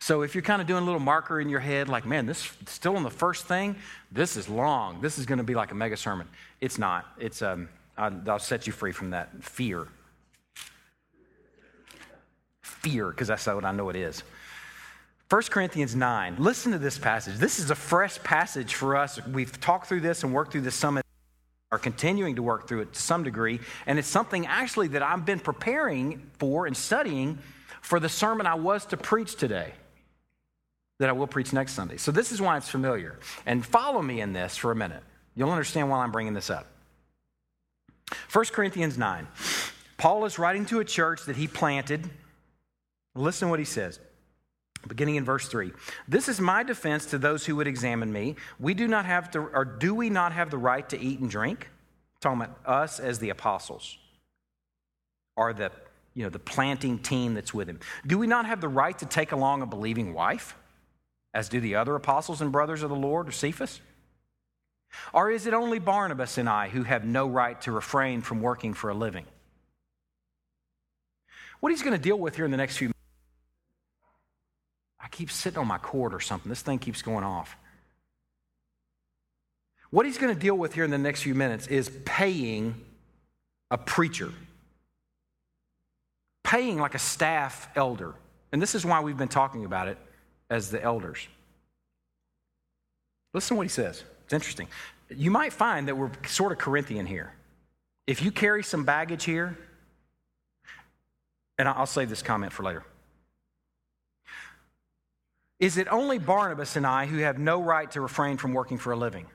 So 0.00 0.22
if 0.22 0.34
you're 0.34 0.42
kind 0.42 0.60
of 0.60 0.66
doing 0.66 0.82
a 0.82 0.84
little 0.84 0.98
marker 0.98 1.40
in 1.40 1.48
your 1.48 1.60
head, 1.60 1.88
like, 1.88 2.04
man, 2.04 2.26
this 2.26 2.50
still 2.66 2.96
on 2.96 3.04
the 3.04 3.10
first 3.10 3.46
thing, 3.46 3.76
this 4.10 4.36
is 4.36 4.48
long. 4.48 5.00
This 5.00 5.16
is 5.16 5.26
going 5.26 5.38
to 5.38 5.44
be 5.44 5.54
like 5.54 5.70
a 5.70 5.76
mega 5.76 5.96
sermon. 5.96 6.26
It's 6.60 6.76
not. 6.76 7.06
It's 7.16 7.40
um, 7.40 7.68
I'll, 7.96 8.20
I'll 8.26 8.38
set 8.40 8.66
you 8.66 8.72
free 8.72 8.90
from 8.90 9.10
that 9.10 9.44
fear. 9.44 9.86
Fear, 12.62 13.10
because 13.10 13.28
that's 13.28 13.46
what 13.46 13.64
I 13.64 13.70
know 13.70 13.90
it 13.90 13.96
is. 13.96 14.24
1 15.30 15.42
Corinthians 15.44 15.94
9. 15.94 16.36
Listen 16.38 16.72
to 16.72 16.78
this 16.78 16.98
passage. 16.98 17.36
This 17.36 17.60
is 17.60 17.70
a 17.70 17.76
fresh 17.76 18.20
passage 18.24 18.74
for 18.74 18.96
us. 18.96 19.24
We've 19.26 19.60
talked 19.60 19.86
through 19.86 20.00
this 20.00 20.24
and 20.24 20.34
worked 20.34 20.50
through 20.50 20.62
this 20.62 20.74
summit 20.74 21.04
are 21.72 21.78
continuing 21.78 22.34
to 22.34 22.42
work 22.42 22.66
through 22.66 22.80
it 22.80 22.92
to 22.92 23.00
some 23.00 23.22
degree. 23.22 23.60
And 23.86 23.98
it's 23.98 24.08
something 24.08 24.46
actually 24.46 24.88
that 24.88 25.02
I've 25.02 25.24
been 25.24 25.38
preparing 25.38 26.30
for 26.38 26.66
and 26.66 26.76
studying 26.76 27.38
for 27.80 28.00
the 28.00 28.08
sermon 28.08 28.44
I 28.46 28.56
was 28.56 28.84
to 28.86 28.96
preach 28.96 29.36
today 29.36 29.72
that 30.98 31.08
I 31.08 31.12
will 31.12 31.28
preach 31.28 31.52
next 31.52 31.72
Sunday. 31.72 31.96
So 31.96 32.10
this 32.10 32.32
is 32.32 32.40
why 32.40 32.56
it's 32.56 32.68
familiar. 32.68 33.18
And 33.46 33.64
follow 33.64 34.02
me 34.02 34.20
in 34.20 34.32
this 34.32 34.56
for 34.56 34.72
a 34.72 34.76
minute. 34.76 35.02
You'll 35.36 35.52
understand 35.52 35.88
why 35.88 36.02
I'm 36.02 36.10
bringing 36.10 36.34
this 36.34 36.50
up. 36.50 36.66
1 38.32 38.46
Corinthians 38.46 38.98
9. 38.98 39.28
Paul 39.96 40.24
is 40.24 40.40
writing 40.40 40.66
to 40.66 40.80
a 40.80 40.84
church 40.84 41.24
that 41.26 41.36
he 41.36 41.46
planted. 41.46 42.10
Listen 43.14 43.46
to 43.46 43.50
what 43.50 43.60
he 43.60 43.64
says. 43.64 44.00
Beginning 44.88 45.16
in 45.16 45.24
verse 45.24 45.48
3. 45.48 45.72
This 46.08 46.28
is 46.28 46.40
my 46.40 46.62
defense 46.62 47.06
to 47.06 47.18
those 47.18 47.44
who 47.44 47.56
would 47.56 47.66
examine 47.66 48.12
me. 48.12 48.36
We 48.58 48.74
do 48.74 48.88
not 48.88 49.04
have 49.04 49.30
to, 49.32 49.40
or 49.40 49.64
do 49.64 49.94
we 49.94 50.10
not 50.10 50.32
have 50.32 50.50
the 50.50 50.58
right 50.58 50.88
to 50.88 50.98
eat 50.98 51.20
and 51.20 51.30
drink? 51.30 51.68
talking 52.20 52.42
about 52.42 52.58
us 52.66 53.00
as 53.00 53.18
the 53.18 53.30
apostles, 53.30 53.96
or 55.36 55.54
the, 55.54 55.72
you 56.12 56.22
know, 56.22 56.28
the 56.28 56.38
planting 56.38 56.98
team 56.98 57.32
that's 57.32 57.54
with 57.54 57.66
him. 57.66 57.80
Do 58.06 58.18
we 58.18 58.26
not 58.26 58.44
have 58.44 58.60
the 58.60 58.68
right 58.68 58.98
to 58.98 59.06
take 59.06 59.32
along 59.32 59.62
a 59.62 59.66
believing 59.66 60.12
wife? 60.12 60.54
as 61.32 61.48
do 61.48 61.60
the 61.60 61.76
other 61.76 61.94
apostles 61.94 62.40
and 62.40 62.50
brothers 62.50 62.82
of 62.82 62.90
the 62.90 62.96
Lord, 62.96 63.28
or 63.28 63.32
Cephas? 63.32 63.80
Or 65.12 65.30
is 65.30 65.46
it 65.46 65.54
only 65.54 65.78
Barnabas 65.78 66.38
and 66.38 66.48
I 66.48 66.68
who 66.68 66.82
have 66.82 67.04
no 67.04 67.28
right 67.28 67.60
to 67.62 67.72
refrain 67.72 68.22
from 68.22 68.42
working 68.42 68.74
for 68.74 68.90
a 68.90 68.94
living? 68.94 69.24
What 71.60 71.70
he's 71.70 71.82
going 71.82 71.96
to 71.96 72.02
deal 72.02 72.18
with 72.18 72.36
here 72.36 72.44
in 72.44 72.50
the 72.50 72.56
next 72.56 72.78
few 72.78 72.90
I 75.02 75.08
keep 75.08 75.30
sitting 75.30 75.58
on 75.58 75.66
my 75.66 75.78
cord 75.78 76.14
or 76.14 76.20
something. 76.20 76.48
This 76.48 76.62
thing 76.62 76.78
keeps 76.78 77.02
going 77.02 77.24
off. 77.24 77.56
What 79.90 80.06
he's 80.06 80.18
going 80.18 80.32
to 80.32 80.40
deal 80.40 80.56
with 80.56 80.74
here 80.74 80.84
in 80.84 80.90
the 80.90 80.98
next 80.98 81.22
few 81.22 81.34
minutes 81.34 81.66
is 81.66 81.90
paying 82.04 82.74
a 83.70 83.78
preacher, 83.78 84.32
paying 86.44 86.78
like 86.78 86.94
a 86.94 86.98
staff 86.98 87.68
elder. 87.74 88.14
And 88.52 88.60
this 88.62 88.74
is 88.74 88.84
why 88.84 89.00
we've 89.00 89.16
been 89.16 89.28
talking 89.28 89.64
about 89.64 89.88
it 89.88 89.98
as 90.48 90.70
the 90.70 90.82
elders. 90.82 91.26
Listen 93.32 93.54
to 93.54 93.58
what 93.58 93.64
he 93.64 93.68
says. 93.68 94.04
It's 94.24 94.32
interesting. 94.32 94.68
You 95.08 95.30
might 95.30 95.52
find 95.52 95.88
that 95.88 95.96
we're 95.96 96.10
sort 96.26 96.52
of 96.52 96.58
Corinthian 96.58 97.06
here. 97.06 97.32
If 98.06 98.22
you 98.22 98.30
carry 98.30 98.62
some 98.62 98.84
baggage 98.84 99.24
here, 99.24 99.56
and 101.58 101.68
I'll 101.68 101.86
save 101.86 102.08
this 102.08 102.22
comment 102.22 102.52
for 102.52 102.62
later. 102.62 102.84
Is 105.60 105.76
it 105.76 105.88
only 105.90 106.18
Barnabas 106.18 106.74
and 106.74 106.86
I 106.86 107.04
who 107.04 107.18
have 107.18 107.38
no 107.38 107.62
right 107.62 107.90
to 107.90 108.00
refrain 108.00 108.38
from 108.38 108.54
working 108.54 108.78
for 108.78 108.92
a 108.92 108.96
living? 108.96 109.26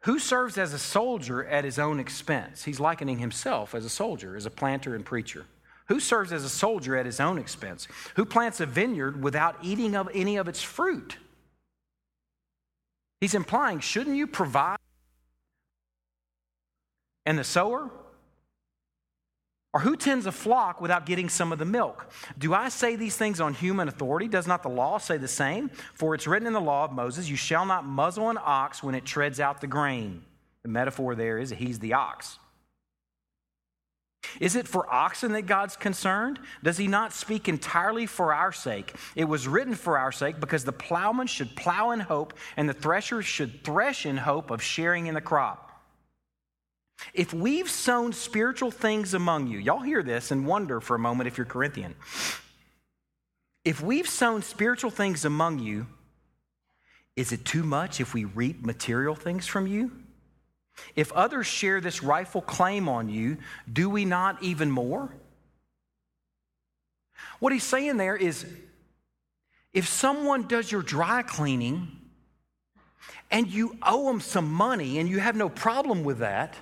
Who 0.00 0.18
serves 0.18 0.58
as 0.58 0.72
a 0.72 0.78
soldier 0.78 1.44
at 1.44 1.64
his 1.64 1.78
own 1.78 2.00
expense? 2.00 2.64
He's 2.64 2.80
likening 2.80 3.18
himself 3.18 3.74
as 3.74 3.84
a 3.84 3.88
soldier, 3.88 4.36
as 4.36 4.44
a 4.44 4.50
planter 4.50 4.96
and 4.96 5.04
preacher. 5.04 5.46
Who 5.86 6.00
serves 6.00 6.32
as 6.32 6.42
a 6.42 6.48
soldier 6.48 6.96
at 6.96 7.06
his 7.06 7.20
own 7.20 7.38
expense? 7.38 7.86
Who 8.16 8.24
plants 8.24 8.60
a 8.60 8.66
vineyard 8.66 9.22
without 9.22 9.56
eating 9.62 9.94
of 9.94 10.10
any 10.12 10.36
of 10.36 10.48
its 10.48 10.60
fruit? 10.60 11.16
He's 13.20 13.34
implying, 13.34 13.78
shouldn't 13.78 14.16
you 14.16 14.26
provide? 14.26 14.78
And 17.24 17.38
the 17.38 17.44
sower? 17.44 17.90
Or 19.76 19.80
who 19.80 19.94
tends 19.94 20.24
a 20.24 20.32
flock 20.32 20.80
without 20.80 21.04
getting 21.04 21.28
some 21.28 21.52
of 21.52 21.58
the 21.58 21.66
milk? 21.66 22.10
Do 22.38 22.54
I 22.54 22.70
say 22.70 22.96
these 22.96 23.14
things 23.14 23.42
on 23.42 23.52
human 23.52 23.88
authority? 23.88 24.26
Does 24.26 24.46
not 24.46 24.62
the 24.62 24.70
law 24.70 24.96
say 24.96 25.18
the 25.18 25.28
same? 25.28 25.68
For 25.92 26.14
it's 26.14 26.26
written 26.26 26.46
in 26.46 26.54
the 26.54 26.62
law 26.62 26.86
of 26.86 26.92
Moses, 26.92 27.28
You 27.28 27.36
shall 27.36 27.66
not 27.66 27.84
muzzle 27.84 28.30
an 28.30 28.38
ox 28.42 28.82
when 28.82 28.94
it 28.94 29.04
treads 29.04 29.38
out 29.38 29.60
the 29.60 29.66
grain. 29.66 30.24
The 30.62 30.70
metaphor 30.70 31.14
there 31.14 31.36
is 31.36 31.50
he's 31.50 31.78
the 31.78 31.92
ox. 31.92 32.38
Is 34.40 34.56
it 34.56 34.66
for 34.66 34.90
oxen 34.90 35.32
that 35.32 35.42
God's 35.42 35.76
concerned? 35.76 36.40
Does 36.62 36.78
he 36.78 36.88
not 36.88 37.12
speak 37.12 37.46
entirely 37.46 38.06
for 38.06 38.32
our 38.32 38.52
sake? 38.52 38.94
It 39.14 39.24
was 39.24 39.46
written 39.46 39.74
for 39.74 39.98
our 39.98 40.10
sake 40.10 40.40
because 40.40 40.64
the 40.64 40.72
plowman 40.72 41.26
should 41.26 41.54
plow 41.54 41.90
in 41.90 42.00
hope 42.00 42.32
and 42.56 42.66
the 42.66 42.72
thresher 42.72 43.20
should 43.20 43.62
thresh 43.62 44.06
in 44.06 44.16
hope 44.16 44.50
of 44.50 44.62
sharing 44.62 45.06
in 45.06 45.12
the 45.12 45.20
crop. 45.20 45.65
If 47.12 47.32
we've 47.32 47.70
sown 47.70 48.12
spiritual 48.12 48.70
things 48.70 49.14
among 49.14 49.48
you, 49.48 49.58
y'all 49.58 49.80
hear 49.80 50.02
this 50.02 50.30
and 50.30 50.46
wonder 50.46 50.80
for 50.80 50.94
a 50.96 50.98
moment 50.98 51.28
if 51.28 51.38
you're 51.38 51.46
Corinthian. 51.46 51.94
If 53.64 53.80
we've 53.80 54.08
sown 54.08 54.42
spiritual 54.42 54.90
things 54.90 55.24
among 55.24 55.58
you, 55.58 55.86
is 57.16 57.32
it 57.32 57.44
too 57.44 57.62
much 57.62 58.00
if 58.00 58.14
we 58.14 58.24
reap 58.24 58.64
material 58.64 59.14
things 59.14 59.46
from 59.46 59.66
you? 59.66 59.90
If 60.94 61.10
others 61.12 61.46
share 61.46 61.80
this 61.80 62.02
rightful 62.02 62.42
claim 62.42 62.88
on 62.88 63.08
you, 63.08 63.38
do 63.70 63.88
we 63.88 64.04
not 64.04 64.42
even 64.42 64.70
more? 64.70 65.10
What 67.38 67.52
he's 67.52 67.64
saying 67.64 67.96
there 67.96 68.16
is 68.16 68.46
if 69.72 69.88
someone 69.88 70.46
does 70.46 70.70
your 70.70 70.82
dry 70.82 71.22
cleaning 71.22 71.88
and 73.30 73.48
you 73.48 73.76
owe 73.82 74.06
them 74.06 74.20
some 74.20 74.52
money 74.52 74.98
and 74.98 75.08
you 75.08 75.18
have 75.18 75.36
no 75.36 75.48
problem 75.48 76.04
with 76.04 76.18
that, 76.18 76.56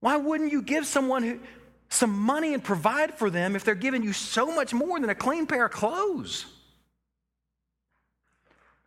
why 0.00 0.16
wouldn't 0.16 0.52
you 0.52 0.62
give 0.62 0.86
someone 0.86 1.22
who, 1.22 1.40
some 1.88 2.10
money 2.10 2.54
and 2.54 2.62
provide 2.62 3.14
for 3.14 3.30
them 3.30 3.56
if 3.56 3.64
they're 3.64 3.74
giving 3.74 4.02
you 4.02 4.12
so 4.12 4.54
much 4.54 4.74
more 4.74 5.00
than 5.00 5.10
a 5.10 5.14
clean 5.14 5.46
pair 5.46 5.66
of 5.66 5.72
clothes? 5.72 6.46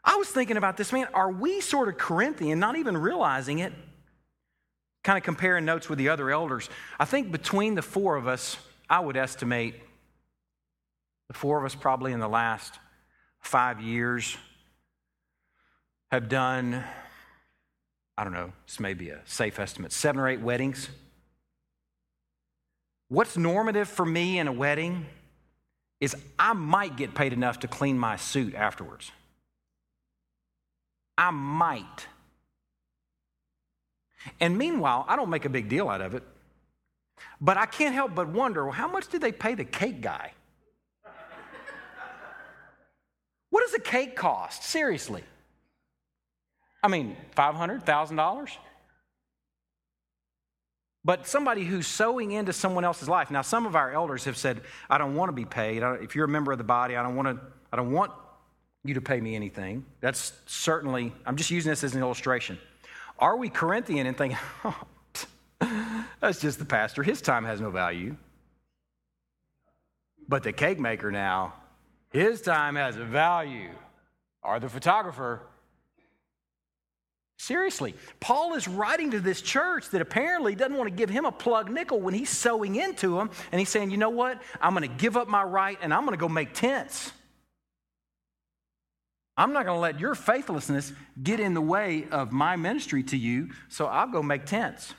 I 0.04 0.16
was 0.16 0.30
thinking 0.30 0.58
about 0.58 0.78
this, 0.78 0.92
man. 0.92 1.08
Are 1.14 1.32
we 1.32 1.62
sort 1.62 1.88
of 1.88 1.98
Corinthian, 1.98 2.60
not 2.60 2.76
even 2.76 2.98
realizing 2.98 3.60
it? 3.60 3.74
Kind 5.04 5.18
of 5.18 5.24
comparing 5.24 5.66
notes 5.66 5.90
with 5.90 6.00
the 6.00 6.10
other 6.10 6.32
elders. 6.32 6.70
I 7.00 7.06
think 7.06 7.32
between 7.32 7.76
the 7.76 7.82
four 7.82 8.16
of 8.16 8.28
us, 8.28 8.58
I 8.90 9.00
would 9.00 9.18
estimate 9.18 9.76
the 11.28 11.34
four 11.34 11.58
of 11.60 11.66
us 11.66 11.76
probably 11.76 12.12
in 12.12 12.20
the 12.20 12.28
last 12.28 12.74
five 13.40 13.80
years 13.80 14.38
have 16.12 16.28
done, 16.28 16.84
I 18.18 18.24
don't 18.24 18.34
know, 18.34 18.52
this 18.66 18.80
may 18.80 18.94
be 18.94 19.10
a 19.10 19.20
safe 19.26 19.60
estimate, 19.60 19.92
seven 19.92 20.22
or 20.22 20.28
eight 20.28 20.42
weddings. 20.42 20.90
What's 23.08 23.36
normative 23.36 23.90
for 23.90 24.06
me 24.06 24.40
in 24.40 24.48
a 24.48 24.52
wedding 24.52 25.06
is 26.00 26.16
I 26.40 26.54
might 26.54 26.96
get 26.98 27.14
paid 27.14 27.34
enough 27.34 27.60
to 27.60 27.68
clean 27.68 27.98
my 27.98 28.16
suit 28.16 28.56
afterwards. 28.56 29.12
I 31.18 31.30
might. 31.32 32.08
And 34.40 34.58
meanwhile, 34.58 35.06
I 35.08 35.16
don't 35.16 35.30
make 35.30 35.46
a 35.46 35.50
big 35.50 35.70
deal 35.70 35.90
out 35.90 36.02
of 36.02 36.16
it. 36.16 36.24
But 37.40 37.58
I 37.58 37.66
can't 37.66 37.94
help 37.94 38.16
but 38.16 38.28
wonder 38.28 38.64
well, 38.64 38.74
how 38.74 38.88
much 38.88 39.08
did 39.08 39.22
they 39.22 39.32
pay 39.32 39.56
the 39.56 39.66
cake 39.66 40.02
guy? 40.02 40.34
what 43.50 43.62
does 43.66 43.74
a 43.74 43.80
cake 43.80 44.16
cost? 44.16 44.64
Seriously. 44.64 45.24
I 46.84 46.88
mean, 46.88 47.16
$500, 47.36 47.86
$1,000? 47.86 48.50
But 51.04 51.28
somebody 51.28 51.64
who's 51.64 51.88
sowing 51.88 52.32
into 52.32 52.54
someone 52.54 52.84
else's 52.84 53.10
life. 53.10 53.32
Now, 53.32 53.42
some 53.42 53.66
of 53.66 53.76
our 53.76 53.92
elders 53.92 54.26
have 54.26 54.38
said, 54.38 54.62
I 54.90 54.98
don't 54.98 55.16
want 55.16 55.30
to 55.30 55.34
be 55.34 55.46
paid. 55.46 55.82
If 56.02 56.16
you're 56.16 56.26
a 56.26 56.30
member 56.30 56.52
of 56.52 56.60
the 56.60 56.64
body, 56.64 56.96
I 56.96 57.02
don't 57.02 57.16
want 57.16 57.28
to, 57.28 57.46
I 57.72 57.78
don't 57.78 57.92
want 57.92 58.12
you 58.84 58.94
to 58.96 59.02
pay 59.02 59.20
me 59.20 59.36
anything. 59.36 59.86
That's 60.00 60.34
certainly, 60.46 61.14
I'm 61.26 61.38
just 61.38 61.50
using 61.50 61.72
this 61.72 61.84
as 61.84 61.96
an 61.96 62.02
illustration. 62.02 62.60
Are 63.18 63.36
we 63.36 63.50
Corinthian 63.50 64.06
and 64.06 64.18
thinking, 64.18 64.38
oh, 64.64 64.84
that's 66.20 66.40
just 66.40 66.60
the 66.60 66.66
pastor. 66.66 67.04
His 67.04 67.22
time 67.22 67.46
has 67.46 67.60
no 67.62 67.72
value. 67.72 68.16
But 70.28 70.44
the 70.44 70.54
cake 70.54 70.80
maker 70.80 71.12
now, 71.12 71.54
his 72.12 72.42
time 72.42 72.76
has 72.76 72.96
a 72.96 73.06
value. 73.06 73.72
Or 74.44 74.60
the 74.60 74.70
photographer, 74.70 75.42
Seriously, 77.42 77.96
Paul 78.20 78.54
is 78.54 78.68
writing 78.68 79.10
to 79.12 79.20
this 79.20 79.42
church 79.42 79.90
that 79.90 80.00
apparently 80.00 80.54
doesn't 80.54 80.78
want 80.78 80.88
to 80.92 80.96
give 80.96 81.10
him 81.10 81.26
a 81.26 81.32
plug 81.32 81.72
nickel 81.72 82.00
when 82.00 82.14
he's 82.14 82.30
sowing 82.30 82.76
into 82.76 83.18
them. 83.18 83.32
And 83.52 83.58
he's 83.58 83.68
saying, 83.68 83.90
you 83.90 83.98
know 83.98 84.12
what? 84.12 84.40
I'm 84.62 84.76
going 84.76 84.88
to 84.88 84.96
give 84.96 85.18
up 85.18 85.28
my 85.28 85.42
right 85.42 85.76
and 85.82 85.92
I'm 85.92 86.02
going 86.02 86.16
to 86.16 86.22
go 86.22 86.30
make 86.30 86.54
tents. 86.54 87.12
I'm 89.36 89.54
not 89.54 89.66
going 89.66 89.76
to 89.76 89.82
let 89.82 90.00
your 90.00 90.14
faithlessness 90.14 90.94
get 91.24 91.40
in 91.40 91.56
the 91.56 91.62
way 91.62 92.06
of 92.12 92.32
my 92.32 92.58
ministry 92.58 93.02
to 93.06 93.18
you, 93.18 93.50
so 93.70 93.88
I'll 93.88 94.12
go 94.12 94.22
make 94.22 94.46
tents. 94.46 94.94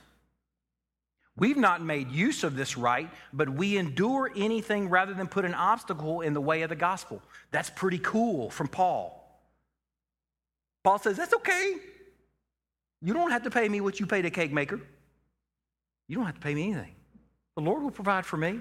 We've 1.37 1.57
not 1.57 1.81
made 1.81 2.11
use 2.11 2.43
of 2.43 2.57
this 2.57 2.77
right, 2.77 3.09
but 3.33 3.51
we 3.51 3.77
endure 3.77 4.33
anything 4.35 4.89
rather 4.89 5.15
than 5.15 5.29
put 5.29 5.45
an 5.45 5.55
obstacle 5.55 6.23
in 6.23 6.35
the 6.35 6.41
way 6.41 6.63
of 6.63 6.71
the 6.71 6.75
gospel. 6.75 7.23
That's 7.53 7.71
pretty 7.71 8.01
cool 8.01 8.51
from 8.51 8.67
Paul. 8.67 9.21
Paul 10.83 10.99
says, 10.99 11.17
That's 11.17 11.35
okay. 11.35 11.77
You 13.03 13.13
don't 13.13 13.31
have 13.31 13.43
to 13.43 13.51
pay 13.51 13.69
me 13.69 13.81
what 13.81 13.99
you 13.99 14.07
pay 14.07 14.23
the 14.23 14.31
cake 14.31 14.53
maker. 14.53 14.81
You 16.09 16.17
don't 16.17 16.27
have 16.27 16.37
to 16.37 16.41
pay 16.41 16.55
me 16.55 16.73
anything. 16.73 16.95
The 17.57 17.63
Lord 17.63 17.83
will 17.83 17.91
provide 17.91 18.25
for 18.25 18.37
me. 18.37 18.61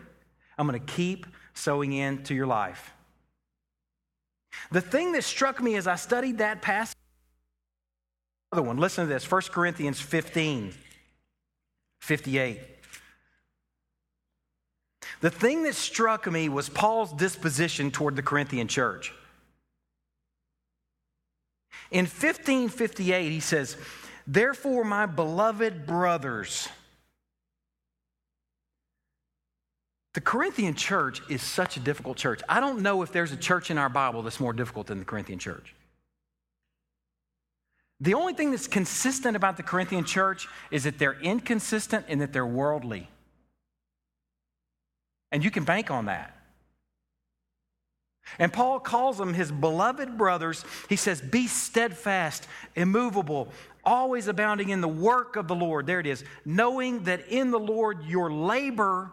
I'm 0.58 0.68
going 0.68 0.80
to 0.80 0.94
keep 0.94 1.28
sowing 1.54 1.94
into 1.94 2.34
your 2.34 2.48
life. 2.48 2.94
The 4.72 4.82
thing 4.82 5.12
that 5.14 5.24
struck 5.24 5.62
me 5.62 5.76
as 5.76 5.88
I 5.88 5.96
studied 5.96 6.39
that 6.39 6.62
passage, 6.62 6.98
another 8.52 8.68
one, 8.68 8.78
listen 8.78 9.08
to 9.08 9.14
this 9.14 9.30
1 9.30 9.42
Corinthians 9.52 10.00
15, 10.00 10.74
58. 12.02 12.60
The 15.22 15.30
thing 15.30 15.64
that 15.64 15.76
struck 15.76 16.30
me 16.30 16.50
was 16.50 16.68
Paul's 16.68 17.14
disposition 17.14 17.92
toward 17.92 18.16
the 18.16 18.24
Corinthian 18.24 18.68
church. 18.68 19.14
In 21.92 22.06
1558, 22.06 23.32
he 23.32 23.39
says, 23.39 23.78
Therefore, 24.32 24.86
my 24.86 25.07
beloved 25.07 25.86
brothers, 25.86 26.69
the 30.13 30.21
Corinthian 30.21 30.73
church 30.73 31.21
is 31.29 31.41
such 31.41 31.75
a 31.75 31.82
difficult 31.82 32.15
church. 32.15 32.39
I 32.47 32.61
don't 32.61 32.79
know 32.79 33.01
if 33.01 33.11
there's 33.11 33.34
a 33.34 33.38
church 33.38 33.69
in 33.71 33.77
our 33.77 33.89
Bible 33.89 34.21
that's 34.21 34.39
more 34.39 34.53
difficult 34.53 34.88
than 34.88 34.99
the 34.99 35.05
Corinthian 35.05 35.38
church. 35.38 35.75
The 37.99 38.13
only 38.13 38.32
thing 38.32 38.51
that's 38.51 38.67
consistent 38.67 39.36
about 39.36 39.57
the 39.57 39.63
Corinthian 39.63 40.05
church 40.05 40.47
is 40.71 40.86
that 40.86 40.97
they're 40.97 41.19
inconsistent 41.19 42.05
and 42.07 42.21
that 42.21 42.32
they're 42.32 42.45
worldly. 42.45 43.09
And 45.34 45.43
you 45.43 45.51
can 45.51 45.65
bank 45.65 45.91
on 45.91 46.05
that. 46.05 46.38
And 48.39 48.51
Paul 48.51 48.79
calls 48.79 49.17
them 49.17 49.34
his 49.34 49.51
beloved 49.51 50.17
brothers. 50.17 50.63
He 50.89 50.95
says, 50.95 51.21
Be 51.21 51.47
steadfast, 51.47 52.47
immovable, 52.75 53.49
always 53.84 54.27
abounding 54.27 54.69
in 54.69 54.82
the 54.82 54.88
work 54.88 55.36
of 55.36 55.47
the 55.47 55.55
Lord. 55.55 55.88
There 55.88 55.99
it 55.99 56.07
is. 56.07 56.23
Knowing 56.45 57.03
that 57.03 57.27
in 57.27 57.51
the 57.51 57.59
Lord 57.59 58.03
your 58.05 58.32
labor 58.32 59.11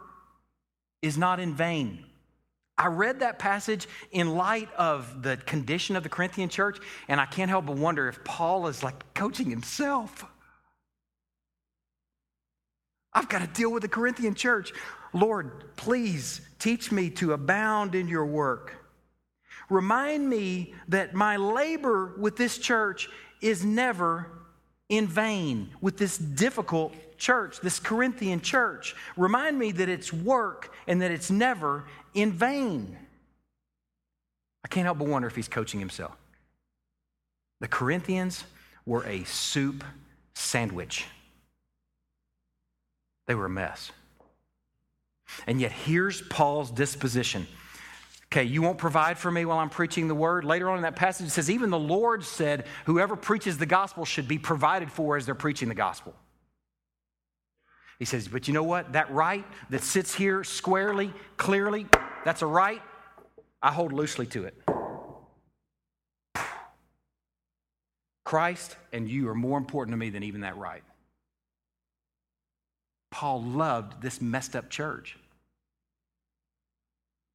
is 1.01 1.17
not 1.17 1.39
in 1.39 1.53
vain. 1.53 2.05
I 2.77 2.87
read 2.87 3.19
that 3.19 3.39
passage 3.39 3.87
in 4.11 4.35
light 4.35 4.69
of 4.77 5.21
the 5.21 5.35
condition 5.35 5.97
of 5.97 6.03
the 6.03 6.09
Corinthian 6.09 6.47
church, 6.47 6.77
and 7.09 7.19
I 7.19 7.25
can't 7.25 7.49
help 7.49 7.65
but 7.65 7.75
wonder 7.75 8.07
if 8.07 8.23
Paul 8.23 8.67
is 8.67 8.83
like 8.83 9.13
coaching 9.13 9.49
himself. 9.49 10.25
I've 13.13 13.27
got 13.27 13.41
to 13.41 13.47
deal 13.47 13.71
with 13.71 13.81
the 13.81 13.89
Corinthian 13.89 14.33
church. 14.33 14.71
Lord, 15.13 15.75
please 15.75 16.39
teach 16.57 16.91
me 16.91 17.09
to 17.11 17.33
abound 17.33 17.95
in 17.95 18.07
your 18.07 18.25
work. 18.25 18.75
Remind 19.69 20.29
me 20.29 20.73
that 20.87 21.13
my 21.13 21.35
labor 21.35 22.13
with 22.17 22.37
this 22.37 22.57
church 22.57 23.09
is 23.41 23.65
never 23.65 24.38
in 24.89 25.07
vain 25.07 25.69
with 25.81 25.97
this 25.97 26.17
difficult 26.17 26.93
church, 27.17 27.59
this 27.61 27.79
Corinthian 27.79 28.41
church. 28.41 28.95
Remind 29.15 29.57
me 29.57 29.71
that 29.73 29.87
it's 29.87 30.11
work 30.11 30.73
and 30.87 31.01
that 31.01 31.11
it's 31.11 31.29
never 31.29 31.85
in 32.13 32.31
vain. 32.31 32.97
I 34.65 34.67
can't 34.67 34.85
help 34.85 34.97
but 34.97 35.07
wonder 35.07 35.27
if 35.27 35.35
he's 35.35 35.47
coaching 35.47 35.79
himself. 35.79 36.15
The 37.61 37.67
Corinthians 37.67 38.43
were 38.85 39.05
a 39.05 39.23
soup 39.25 39.83
sandwich, 40.33 41.05
they 43.27 43.35
were 43.35 43.45
a 43.45 43.49
mess. 43.49 43.91
And 45.45 45.61
yet, 45.61 45.71
here's 45.71 46.21
Paul's 46.21 46.71
disposition 46.71 47.45
Okay, 48.31 48.43
you 48.43 48.61
won't 48.61 48.77
provide 48.77 49.17
for 49.17 49.31
me 49.31 49.43
while 49.43 49.57
I'm 49.57 49.71
preaching 49.71 50.07
the 50.07 50.13
word. 50.13 50.45
Later 50.45 50.69
on 50.69 50.77
in 50.77 50.83
that 50.83 50.95
passage, 50.95 51.27
it 51.27 51.31
says, 51.31 51.49
even 51.49 51.71
the 51.71 51.79
Lord 51.79 52.23
said, 52.23 52.67
whoever 52.85 53.15
preaches 53.15 53.57
the 53.57 53.65
gospel 53.65 54.05
should 54.05 54.27
be 54.27 54.37
provided 54.37 54.91
for 54.91 55.17
as 55.17 55.25
they're 55.25 55.33
preaching 55.33 55.67
the 55.67 55.75
gospel. 55.75 56.13
He 57.97 58.05
says, 58.05 58.27
but 58.27 58.47
you 58.47 58.53
know 58.53 58.63
what? 58.63 58.93
That 58.93 59.11
right 59.11 59.45
that 59.71 59.81
sits 59.81 60.13
here 60.13 60.43
squarely, 60.43 61.11
clearly, 61.37 61.87
that's 62.23 62.43
a 62.43 62.45
right. 62.45 62.81
I 63.63 63.71
hold 63.71 63.91
loosely 63.91 64.27
to 64.27 64.45
it. 64.45 64.55
Christ 68.23 68.77
and 68.93 69.09
you 69.09 69.27
are 69.29 69.35
more 69.35 69.57
important 69.57 69.93
to 69.93 69.97
me 69.97 70.11
than 70.11 70.21
even 70.21 70.41
that 70.41 70.55
right. 70.55 70.83
Paul 73.09 73.41
loved 73.41 74.03
this 74.03 74.21
messed 74.21 74.55
up 74.55 74.69
church. 74.69 75.17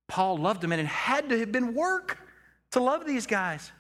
Paul 0.09 0.39
loved 0.39 0.61
them, 0.61 0.73
and 0.73 0.81
it 0.81 0.87
had 0.87 1.29
to 1.31 1.39
have 1.39 1.53
been 1.53 1.75
work 1.75 2.19
to 2.73 2.81
love 2.81 3.07
these 3.07 3.27
guys. 3.27 3.71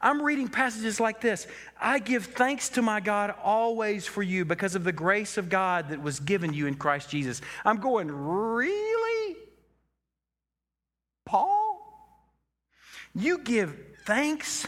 I'm 0.00 0.20
reading 0.20 0.48
passages 0.48 0.98
like 0.98 1.20
this 1.20 1.46
I 1.80 1.98
give 1.98 2.26
thanks 2.26 2.68
to 2.70 2.82
my 2.82 3.00
God 3.00 3.34
always 3.42 4.06
for 4.06 4.22
you 4.22 4.44
because 4.44 4.74
of 4.74 4.84
the 4.84 4.92
grace 4.92 5.38
of 5.38 5.48
God 5.48 5.90
that 5.90 6.02
was 6.02 6.20
given 6.20 6.52
you 6.52 6.66
in 6.66 6.74
Christ 6.74 7.10
Jesus. 7.10 7.40
I'm 7.64 7.78
going, 7.78 8.10
really? 8.10 9.36
Paul? 11.24 11.78
You 13.14 13.38
give 13.38 13.76
thanks 14.04 14.66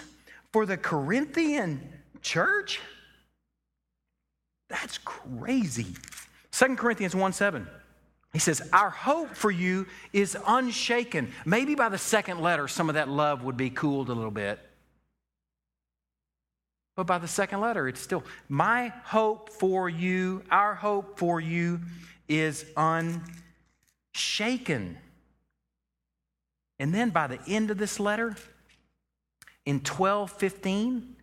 for 0.52 0.66
the 0.66 0.76
Corinthian 0.76 1.92
church? 2.22 2.80
That's 4.68 4.98
crazy. 4.98 5.94
2 6.52 6.76
Corinthians 6.76 7.14
1 7.14 7.32
7. 7.32 7.66
He 8.34 8.38
says, 8.40 8.60
Our 8.72 8.90
hope 8.90 9.36
for 9.36 9.50
you 9.50 9.86
is 10.12 10.36
unshaken. 10.46 11.32
Maybe 11.46 11.74
by 11.76 11.88
the 11.88 11.96
second 11.96 12.40
letter, 12.40 12.68
some 12.68 12.90
of 12.90 12.96
that 12.96 13.08
love 13.08 13.44
would 13.44 13.56
be 13.56 13.70
cooled 13.70 14.10
a 14.10 14.12
little 14.12 14.30
bit. 14.32 14.58
But 16.96 17.06
by 17.06 17.18
the 17.18 17.28
second 17.28 17.60
letter, 17.60 17.88
it's 17.88 18.00
still, 18.00 18.24
My 18.48 18.92
hope 19.04 19.50
for 19.50 19.88
you, 19.88 20.42
our 20.50 20.74
hope 20.74 21.16
for 21.16 21.40
you 21.40 21.80
is 22.28 22.66
unshaken. 22.76 23.22
And 26.80 26.92
then 26.92 27.10
by 27.10 27.28
the 27.28 27.38
end 27.46 27.70
of 27.70 27.78
this 27.78 28.00
letter, 28.00 28.34
in 29.64 29.76
1215, 29.76 31.14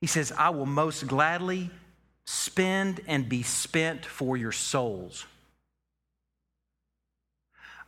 he 0.00 0.08
says, 0.08 0.32
I 0.36 0.50
will 0.50 0.66
most 0.66 1.06
gladly 1.06 1.70
spend 2.24 3.02
and 3.06 3.28
be 3.28 3.44
spent 3.44 4.04
for 4.04 4.36
your 4.36 4.50
souls. 4.50 5.26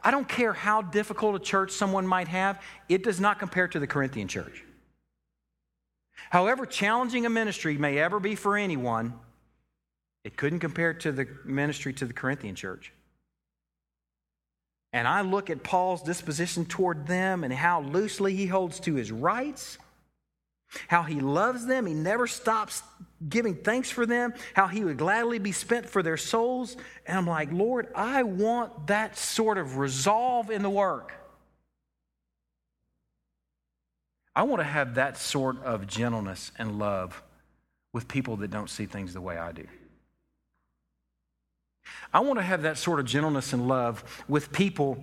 I 0.03 0.11
don't 0.11 0.29
care 0.29 0.53
how 0.53 0.83
difficult 0.83 1.37
a 1.37 1.39
church 1.39 1.71
someone 1.71 2.07
might 2.07 2.29
have, 2.29 2.61
it 2.89 3.03
does 3.03 3.21
not 3.21 3.39
compare 3.39 3.69
to 3.69 3.79
the 3.79 3.87
Corinthian 3.87 4.29
church. 4.29 4.65
However 6.31 6.67
challenging 6.67 7.27
a 7.27 7.31
ministry 7.31 7.77
may 7.77 7.99
ever 7.99 8.21
be 8.21 8.35
for 8.35 8.57
anyone, 8.57 9.15
it 10.25 10.37
couldn't 10.37 10.61
compare 10.61 10.95
to 10.95 11.13
the 11.13 11.27
ministry 11.45 11.93
to 11.95 12.07
the 12.07 12.13
Corinthian 12.13 12.55
church. 12.55 12.93
And 14.93 15.09
I 15.09 15.23
look 15.23 15.51
at 15.51 15.63
Paul's 15.63 16.03
disposition 16.03 16.65
toward 16.65 17.07
them 17.07 17.45
and 17.45 17.53
how 17.53 17.81
loosely 17.81 18.37
he 18.37 18.47
holds 18.47 18.79
to 18.81 18.95
his 18.95 19.11
rights 19.11 19.79
how 20.89 21.03
he 21.03 21.21
loves 21.21 21.67
them, 21.67 21.87
he 21.87 21.95
never 21.95 22.27
stops 22.27 22.83
giving 23.29 23.55
thanks 23.55 23.91
for 23.91 24.07
them, 24.07 24.35
how 24.55 24.67
he 24.67 24.85
would 24.85 24.99
gladly 24.99 25.39
be 25.39 25.53
spent 25.53 25.89
for 25.89 26.03
their 26.03 26.17
souls. 26.17 26.77
And 27.07 27.19
I'm 27.19 27.27
like, 27.27 27.53
Lord, 27.53 27.89
I 27.95 28.23
want 28.23 28.89
that 28.89 29.17
sort 29.17 29.59
of 29.59 29.77
resolve 29.77 30.51
in 30.51 30.63
the 30.63 30.71
work. 30.71 31.13
I 34.35 34.45
want 34.45 34.61
to 34.61 34.65
have 34.65 34.95
that 34.95 35.19
sort 35.19 35.63
of 35.63 35.87
gentleness 35.87 36.53
and 36.59 36.79
love 36.79 37.23
with 37.93 38.09
people 38.09 38.37
that 38.37 38.51
don't 38.51 38.71
see 38.71 38.87
things 38.87 39.13
the 39.13 39.21
way 39.21 39.37
I 39.37 39.53
do. 39.53 39.67
I 42.15 42.21
want 42.21 42.39
to 42.39 42.43
have 42.43 42.63
that 42.63 42.79
sort 42.79 43.01
of 43.01 43.07
gentleness 43.07 43.53
and 43.53 43.69
love 43.69 44.25
with 44.29 44.53
people 44.53 45.03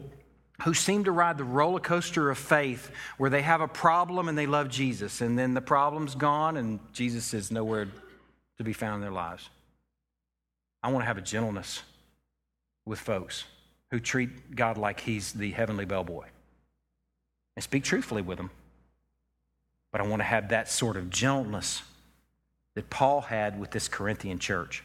who 0.63 0.73
seem 0.73 1.03
to 1.05 1.11
ride 1.11 1.37
the 1.37 1.43
roller 1.43 1.79
coaster 1.79 2.29
of 2.29 2.37
faith 2.37 2.91
where 3.17 3.29
they 3.29 3.41
have 3.41 3.61
a 3.61 3.67
problem 3.67 4.27
and 4.27 4.37
they 4.37 4.45
love 4.45 4.69
Jesus, 4.69 5.21
and 5.21 5.37
then 5.37 5.53
the 5.53 5.61
problem's 5.61 6.15
gone 6.15 6.57
and 6.57 6.79
Jesus 6.91 7.33
is 7.33 7.51
nowhere 7.51 7.87
to 8.59 8.63
be 8.63 8.73
found 8.73 8.95
in 8.95 9.01
their 9.01 9.11
lives. 9.11 9.49
I 10.83 10.91
want 10.91 11.01
to 11.01 11.07
have 11.07 11.17
a 11.17 11.21
gentleness 11.21 11.81
with 12.85 12.99
folks 12.99 13.45
who 13.91 13.99
treat 13.99 14.55
God 14.55 14.77
like 14.77 14.99
He's 14.99 15.33
the 15.33 15.51
heavenly 15.51 15.85
bellboy 15.85 16.27
and 17.55 17.63
speak 17.63 17.83
truthfully 17.83 18.21
with 18.21 18.37
them. 18.37 18.51
But 19.91 20.01
I 20.01 20.07
want 20.07 20.19
to 20.19 20.25
have 20.25 20.49
that 20.49 20.69
sort 20.69 20.95
of 20.95 21.09
gentleness 21.09 21.81
that 22.75 22.89
Paul 22.91 23.21
had 23.21 23.59
with 23.59 23.71
this 23.71 23.87
Corinthian 23.87 24.37
church 24.37 24.83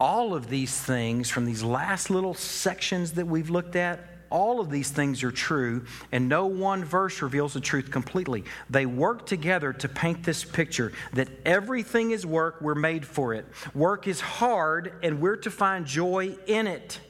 all 0.00 0.34
of 0.34 0.48
these 0.48 0.80
things 0.80 1.28
from 1.28 1.44
these 1.44 1.62
last 1.62 2.10
little 2.10 2.34
sections 2.34 3.12
that 3.12 3.26
we've 3.26 3.50
looked 3.50 3.76
at, 3.76 4.00
all 4.30 4.60
of 4.60 4.70
these 4.70 4.90
things 4.90 5.22
are 5.22 5.30
true, 5.30 5.84
and 6.12 6.28
no 6.28 6.46
one 6.46 6.84
verse 6.84 7.22
reveals 7.22 7.54
the 7.54 7.60
truth 7.60 7.90
completely. 7.90 8.44
They 8.70 8.86
work 8.86 9.26
together 9.26 9.72
to 9.74 9.88
paint 9.88 10.24
this 10.24 10.44
picture 10.44 10.92
that 11.12 11.28
everything 11.44 12.10
is 12.10 12.24
work, 12.24 12.60
we're 12.60 12.74
made 12.74 13.06
for 13.06 13.34
it. 13.34 13.46
Work 13.74 14.06
is 14.06 14.20
hard, 14.20 14.92
and 15.02 15.20
we're 15.20 15.36
to 15.36 15.50
find 15.50 15.86
joy 15.86 16.36
in 16.46 16.66
it. 16.66 17.00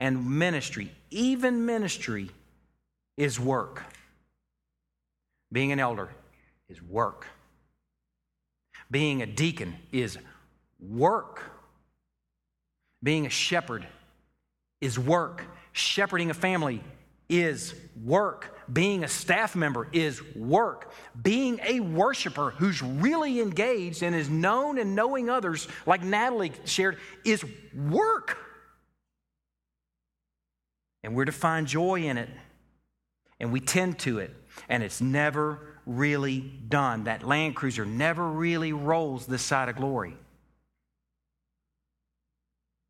And 0.00 0.38
ministry, 0.38 0.92
even 1.10 1.64
ministry, 1.64 2.30
is 3.16 3.38
work. 3.38 3.82
Being 5.52 5.70
an 5.70 5.78
elder 5.78 6.08
is 6.68 6.82
work. 6.82 7.26
Being 8.90 9.22
a 9.22 9.26
deacon 9.26 9.76
is 9.92 10.18
work. 10.80 11.42
Being 13.02 13.26
a 13.26 13.30
shepherd 13.30 13.86
is 14.82 14.98
work. 14.98 15.46
Shepherding 15.72 16.28
a 16.28 16.34
family 16.34 16.84
is 17.30 17.74
work. 18.04 18.58
Being 18.70 19.04
a 19.04 19.08
staff 19.08 19.56
member 19.56 19.88
is 19.92 20.22
work. 20.36 20.92
Being 21.22 21.58
a 21.64 21.80
worshiper 21.80 22.50
who's 22.50 22.82
really 22.82 23.40
engaged 23.40 24.02
and 24.02 24.14
is 24.14 24.28
known 24.28 24.76
and 24.76 24.94
knowing 24.94 25.30
others, 25.30 25.66
like 25.86 26.02
Natalie 26.02 26.52
shared, 26.66 26.98
is 27.24 27.42
work. 27.74 28.36
And 31.02 31.16
we're 31.16 31.24
to 31.24 31.32
find 31.32 31.66
joy 31.66 32.02
in 32.02 32.18
it. 32.18 32.28
And 33.40 33.50
we 33.50 33.60
tend 33.60 33.98
to 34.00 34.18
it. 34.18 34.30
And 34.68 34.82
it's 34.82 35.00
never 35.00 35.58
really 35.86 36.40
done. 36.40 37.04
That 37.04 37.22
Land 37.22 37.56
Cruiser 37.56 37.86
never 37.86 38.28
really 38.28 38.74
rolls 38.74 39.26
this 39.26 39.42
side 39.42 39.70
of 39.70 39.76
glory 39.76 40.16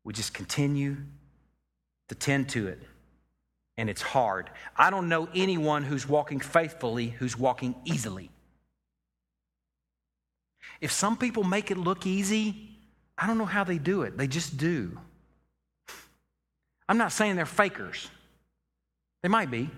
we 0.03 0.13
just 0.13 0.33
continue 0.33 0.97
to 2.13 2.19
tend 2.19 2.49
to 2.49 2.67
it. 2.67 2.79
And 3.77 3.89
it's 3.89 4.01
hard. 4.01 4.51
I 4.77 4.91
don't 4.91 5.09
know 5.09 5.27
anyone 5.33 5.83
who's 5.83 6.07
walking 6.07 6.39
faithfully 6.39 7.09
who's 7.09 7.37
walking 7.37 7.73
easily. 7.85 8.29
If 10.79 10.91
some 10.91 11.17
people 11.17 11.43
make 11.43 11.71
it 11.71 11.77
look 11.77 12.05
easy, 12.05 12.69
I 13.17 13.25
don't 13.25 13.39
know 13.39 13.45
how 13.45 13.63
they 13.63 13.79
do 13.79 14.03
it. 14.03 14.15
They 14.15 14.27
just 14.27 14.57
do. 14.57 14.97
I'm 16.87 16.97
not 16.97 17.11
saying 17.11 17.35
they're 17.35 17.45
fakers, 17.45 18.09
they 19.23 19.29
might 19.29 19.49
be. 19.49 19.69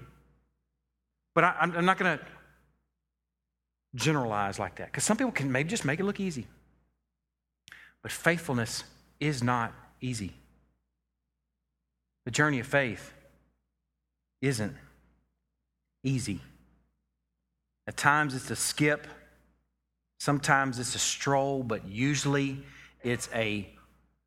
But 1.33 1.43
I, 1.43 1.55
am 1.61 1.85
not 1.85 1.97
going 1.97 2.17
to 2.17 2.25
generalize 3.93 4.57
like 4.57 4.75
that 4.77 4.87
because 4.87 5.03
some 5.03 5.17
people 5.17 5.33
can 5.33 5.51
maybe 5.51 5.69
just 5.69 5.83
make 5.83 5.99
it 5.99 6.05
look 6.05 6.19
easy. 6.19 6.47
But 8.01 8.11
faithfulness 8.11 8.85
is 9.19 9.43
not 9.43 9.73
easy. 9.99 10.33
The 12.25 12.31
journey 12.31 12.59
of 12.59 12.67
faith 12.67 13.13
isn't 14.41 14.75
easy. 16.03 16.41
At 17.87 17.97
times 17.97 18.33
it's 18.33 18.49
a 18.49 18.55
skip, 18.55 19.07
sometimes 20.19 20.79
it's 20.79 20.95
a 20.95 20.99
stroll, 20.99 21.63
but 21.63 21.87
usually 21.87 22.63
it's 23.03 23.29
a 23.33 23.69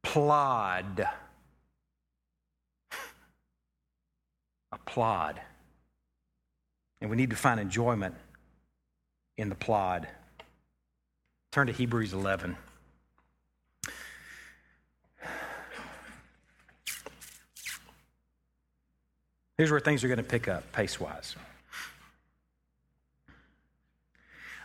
plod. 0.03 1.09
A 4.71 4.79
plod. 4.87 5.41
And 7.01 7.11
we 7.11 7.17
need 7.17 7.31
to 7.31 7.37
find 7.37 7.59
enjoyment 7.59 8.15
in 9.37 9.49
the 9.49 9.55
plod. 9.55 10.09
Turn 11.51 11.67
to 11.67 11.73
Hebrews 11.73 12.13
11. 12.13 12.57
Here's 19.59 19.73
where 19.73 19.81
things 19.81 20.05
are 20.05 20.09
going 20.09 20.19
to 20.19 20.23
pick 20.23 20.47
up 20.47 20.71
pace 20.73 20.99
wise. 21.01 21.35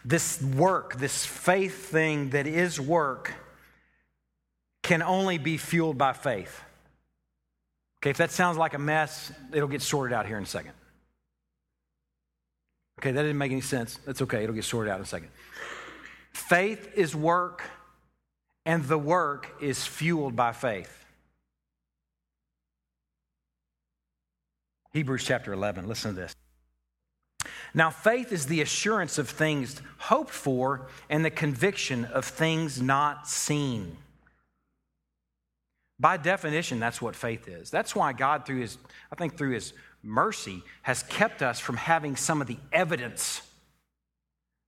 This 0.06 0.42
work, 0.42 0.98
this 0.98 1.26
faith 1.26 1.88
thing 1.88 2.30
that 2.30 2.46
is 2.46 2.80
work, 2.80 3.34
can 4.84 5.02
only 5.02 5.38
be 5.40 5.58
fueled 5.58 5.98
by 5.98 6.14
faith. 6.14 6.62
Okay, 8.00 8.12
if 8.12 8.18
that 8.18 8.32
sounds 8.32 8.58
like 8.58 8.74
a 8.74 8.80
mess, 8.80 9.32
it'll 9.54 9.70
get 9.70 9.82
sorted 9.82 10.14
out 10.14 10.28
here 10.28 10.38
in 10.38 10.44
a 10.44 10.46
second. 10.46 10.74
Okay, 13.00 13.12
that 13.12 13.22
didn't 13.22 13.38
make 13.38 13.52
any 13.52 13.62
sense. 13.62 13.98
That's 14.06 14.22
okay, 14.22 14.44
it'll 14.44 14.54
get 14.54 14.66
sorted 14.66 14.92
out 14.92 14.98
in 14.98 15.04
a 15.04 15.08
second. 15.08 15.30
Faith 16.34 16.92
is 16.96 17.16
work, 17.16 17.64
and 18.66 18.84
the 18.84 18.98
work 18.98 19.56
is 19.62 19.88
fueled 19.88 20.36
by 20.36 20.52
faith. 20.52 21.03
Hebrews 24.94 25.24
chapter 25.24 25.52
11, 25.54 25.88
listen 25.88 26.14
to 26.14 26.22
this. 26.22 26.36
Now, 27.74 27.90
faith 27.90 28.32
is 28.32 28.46
the 28.46 28.62
assurance 28.62 29.18
of 29.18 29.28
things 29.28 29.82
hoped 29.98 30.30
for 30.30 30.88
and 31.10 31.26
the 31.26 31.32
conviction 31.32 32.06
of 32.06 32.26
things 32.26 32.82
not 32.82 33.28
seen. 33.28 33.98
By 36.00 36.18
definition, 36.18 36.80
that's 36.80 37.02
what 37.02 37.16
faith 37.16 37.48
is. 37.48 37.72
That's 37.72 37.96
why 37.96 38.14
God, 38.14 38.46
through 38.46 38.62
His, 38.62 38.78
I 39.12 39.16
think 39.16 39.38
through 39.38 39.52
His 39.52 39.74
mercy, 40.04 40.62
has 40.84 41.02
kept 41.04 41.42
us 41.42 41.60
from 41.60 41.78
having 41.78 42.16
some 42.16 42.42
of 42.42 42.48
the 42.48 42.58
evidence 42.72 43.42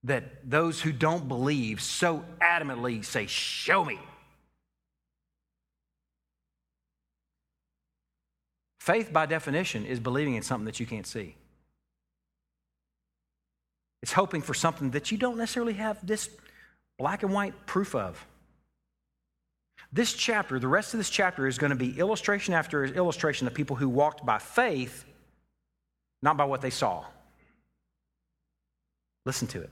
that 0.04 0.50
those 0.50 0.82
who 0.82 0.92
don't 0.92 1.28
believe 1.28 1.82
so 1.82 2.24
adamantly 2.42 3.04
say, 3.04 3.28
Show 3.28 3.86
me. 3.86 4.00
Faith, 8.86 9.12
by 9.12 9.26
definition, 9.26 9.84
is 9.84 10.00
believing 10.00 10.36
in 10.36 10.44
something 10.44 10.66
that 10.66 10.80
you 10.80 10.86
can't 10.86 11.08
see. 11.08 11.36
It's 14.04 14.12
hoping 14.12 14.44
for 14.44 14.54
something 14.54 14.92
that 14.92 15.12
you 15.12 15.18
don't 15.18 15.38
necessarily 15.40 15.74
have 15.74 16.06
this 16.06 16.30
black 17.00 17.24
and 17.24 17.34
white 17.34 17.66
proof 17.66 17.96
of. 17.96 18.24
This 19.92 20.14
chapter, 20.14 20.60
the 20.60 20.68
rest 20.68 20.94
of 20.94 21.00
this 21.00 21.10
chapter, 21.10 21.48
is 21.48 21.58
going 21.58 21.72
to 21.72 21.76
be 21.76 21.98
illustration 21.98 22.54
after 22.54 22.86
illustration 22.86 23.48
of 23.48 23.56
people 23.56 23.76
who 23.76 23.90
walked 23.90 24.24
by 24.24 24.38
faith, 24.38 25.04
not 26.22 26.38
by 26.38 26.46
what 26.46 26.62
they 26.62 26.70
saw. 26.70 27.06
Listen 29.26 29.48
to 29.48 29.64
it. 29.64 29.72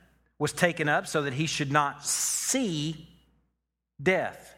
was 0.41 0.51
taken 0.51 0.89
up 0.89 1.05
so 1.05 1.21
that 1.21 1.33
he 1.33 1.45
should 1.45 1.71
not 1.71 2.03
see 2.03 3.07
death. 4.01 4.55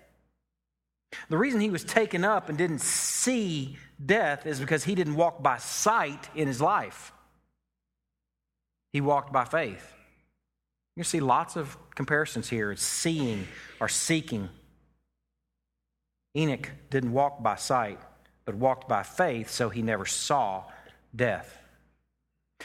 The 1.28 1.38
reason 1.38 1.60
he 1.60 1.70
was 1.70 1.84
taken 1.84 2.24
up 2.24 2.48
and 2.48 2.58
didn't 2.58 2.80
see 2.80 3.78
death 4.04 4.46
is 4.46 4.62
because 4.62 4.86
he 4.86 4.96
didn't 4.96 5.16
walk 5.16 5.44
by 5.44 5.58
sight 5.58 6.30
in 6.36 6.48
his 6.48 6.62
life. 6.62 7.12
He 8.94 9.02
walked 9.02 9.34
by 9.34 9.44
faith. 9.44 9.94
You 10.96 11.04
see 11.04 11.20
lots 11.20 11.58
of 11.58 11.76
comparisons 11.96 12.48
here. 12.48 12.72
It's 12.72 12.82
seeing 12.82 13.46
or 13.82 13.90
seeking. 13.90 14.48
Enoch 16.34 16.72
didn't 16.92 17.12
walk 17.12 17.44
by 17.44 17.56
sight, 17.56 18.00
but 18.46 18.56
walked 18.56 18.88
by 18.88 19.04
faith, 19.04 19.52
so 19.52 19.68
he 19.68 19.82
never 19.82 20.06
saw 20.06 20.64
death. 21.14 21.63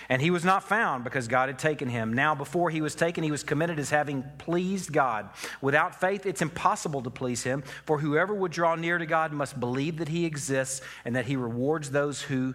And 0.08 0.22
he 0.22 0.30
was 0.30 0.44
not 0.44 0.62
found 0.62 1.04
because 1.04 1.28
God 1.28 1.48
had 1.48 1.58
taken 1.58 1.88
him. 1.88 2.12
Now, 2.12 2.34
before 2.34 2.70
he 2.70 2.80
was 2.80 2.94
taken, 2.94 3.24
he 3.24 3.30
was 3.30 3.42
committed 3.42 3.78
as 3.78 3.90
having 3.90 4.24
pleased 4.38 4.92
God. 4.92 5.30
Without 5.60 6.00
faith, 6.00 6.26
it's 6.26 6.42
impossible 6.42 7.02
to 7.02 7.10
please 7.10 7.42
him, 7.42 7.62
for 7.84 7.98
whoever 7.98 8.34
would 8.34 8.52
draw 8.52 8.74
near 8.74 8.98
to 8.98 9.06
God 9.06 9.32
must 9.32 9.58
believe 9.58 9.98
that 9.98 10.08
he 10.08 10.24
exists 10.24 10.80
and 11.04 11.16
that 11.16 11.26
he 11.26 11.36
rewards 11.36 11.90
those 11.90 12.22
who 12.22 12.54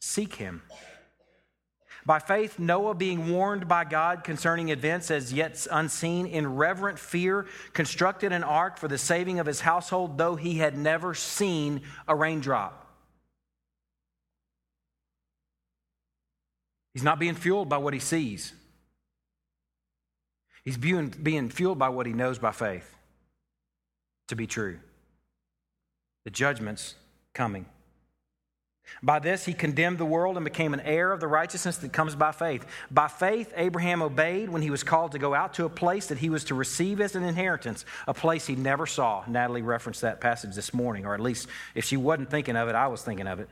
seek 0.00 0.34
him. 0.34 0.62
By 2.06 2.20
faith, 2.20 2.58
Noah, 2.58 2.94
being 2.94 3.30
warned 3.30 3.68
by 3.68 3.84
God 3.84 4.24
concerning 4.24 4.70
events 4.70 5.10
as 5.10 5.30
yet 5.30 5.66
unseen, 5.70 6.24
in 6.24 6.56
reverent 6.56 6.98
fear, 6.98 7.46
constructed 7.74 8.32
an 8.32 8.44
ark 8.44 8.78
for 8.78 8.88
the 8.88 8.96
saving 8.96 9.40
of 9.40 9.46
his 9.46 9.60
household, 9.60 10.16
though 10.16 10.34
he 10.34 10.54
had 10.54 10.78
never 10.78 11.12
seen 11.12 11.82
a 12.06 12.14
raindrop. 12.14 12.87
He's 16.94 17.02
not 17.02 17.18
being 17.18 17.34
fueled 17.34 17.68
by 17.68 17.78
what 17.78 17.94
he 17.94 18.00
sees. 18.00 18.52
He's 20.64 20.76
being, 20.76 21.08
being 21.08 21.48
fueled 21.48 21.78
by 21.78 21.88
what 21.88 22.06
he 22.06 22.12
knows 22.12 22.38
by 22.38 22.52
faith 22.52 22.94
to 24.28 24.36
be 24.36 24.46
true. 24.46 24.78
The 26.24 26.30
judgment's 26.30 26.94
coming. 27.32 27.66
By 29.02 29.18
this, 29.18 29.44
he 29.44 29.52
condemned 29.52 29.98
the 29.98 30.04
world 30.04 30.36
and 30.36 30.44
became 30.44 30.74
an 30.74 30.80
heir 30.80 31.12
of 31.12 31.20
the 31.20 31.26
righteousness 31.26 31.76
that 31.78 31.92
comes 31.92 32.14
by 32.14 32.32
faith. 32.32 32.64
By 32.90 33.08
faith, 33.08 33.52
Abraham 33.56 34.02
obeyed 34.02 34.48
when 34.48 34.62
he 34.62 34.70
was 34.70 34.82
called 34.82 35.12
to 35.12 35.18
go 35.18 35.34
out 35.34 35.54
to 35.54 35.66
a 35.66 35.70
place 35.70 36.06
that 36.06 36.18
he 36.18 36.30
was 36.30 36.44
to 36.44 36.54
receive 36.54 37.00
as 37.00 37.14
an 37.14 37.22
inheritance, 37.22 37.84
a 38.06 38.14
place 38.14 38.46
he 38.46 38.56
never 38.56 38.86
saw. 38.86 39.24
Natalie 39.26 39.62
referenced 39.62 40.00
that 40.00 40.20
passage 40.20 40.54
this 40.54 40.72
morning, 40.72 41.04
or 41.06 41.14
at 41.14 41.20
least 41.20 41.48
if 41.74 41.84
she 41.84 41.96
wasn't 41.96 42.30
thinking 42.30 42.56
of 42.56 42.68
it, 42.68 42.74
I 42.74 42.88
was 42.88 43.02
thinking 43.02 43.26
of 43.26 43.40
it. 43.40 43.48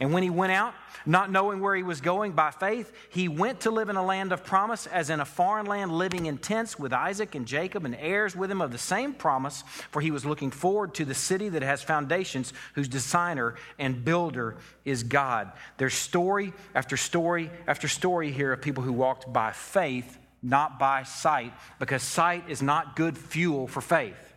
And 0.00 0.12
when 0.12 0.22
he 0.22 0.30
went 0.30 0.52
out, 0.52 0.74
not 1.06 1.30
knowing 1.30 1.60
where 1.60 1.74
he 1.74 1.82
was 1.82 2.00
going 2.00 2.32
by 2.32 2.50
faith, 2.50 2.92
he 3.10 3.28
went 3.28 3.60
to 3.60 3.70
live 3.70 3.88
in 3.88 3.96
a 3.96 4.04
land 4.04 4.32
of 4.32 4.44
promise, 4.44 4.86
as 4.86 5.10
in 5.10 5.20
a 5.20 5.24
foreign 5.24 5.66
land, 5.66 5.92
living 5.92 6.26
in 6.26 6.38
tents 6.38 6.78
with 6.78 6.92
Isaac 6.92 7.34
and 7.34 7.46
Jacob 7.46 7.84
and 7.84 7.94
heirs 7.94 8.34
with 8.34 8.50
him 8.50 8.60
of 8.60 8.72
the 8.72 8.78
same 8.78 9.12
promise, 9.12 9.62
for 9.90 10.00
he 10.00 10.10
was 10.10 10.24
looking 10.24 10.50
forward 10.50 10.94
to 10.94 11.04
the 11.04 11.14
city 11.14 11.48
that 11.50 11.62
has 11.62 11.82
foundations, 11.82 12.52
whose 12.74 12.88
designer 12.88 13.56
and 13.78 14.04
builder 14.04 14.56
is 14.84 15.02
God. 15.02 15.52
There's 15.76 15.94
story 15.94 16.52
after 16.74 16.96
story 16.96 17.50
after 17.66 17.88
story 17.88 18.30
here 18.30 18.52
of 18.52 18.62
people 18.62 18.82
who 18.82 18.92
walked 18.92 19.32
by 19.32 19.52
faith, 19.52 20.18
not 20.42 20.78
by 20.78 21.02
sight, 21.02 21.52
because 21.78 22.02
sight 22.02 22.48
is 22.48 22.62
not 22.62 22.96
good 22.96 23.18
fuel 23.18 23.66
for 23.66 23.80
faith. 23.80 24.34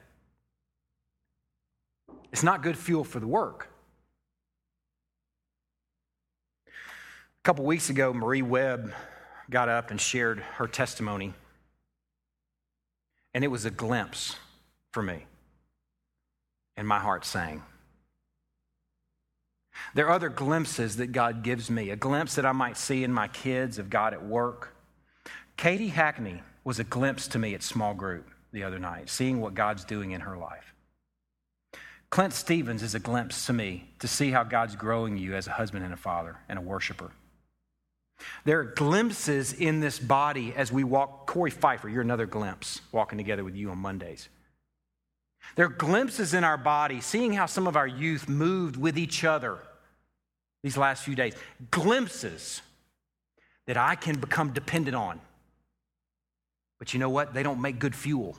It's 2.32 2.44
not 2.44 2.62
good 2.62 2.78
fuel 2.78 3.04
for 3.04 3.20
the 3.20 3.28
work. 3.28 3.70
Couple 7.48 7.64
weeks 7.64 7.90
ago, 7.90 8.12
Marie 8.12 8.42
Webb 8.42 8.92
got 9.50 9.70
up 9.70 9.90
and 9.90 10.02
shared 10.02 10.40
her 10.56 10.68
testimony, 10.68 11.34
and 13.34 13.42
it 13.42 13.48
was 13.48 13.64
a 13.64 13.72
glimpse 13.72 14.36
for 14.92 15.02
me, 15.02 15.26
and 16.76 16.86
my 16.86 17.00
heart 17.00 17.24
sang. 17.24 17.64
There 19.96 20.08
are 20.08 20.12
other 20.12 20.28
glimpses 20.28 20.98
that 20.98 21.14
God 21.14 21.42
gives 21.42 21.72
me, 21.72 21.90
a 21.90 21.96
glimpse 21.96 22.36
that 22.36 22.46
I 22.46 22.52
might 22.52 22.76
see 22.76 23.06
in 23.06 23.14
my 23.14 23.30
kids 23.30 23.80
of 23.80 23.90
God 23.90 24.14
at 24.14 24.26
work. 24.26 24.76
Katie 25.56 25.88
Hackney 25.88 26.44
was 26.66 26.80
a 26.80 26.84
glimpse 26.84 27.30
to 27.30 27.40
me 27.40 27.54
at 27.54 27.64
small 27.64 27.94
group 27.94 28.30
the 28.52 28.66
other 28.66 28.78
night, 28.78 29.10
seeing 29.10 29.40
what 29.40 29.54
God's 29.54 29.86
doing 29.86 30.12
in 30.12 30.20
her 30.20 30.36
life. 30.36 30.74
Clint 32.10 32.34
Stevens 32.34 32.84
is 32.84 32.94
a 32.94 33.00
glimpse 33.00 33.46
to 33.46 33.54
me 33.54 33.90
to 34.00 34.08
see 34.10 34.32
how 34.32 34.44
God's 34.44 34.76
growing 34.76 35.18
you 35.18 35.34
as 35.34 35.48
a 35.48 35.52
husband 35.52 35.86
and 35.86 35.94
a 35.94 35.98
father 35.98 36.36
and 36.50 36.60
a 36.60 36.62
worshiper. 36.62 37.10
There 38.46 38.60
are 38.60 38.64
glimpses 38.64 39.54
in 39.54 39.80
this 39.80 40.00
body 40.00 40.54
as 40.56 40.72
we 40.72 40.84
walk. 40.84 41.28
Corey 41.28 41.52
Pfeiffer, 41.52 41.90
you're 41.90 42.02
another 42.02 42.26
glimpse 42.26 42.82
walking 42.92 43.18
together 43.18 43.44
with 43.44 43.56
you 43.56 43.70
on 43.70 43.78
Mondays. 43.78 44.30
There 45.56 45.66
are 45.66 45.70
glimpses 45.70 46.34
in 46.34 46.44
our 46.44 46.58
body, 46.58 47.02
seeing 47.02 47.34
how 47.34 47.46
some 47.46 47.68
of 47.68 47.76
our 47.76 47.88
youth 47.88 48.28
moved 48.28 48.76
with 48.76 48.98
each 48.98 49.24
other 49.24 49.60
these 50.64 50.78
last 50.78 51.04
few 51.04 51.16
days. 51.16 51.36
Glimpses 51.72 52.62
that 53.66 53.78
I 53.78 53.96
can 53.96 54.20
become 54.20 54.54
dependent 54.54 54.96
on. 54.96 55.22
But 56.80 56.94
you 56.94 57.00
know 57.00 57.10
what? 57.10 57.34
They 57.34 57.44
don't 57.44 57.62
make 57.62 57.80
good 57.80 57.96
fuel. 57.96 58.38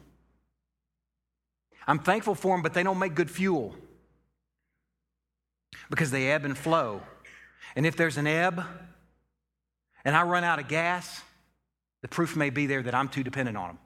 I'm 1.87 1.99
thankful 1.99 2.35
for 2.35 2.55
them, 2.55 2.63
but 2.63 2.75
they 2.75 2.83
don't 2.83 2.99
make 2.99 3.15
good 3.15 3.31
fuel 3.31 3.75
because 5.91 6.11
they 6.11 6.31
ebb 6.31 6.45
and 6.45 6.57
flow. 6.57 7.03
And 7.75 7.87
if 7.87 7.97
there's 7.97 8.17
an 8.17 8.27
ebb, 8.27 8.65
and 10.09 10.17
I 10.17 10.23
run 10.23 10.43
out 10.43 10.59
of 10.59 10.69
gas, 10.69 11.21
the 12.01 12.09
proof 12.09 12.35
may 12.35 12.49
be 12.49 12.65
there 12.65 12.83
that 12.83 12.95
I'm 12.95 13.09
too 13.09 13.23
dependent 13.23 13.59
on 13.59 13.67
them. 13.69 13.79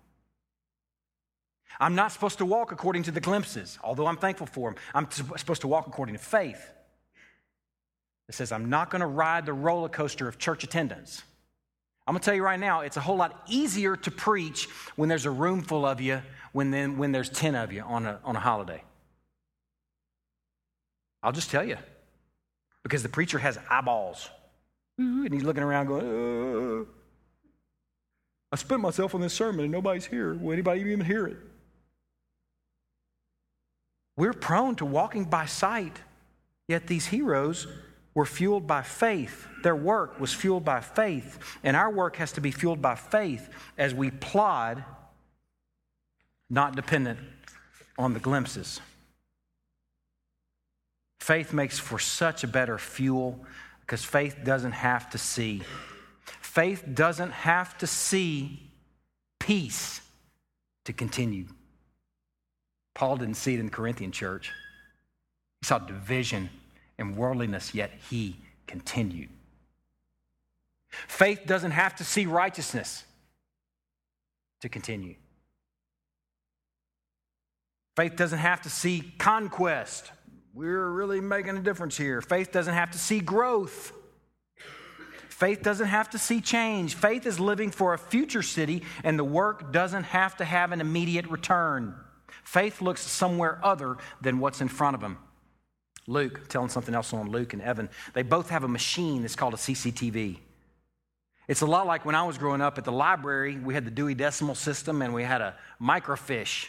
I'm 1.81 1.97
not 1.97 2.13
supposed 2.13 2.39
to 2.39 2.47
walk 2.47 2.71
according 2.71 3.03
to 3.05 3.11
the 3.11 3.21
glimpses, 3.21 3.77
although 3.83 4.07
I'm 4.07 4.17
thankful 4.17 4.47
for 4.47 4.71
them. 4.71 4.81
I'm 4.95 5.11
supposed 5.11 5.63
to 5.63 5.67
walk 5.67 5.89
according 5.89 6.15
to 6.15 6.21
faith. 6.21 6.65
It 8.29 8.37
says, 8.37 8.53
I'm 8.53 8.71
not 8.71 8.89
going 8.89 9.01
to 9.01 9.07
ride 9.09 9.47
the 9.47 9.53
roller 9.53 9.89
coaster 9.89 10.29
of 10.29 10.39
church 10.39 10.63
attendance. 10.63 11.25
I'm 12.07 12.15
going 12.15 12.21
to 12.21 12.25
tell 12.25 12.37
you 12.37 12.45
right 12.45 12.61
now, 12.61 12.83
it's 12.83 12.97
a 12.97 13.01
whole 13.01 13.17
lot 13.17 13.43
easier 13.49 13.97
to 13.97 14.11
preach 14.13 14.69
when 14.95 15.09
there's 15.09 15.27
a 15.27 15.31
room 15.33 15.61
full 15.61 15.85
of 15.85 16.01
you 16.01 16.23
when, 16.53 16.71
then, 16.71 16.99
when 16.99 17.11
there's 17.11 17.31
10 17.31 17.57
of 17.57 17.73
you 17.73 17.83
on 17.83 18.07
a, 18.07 18.21
on 18.23 18.37
a 18.37 18.41
holiday. 18.41 18.85
I'll 21.21 21.33
just 21.33 21.51
tell 21.51 21.65
you, 21.65 21.79
because 22.85 23.03
the 23.03 23.09
preacher 23.09 23.41
has 23.41 23.59
eyeballs. 23.69 24.31
And 24.99 25.33
he's 25.33 25.43
looking 25.43 25.63
around 25.63 25.87
going, 25.87 26.83
uh, 26.83 26.85
I 28.53 28.57
spent 28.57 28.81
myself 28.81 29.15
on 29.15 29.21
this 29.21 29.33
sermon 29.33 29.65
and 29.65 29.73
nobody's 29.73 30.05
here. 30.05 30.35
Will 30.35 30.53
anybody 30.53 30.81
even 30.81 31.01
hear 31.01 31.27
it? 31.27 31.39
We're 34.17 34.35
prone 34.35 34.77
to 34.77 34.85
walking 34.85 35.25
by 35.25 35.47
sight, 35.47 35.97
yet 36.69 36.87
these 36.87 37.07
heroes 37.07 37.67
were 38.15 38.27
fueled 38.27 38.67
by 38.67 38.83
faith. 38.83 39.47
Their 39.63 39.75
work 39.75 40.21
was 40.21 40.35
fueled 40.35 40.65
by 40.67 40.81
faith, 40.81 41.39
and 41.65 41.77
our 41.77 41.91
work 41.91 42.17
has 42.17 42.33
to 42.33 42.43
be 42.43 42.51
fueled 42.51 42.83
by 42.83 42.95
faith 42.95 43.49
as 43.79 43.95
we 43.95 44.11
plod, 44.11 44.85
not 46.51 46.77
dependent 46.77 47.21
on 47.99 48.13
the 48.13 48.21
glimpses. 48.21 48.81
Faith 51.21 51.55
makes 51.55 51.79
for 51.79 51.99
such 51.99 52.45
a 52.45 52.49
better 52.49 52.77
fuel 52.77 53.47
because 53.93 54.07
faith 54.07 54.39
doesn't 54.43 54.73
have 54.73 55.11
to 55.11 55.19
see. 55.19 55.61
Faith 56.25 56.83
doesn't 56.95 57.31
have 57.31 57.77
to 57.77 57.87
see 57.87 58.71
peace 59.39 60.01
to 60.87 60.95
continue. 60.95 61.45
Paul 62.95 63.19
didn't 63.19 63.35
see 63.35 63.53
it 63.53 63.61
in 63.61 63.67
the 63.67 63.71
Corinthian 63.71 64.11
church. 64.11 64.51
He 65.61 65.67
saw 65.67 65.79
division 65.79 66.49
and 66.97 67.19
worldliness, 67.19 67.75
yet 67.75 67.91
he 68.09 68.39
continued. 68.67 69.29
Faith 70.89 71.41
doesn't 71.45 71.73
have 71.73 71.95
to 71.97 72.05
see 72.05 72.25
righteousness 72.25 73.05
to 74.63 74.71
continue. 74.71 75.17
Faith 77.95 78.17
doesn't 78.17 78.39
have 78.39 78.63
to 78.63 78.71
see 78.71 79.13
conquest. 79.19 80.11
We're 80.55 80.91
really 80.91 81.21
making 81.21 81.57
a 81.57 81.61
difference 81.61 81.97
here. 81.97 82.21
Faith 82.21 82.53
doesn't 82.53 82.75
have 82.75 82.91
to 82.91 82.99
see 82.99 83.21
growth. 83.21 83.93
Faith 85.31 85.63
doesn't 85.63 85.89
have 85.89 86.11
to 86.11 86.19
see 86.19 86.41
change. 86.41 86.95
Faith 86.95 87.27
is 87.27 87.41
living 87.41 87.71
for 87.71 87.95
a 87.95 87.99
future 87.99 88.43
city, 88.43 88.83
and 89.03 89.19
the 89.19 89.25
work 89.25 89.73
doesn't 89.73 90.05
have 90.05 90.37
to 90.37 90.45
have 90.45 90.71
an 90.73 90.81
immediate 90.81 91.27
return. 91.29 91.95
Faith 92.45 92.83
looks 92.83 93.01
somewhere 93.01 93.59
other 93.63 93.97
than 94.21 94.41
what's 94.41 94.61
in 94.61 94.69
front 94.69 94.95
of 94.95 95.01
them. 95.01 95.19
Luke, 96.07 96.49
telling 96.49 96.69
something 96.69 96.95
else 96.95 97.13
on 97.15 97.31
Luke 97.31 97.55
and 97.55 97.63
Evan, 97.63 97.89
they 98.13 98.23
both 98.23 98.51
have 98.51 98.63
a 98.63 98.69
machine 98.69 99.23
that's 99.23 99.37
called 99.37 99.55
a 99.55 99.57
CCTV. 99.57 100.39
It's 101.49 101.63
a 101.63 101.67
lot 101.67 101.87
like 101.87 102.05
when 102.05 102.15
I 102.15 102.25
was 102.25 102.39
growing 102.39 102.61
up 102.61 102.79
at 102.79 102.85
the 102.85 102.93
library, 102.93 103.59
we 103.59 103.75
had 103.75 103.85
the 103.85 103.91
Dewey 103.91 104.15
Decimal 104.15 104.55
System 104.55 105.03
and 105.03 105.15
we 105.15 105.23
had 105.23 105.41
a 105.41 105.57
microfiche. 105.81 106.69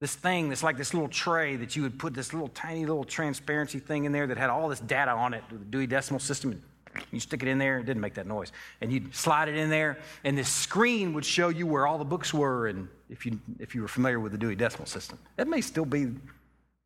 This 0.00 0.14
thing 0.14 0.48
that's 0.48 0.62
like 0.62 0.78
this 0.78 0.94
little 0.94 1.08
tray 1.08 1.56
that 1.56 1.76
you 1.76 1.82
would 1.82 1.98
put 1.98 2.14
this 2.14 2.32
little 2.32 2.48
tiny 2.48 2.86
little 2.86 3.04
transparency 3.04 3.78
thing 3.78 4.04
in 4.04 4.12
there 4.12 4.26
that 4.26 4.38
had 4.38 4.48
all 4.48 4.68
this 4.68 4.80
data 4.80 5.10
on 5.10 5.34
it, 5.34 5.44
the 5.50 5.58
Dewey 5.58 5.86
Decimal 5.86 6.20
System. 6.20 6.62
And 6.94 7.04
you 7.12 7.20
stick 7.20 7.42
it 7.42 7.48
in 7.48 7.58
there, 7.58 7.78
it 7.78 7.86
didn't 7.86 8.00
make 8.00 8.14
that 8.14 8.26
noise. 8.26 8.50
And 8.80 8.90
you'd 8.90 9.14
slide 9.14 9.48
it 9.48 9.56
in 9.56 9.68
there, 9.68 9.98
and 10.24 10.36
this 10.36 10.48
screen 10.48 11.12
would 11.12 11.24
show 11.24 11.50
you 11.50 11.66
where 11.66 11.86
all 11.86 11.98
the 11.98 12.04
books 12.04 12.32
were, 12.32 12.66
and 12.66 12.88
if 13.10 13.26
you, 13.26 13.38
if 13.58 13.74
you 13.74 13.82
were 13.82 13.88
familiar 13.88 14.18
with 14.18 14.32
the 14.32 14.38
Dewey 14.38 14.56
Decimal 14.56 14.86
System. 14.86 15.18
That 15.36 15.46
may 15.46 15.60
still 15.60 15.84
be 15.84 16.08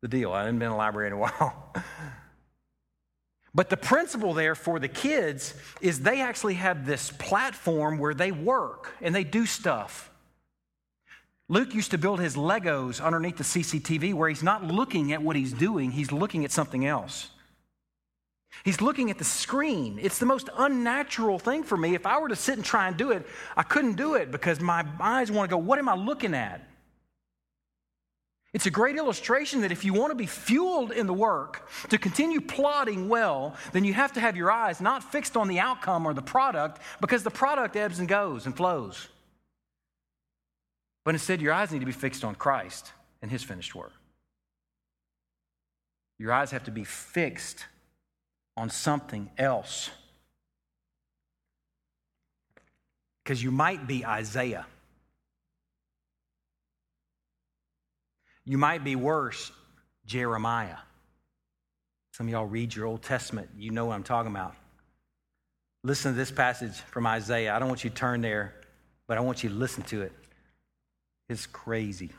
the 0.01 0.07
deal. 0.07 0.33
I 0.33 0.39
haven't 0.39 0.59
been 0.59 0.67
in 0.67 0.73
a 0.73 0.77
library 0.77 1.07
in 1.07 1.13
a 1.13 1.17
while. 1.17 1.73
but 3.55 3.69
the 3.69 3.77
principle 3.77 4.33
there 4.33 4.55
for 4.55 4.77
the 4.77 4.89
kids 4.89 5.53
is 5.79 6.01
they 6.01 6.21
actually 6.21 6.55
have 6.55 6.85
this 6.85 7.11
platform 7.11 7.97
where 7.97 8.13
they 8.13 8.31
work 8.31 8.93
and 9.01 9.15
they 9.15 9.23
do 9.23 9.45
stuff. 9.45 10.11
Luke 11.47 11.75
used 11.75 11.91
to 11.91 11.97
build 11.97 12.19
his 12.19 12.35
Legos 12.35 13.03
underneath 13.03 13.37
the 13.37 13.43
CCTV 13.43 14.13
where 14.13 14.29
he's 14.29 14.41
not 14.41 14.63
looking 14.63 15.13
at 15.13 15.21
what 15.21 15.35
he's 15.35 15.53
doing, 15.53 15.91
he's 15.91 16.11
looking 16.11 16.43
at 16.43 16.51
something 16.51 16.85
else. 16.85 17.29
He's 18.63 18.81
looking 18.81 19.11
at 19.11 19.17
the 19.17 19.25
screen. 19.25 19.99
It's 20.01 20.17
the 20.17 20.25
most 20.25 20.49
unnatural 20.57 21.37
thing 21.37 21.63
for 21.63 21.77
me. 21.77 21.93
If 21.93 22.05
I 22.05 22.19
were 22.19 22.29
to 22.29 22.35
sit 22.35 22.55
and 22.55 22.65
try 22.65 22.87
and 22.87 22.97
do 22.97 23.11
it, 23.11 23.27
I 23.55 23.63
couldn't 23.63 23.95
do 23.95 24.15
it 24.15 24.31
because 24.31 24.59
my 24.59 24.85
eyes 24.99 25.31
want 25.31 25.49
to 25.49 25.55
go, 25.55 25.59
What 25.59 25.77
am 25.77 25.89
I 25.89 25.95
looking 25.95 26.33
at? 26.33 26.67
It's 28.53 28.65
a 28.65 28.71
great 28.71 28.95
illustration 28.95 29.61
that 29.61 29.73
if 29.73 29.83
you 29.83 29.93
want 29.93 30.11
to 30.11 30.15
be 30.15 30.25
fueled 30.25 30.93
in 30.93 31.07
the 31.07 31.13
work, 31.13 31.69
to 31.89 31.97
continue 31.97 32.39
plodding 32.39 33.09
well, 33.09 33.53
then 33.73 33.83
you 33.83 33.93
have 33.93 34.13
to 34.13 34.21
have 34.21 34.37
your 34.37 34.49
eyes 34.49 34.79
not 34.79 35.03
fixed 35.11 35.35
on 35.35 35.49
the 35.49 35.59
outcome 35.59 36.05
or 36.05 36.13
the 36.13 36.21
product 36.21 36.81
because 37.01 37.21
the 37.21 37.29
product 37.29 37.75
ebbs 37.75 37.99
and 37.99 38.07
goes 38.07 38.45
and 38.45 38.55
flows. 38.55 39.09
But 41.05 41.13
instead, 41.13 41.39
your 41.39 41.53
eyes 41.53 41.71
need 41.71 41.79
to 41.79 41.85
be 41.85 41.91
fixed 41.91 42.25
on 42.25 42.35
Christ 42.35 42.91
and 43.21 43.31
his 43.31 43.43
finished 43.43 43.75
work. 43.75 43.93
Your 46.17 46.33
eyes 46.33 46.51
have 46.51 46.63
to 46.65 46.71
be 46.71 46.83
fixed 46.83 47.63
on 48.57 48.69
something 48.69 49.29
else. 49.37 49.89
Because 53.23 53.41
you 53.43 53.51
might 53.51 53.87
be 53.87 54.05
Isaiah. 54.05 54.65
You 58.43 58.57
might 58.57 58.83
be 58.83 58.95
worse, 58.95 59.51
Jeremiah. 60.05 60.77
Some 62.13 62.27
of 62.27 62.31
y'all 62.31 62.45
read 62.45 62.73
your 62.73 62.85
Old 62.85 63.01
Testament, 63.01 63.49
you 63.57 63.71
know 63.71 63.85
what 63.85 63.95
I'm 63.95 64.03
talking 64.03 64.31
about. 64.31 64.55
Listen 65.83 66.13
to 66.13 66.17
this 66.17 66.31
passage 66.31 66.73
from 66.73 67.05
Isaiah. 67.05 67.53
I 67.53 67.59
don't 67.59 67.67
want 67.67 67.83
you 67.83 67.89
to 67.89 67.95
turn 67.95 68.21
there, 68.21 68.55
but 69.07 69.17
I 69.17 69.21
want 69.21 69.43
you 69.43 69.49
to 69.49 69.55
listen 69.55 69.83
to 69.83 70.01
it. 70.01 70.13
It's 71.27 71.47
crazy. 71.47 72.11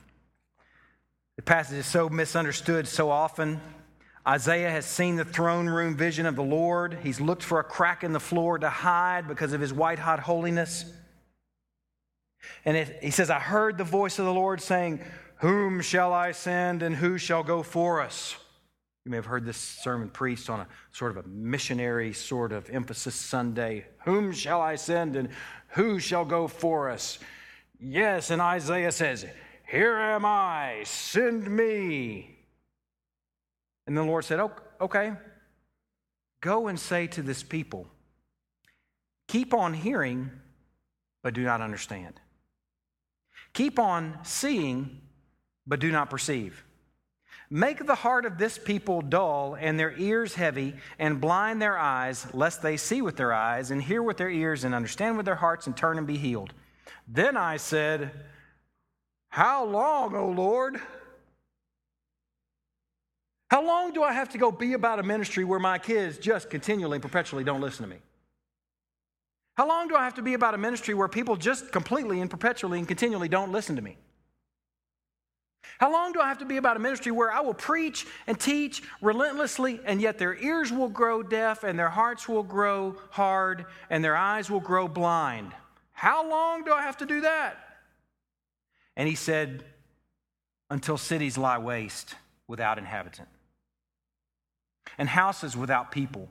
The 1.37 1.43
passage 1.43 1.79
is 1.79 1.87
so 1.87 2.09
misunderstood 2.09 2.89
so 2.89 3.11
often. 3.11 3.61
Isaiah 4.27 4.71
has 4.71 4.85
seen 4.85 5.17
the 5.17 5.25
throne 5.25 5.69
room 5.69 5.97
vision 5.97 6.27
of 6.27 6.35
the 6.35 6.43
Lord. 6.43 6.99
He's 7.03 7.21
looked 7.21 7.45
for 7.45 7.61
a 7.61 7.65
crack 7.65 8.03
in 8.03 8.13
the 8.13 8.21
floor 8.21 8.59
to 8.59 8.69
hide 8.69 9.29
because 9.29 9.53
of 9.53 9.61
his 9.61 9.73
white 9.73 10.01
hot 10.01 10.19
holiness. 10.21 10.85
And 12.65 12.77
it, 12.77 12.99
he 13.03 13.11
says, 13.11 13.31
I 13.31 13.39
heard 13.39 13.79
the 13.79 13.85
voice 13.85 14.19
of 14.19 14.25
the 14.25 14.33
Lord 14.33 14.61
saying, 14.61 15.01
whom 15.37 15.81
shall 15.83 16.13
I 16.13 16.33
send 16.33 16.83
and 16.83 16.97
who 16.97 17.19
shall 17.19 17.43
go 17.43 17.63
for 17.63 18.01
us? 18.01 18.35
You 19.05 19.11
may 19.11 19.19
have 19.19 19.27
heard 19.27 19.45
this 19.45 19.57
sermon 19.59 20.09
preached 20.09 20.51
on 20.51 20.61
a 20.61 20.67
sort 20.91 21.17
of 21.17 21.25
a 21.25 21.29
missionary 21.29 22.13
sort 22.13 22.51
of 22.51 22.69
emphasis 22.71 23.15
Sunday. 23.15 23.87
Whom 24.05 24.33
shall 24.33 24.61
I 24.61 24.75
send 24.75 25.15
and 25.15 25.29
who 25.69 26.01
shall 26.01 26.25
go 26.25 26.49
for 26.49 26.91
us? 26.91 27.19
Yes, 27.79 28.31
and 28.31 28.41
Isaiah 28.41 28.93
says, 28.93 29.27
Here 29.69 29.97
am 29.97 30.25
I, 30.25 30.83
send 30.85 31.49
me. 31.49 32.39
And 33.87 33.97
the 33.97 34.03
Lord 34.03 34.25
said, 34.25 34.41
Okay, 34.81 35.13
go 36.41 36.69
and 36.69 36.79
say 36.79 37.07
to 37.09 37.23
this 37.23 37.43
people, 37.43 37.87
Keep 39.29 39.53
on 39.55 39.75
hearing, 39.75 40.31
but 41.23 41.35
do 41.35 41.43
not 41.43 41.61
understand. 41.61 42.21
Keep 43.53 43.79
on 43.79 44.19
seeing, 44.23 45.01
but 45.67 45.81
do 45.81 45.91
not 45.91 46.11
perceive. 46.11 46.63
Make 47.49 47.87
the 47.87 47.95
heart 47.95 48.27
of 48.27 48.39
this 48.39 48.59
people 48.59 49.03
dull 49.03 49.57
and 49.59 49.79
their 49.79 49.97
ears 49.97 50.35
heavy, 50.35 50.75
and 50.99 51.21
blind 51.21 51.63
their 51.63 51.79
eyes, 51.79 52.27
lest 52.35 52.63
they 52.63 52.77
see 52.77 53.03
with 53.03 53.17
their 53.17 53.33
eyes, 53.33 53.71
and 53.71 53.81
hear 53.83 54.03
with 54.03 54.17
their 54.17 54.31
ears, 54.31 54.65
and 54.65 54.75
understand 54.75 55.17
with 55.17 55.27
their 55.27 55.37
hearts, 55.37 55.67
and 55.67 55.77
turn 55.77 55.99
and 55.99 56.07
be 56.07 56.17
healed. 56.17 56.53
Then 57.09 57.37
I 57.37 57.57
said, 57.57 58.11
How 59.29 59.65
long, 59.65 60.15
O 60.15 60.29
Lord? 60.29 60.81
How 63.49 63.65
long 63.65 63.93
do 63.93 64.03
I 64.03 64.13
have 64.13 64.31
to 64.31 64.39
go 64.39 64.51
be 64.51 64.73
about 64.73 64.99
a 64.99 65.03
ministry 65.03 65.45
where 65.45 65.61
my 65.61 65.79
kids 65.79 66.19
just 66.19 66.51
continually 66.51 66.97
and 66.97 67.03
perpetually 67.03 67.45
don't 67.45 67.61
listen 67.61 67.85
to 67.85 67.91
me? 67.91 67.99
How 69.57 69.69
long 69.69 69.89
do 69.89 69.95
I 69.95 70.05
have 70.05 70.15
to 70.15 70.23
be 70.23 70.35
about 70.35 70.55
a 70.55 70.59
ministry 70.59 70.95
where 70.95 71.09
people 71.09 71.37
just 71.37 71.73
completely 71.73 72.21
and 72.21 72.31
perpetually 72.31 72.79
and 72.79 72.87
continually 72.87 73.29
don't 73.29 73.53
listen 73.53 73.77
to 73.77 73.83
me? 73.83 73.97
How 75.79 75.93
long 75.93 76.13
do 76.13 76.21
I 76.21 76.29
have 76.29 76.39
to 76.39 76.45
be 76.45 76.57
about 76.57 76.77
a 76.77 76.81
ministry 76.81 77.13
where 77.13 77.31
I 77.31 77.41
will 77.41 77.55
preach 77.55 78.07
and 78.27 78.39
teach 78.39 78.83
relentlessly, 79.03 79.81
and 79.85 80.01
yet 80.01 80.19
their 80.19 80.35
ears 80.37 80.73
will 80.73 80.89
grow 80.89 81.23
deaf, 81.23 81.65
and 81.65 81.79
their 81.79 81.91
hearts 81.91 82.29
will 82.29 82.43
grow 82.43 82.97
hard, 83.11 83.67
and 83.91 84.03
their 84.03 84.17
eyes 84.17 84.51
will 84.51 84.61
grow 84.61 84.89
blind? 84.89 85.53
How 85.97 86.29
long 86.29 86.63
do 86.63 86.73
I 86.73 86.83
have 86.83 86.99
to 86.99 87.07
do 87.07 87.23
that? 87.23 87.57
And 88.97 89.09
he 89.09 89.15
said, 89.15 89.65
Until 90.71 90.97
cities 90.97 91.37
lie 91.37 91.59
waste 91.59 92.15
without 92.47 92.79
inhabitant, 92.79 93.29
and 94.97 95.09
houses 95.09 95.57
without 95.57 95.91
people 95.91 96.29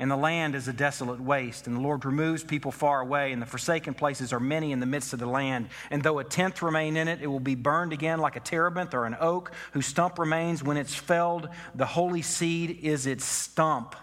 and 0.00 0.10
the 0.10 0.16
land 0.16 0.54
is 0.54 0.66
a 0.66 0.72
desolate 0.72 1.20
waste, 1.20 1.66
and 1.66 1.76
the 1.76 1.80
Lord 1.80 2.06
removes 2.06 2.42
people 2.42 2.72
far 2.72 3.02
away, 3.02 3.32
and 3.32 3.42
the 3.42 3.46
forsaken 3.46 3.92
places 3.92 4.32
are 4.32 4.40
many 4.40 4.72
in 4.72 4.80
the 4.80 4.86
midst 4.86 5.12
of 5.12 5.18
the 5.18 5.26
land. 5.26 5.68
And 5.90 6.02
though 6.02 6.18
a 6.18 6.24
tenth 6.24 6.62
remain 6.62 6.96
in 6.96 7.06
it, 7.06 7.20
it 7.20 7.26
will 7.26 7.38
be 7.38 7.54
burned 7.54 7.92
again 7.92 8.18
like 8.18 8.34
a 8.34 8.40
terebinth 8.40 8.94
or 8.94 9.04
an 9.04 9.14
oak, 9.20 9.52
whose 9.72 9.84
stump 9.84 10.18
remains 10.18 10.64
when 10.64 10.78
it's 10.78 10.94
felled. 10.94 11.50
The 11.74 11.84
holy 11.84 12.22
seed 12.22 12.80
is 12.82 13.06
its 13.06 13.26
stump. 13.26 13.94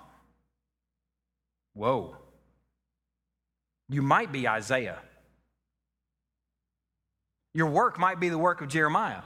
Whoa. 1.73 2.15
You 3.89 4.01
might 4.01 4.31
be 4.31 4.47
Isaiah. 4.47 4.99
Your 7.53 7.67
work 7.67 7.97
might 7.97 8.19
be 8.19 8.29
the 8.29 8.37
work 8.37 8.61
of 8.61 8.67
Jeremiah. 8.67 9.21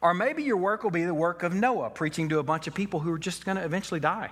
Or 0.00 0.14
maybe 0.14 0.42
your 0.42 0.56
work 0.56 0.82
will 0.82 0.90
be 0.90 1.04
the 1.04 1.14
work 1.14 1.44
of 1.44 1.54
Noah, 1.54 1.90
preaching 1.90 2.28
to 2.30 2.40
a 2.40 2.42
bunch 2.42 2.66
of 2.66 2.74
people 2.74 2.98
who 2.98 3.12
are 3.12 3.18
just 3.18 3.44
going 3.44 3.56
to 3.56 3.64
eventually 3.64 4.00
die. 4.00 4.30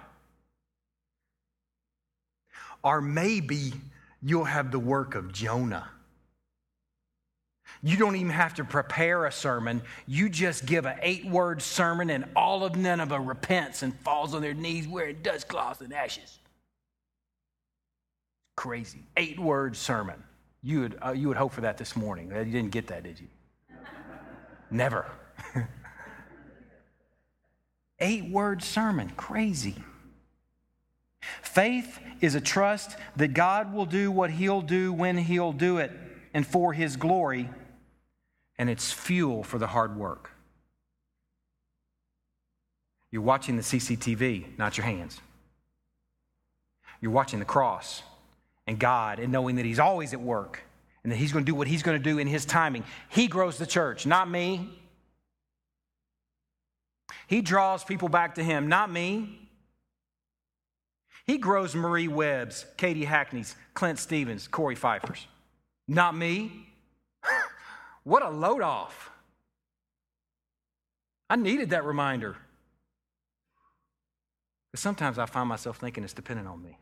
Or 2.82 3.00
maybe 3.00 3.72
you'll 4.20 4.44
have 4.44 4.72
the 4.72 4.78
work 4.78 5.14
of 5.14 5.32
Jonah. 5.32 5.88
You 7.82 7.96
don't 7.96 8.16
even 8.16 8.30
have 8.30 8.54
to 8.54 8.64
prepare 8.64 9.26
a 9.26 9.32
sermon. 9.32 9.82
You 10.06 10.28
just 10.28 10.66
give 10.66 10.86
an 10.86 10.98
eight 11.02 11.24
word 11.24 11.62
sermon, 11.62 12.10
and 12.10 12.24
all 12.34 12.64
of 12.64 12.74
Nineveh 12.74 13.20
repents 13.20 13.82
and 13.82 13.94
falls 14.00 14.34
on 14.34 14.42
their 14.42 14.54
knees 14.54 14.88
wearing 14.88 15.22
dust 15.22 15.46
cloths 15.46 15.80
and 15.80 15.92
ashes. 15.92 16.38
Crazy. 18.60 18.98
Eight 19.16 19.40
word 19.40 19.74
sermon. 19.74 20.22
You 20.62 20.80
would, 20.80 20.98
uh, 21.02 21.12
you 21.12 21.28
would 21.28 21.38
hope 21.38 21.54
for 21.54 21.62
that 21.62 21.78
this 21.78 21.96
morning. 21.96 22.30
You 22.30 22.44
didn't 22.44 22.72
get 22.72 22.88
that, 22.88 23.04
did 23.04 23.18
you? 23.18 23.26
Never. 24.70 25.10
eight 28.00 28.30
word 28.30 28.62
sermon. 28.62 29.12
Crazy. 29.16 29.76
Faith 31.40 32.00
is 32.20 32.34
a 32.34 32.40
trust 32.42 32.98
that 33.16 33.28
God 33.28 33.72
will 33.72 33.86
do 33.86 34.10
what 34.10 34.30
He'll 34.30 34.60
do 34.60 34.92
when 34.92 35.16
He'll 35.16 35.52
do 35.52 35.78
it 35.78 35.90
and 36.34 36.46
for 36.46 36.74
His 36.74 36.96
glory, 36.96 37.48
and 38.58 38.68
it's 38.68 38.92
fuel 38.92 39.42
for 39.42 39.56
the 39.56 39.68
hard 39.68 39.96
work. 39.96 40.32
You're 43.10 43.22
watching 43.22 43.56
the 43.56 43.62
CCTV, 43.62 44.58
not 44.58 44.76
your 44.76 44.84
hands. 44.84 45.18
You're 47.00 47.12
watching 47.12 47.38
the 47.38 47.46
cross 47.46 48.02
and 48.70 48.78
God 48.78 49.18
and 49.18 49.32
knowing 49.32 49.56
that 49.56 49.64
He's 49.64 49.80
always 49.80 50.12
at 50.12 50.20
work 50.20 50.62
and 51.02 51.10
that 51.10 51.16
He's 51.16 51.32
going 51.32 51.44
to 51.44 51.50
do 51.50 51.56
what 51.56 51.66
He's 51.66 51.82
going 51.82 51.98
to 51.98 52.02
do 52.02 52.18
in 52.18 52.28
His 52.28 52.44
timing. 52.44 52.84
He 53.08 53.26
grows 53.26 53.58
the 53.58 53.66
church, 53.66 54.06
not 54.06 54.30
me. 54.30 54.70
He 57.26 57.42
draws 57.42 57.82
people 57.82 58.08
back 58.08 58.36
to 58.36 58.44
Him, 58.44 58.68
not 58.68 58.90
me. 58.90 59.48
He 61.26 61.36
grows 61.36 61.74
Marie 61.74 62.06
Webb's, 62.06 62.64
Katie 62.76 63.04
Hackney's, 63.04 63.56
Clint 63.74 63.98
Stevens, 63.98 64.46
Corey 64.46 64.76
Pfeiffer's. 64.76 65.26
Not 65.88 66.16
me. 66.16 66.68
what 68.04 68.24
a 68.24 68.30
load 68.30 68.62
off. 68.62 69.10
I 71.28 71.34
needed 71.34 71.70
that 71.70 71.84
reminder. 71.84 72.36
Because 74.70 74.82
sometimes 74.82 75.18
I 75.18 75.26
find 75.26 75.48
myself 75.48 75.78
thinking 75.78 76.04
it's 76.04 76.12
dependent 76.12 76.46
on 76.46 76.62
me. 76.62 76.78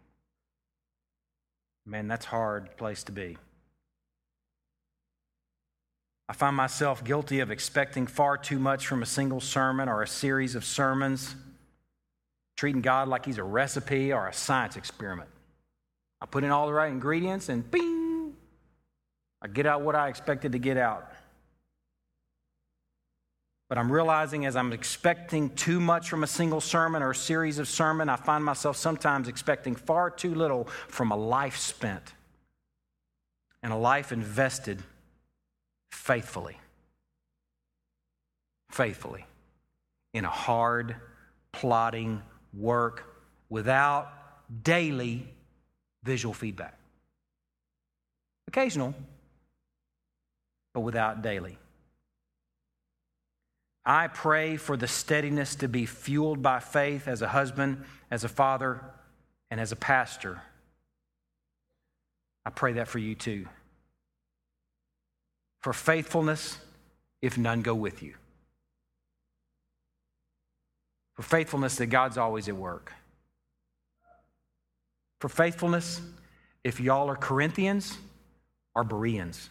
Man, 1.89 2.07
that's 2.07 2.27
a 2.27 2.29
hard 2.29 2.77
place 2.77 3.03
to 3.05 3.13
be. 3.13 3.39
I 6.29 6.35
find 6.35 6.55
myself 6.55 7.03
guilty 7.03 7.41
of 7.41 7.51
expecting 7.51 8.07
far 8.07 8.37
too 8.37 8.59
much 8.59 8.87
from 8.87 9.03
a 9.03 9.07
single 9.07 9.41
sermon 9.41 9.89
or 9.89 10.03
a 10.03 10.07
series 10.07 10.55
of 10.55 10.67
sermons 10.67 11.35
treating 12.59 12.83
God 12.83 13.09
like 13.09 13.25
he's 13.25 13.39
a 13.39 13.43
recipe 13.43 14.13
or 14.13 14.29
a 14.29 14.35
science 14.35 14.77
experiment. 14.77 15.31
I 16.21 16.27
put 16.27 16.45
in 16.45 16.51
all 16.51 16.67
the 16.67 16.75
right 16.75 16.93
ingredients 16.93 17.49
and 17.49 17.69
bing, 17.71 18.35
I 19.41 19.49
get 19.49 19.65
out 19.65 19.81
what 19.81 19.95
I 19.95 20.09
expected 20.09 20.53
to 20.53 20.59
get 20.59 20.77
out. 20.77 21.11
But 23.69 23.79
I'm 23.79 23.93
realizing 23.93 24.47
as 24.47 24.57
I'm 24.57 24.73
expecting 24.73 25.51
too 25.51 25.79
much 25.79 26.09
from 26.09 26.25
a 26.25 26.27
single 26.27 26.61
sermon 26.61 27.03
or 27.03 27.11
a 27.11 27.15
series 27.15 27.59
of 27.59 27.69
sermon, 27.69 28.09
I 28.09 28.17
find 28.17 28.43
myself 28.43 28.77
sometimes 28.77 29.29
expecting 29.29 29.75
far 29.77 30.11
too 30.11 30.35
little 30.35 30.65
from 30.89 31.13
a 31.13 31.17
life 31.17 31.59
spent 31.59 32.15
and 33.63 33.73
a 33.73 33.77
life 33.77 34.11
invested 34.11 34.83
faithfully. 35.91 36.57
Faithfully 38.71 39.27
in 40.15 40.25
a 40.25 40.31
hard, 40.31 40.97
plodding, 41.53 42.23
work 42.53 43.05
without 43.49 44.11
daily 44.63 45.29
visual 46.03 46.35
feedback. 46.35 46.77
Occasional, 48.47 48.95
but 50.73 50.81
without 50.81 51.23
daily. 51.23 51.59
I 53.89 54.07
pray 54.07 54.57
for 54.57 54.77
the 54.77 54.87
steadiness 54.87 55.57
to 55.57 55.69
be 55.69 55.87
fueled 55.87 56.43
by 56.43 56.61
faith 56.61 57.09
as 57.09 57.23
a 57.23 57.29
husband, 57.29 57.85
as 58.11 58.23
a 58.23 58.29
father, 58.29 58.85
and 59.51 59.59
as 59.59 59.73
a 59.73 59.77
pastor. 59.77 60.43
I 62.47 62.51
pray 62.51 62.75
that 62.75 62.87
for 62.87 62.99
you 62.99 63.17
too. 63.17 63.49
For 65.63 65.73
faithfulness, 65.73 66.59
if 67.21 67.37
none 67.37 67.63
go 67.63 67.75
with 67.75 68.03
you 68.03 68.15
for 71.19 71.25
faithfulness 71.25 71.75
that 71.75 71.87
God's 71.87 72.17
always 72.17 72.49
at 72.49 72.55
work. 72.55 72.93
For 75.19 75.29
faithfulness, 75.29 76.01
if 76.63 76.79
y'all 76.79 77.11
are 77.11 77.17
Corinthians 77.17 77.99
or 78.77 78.85
Bereans, 78.85 79.51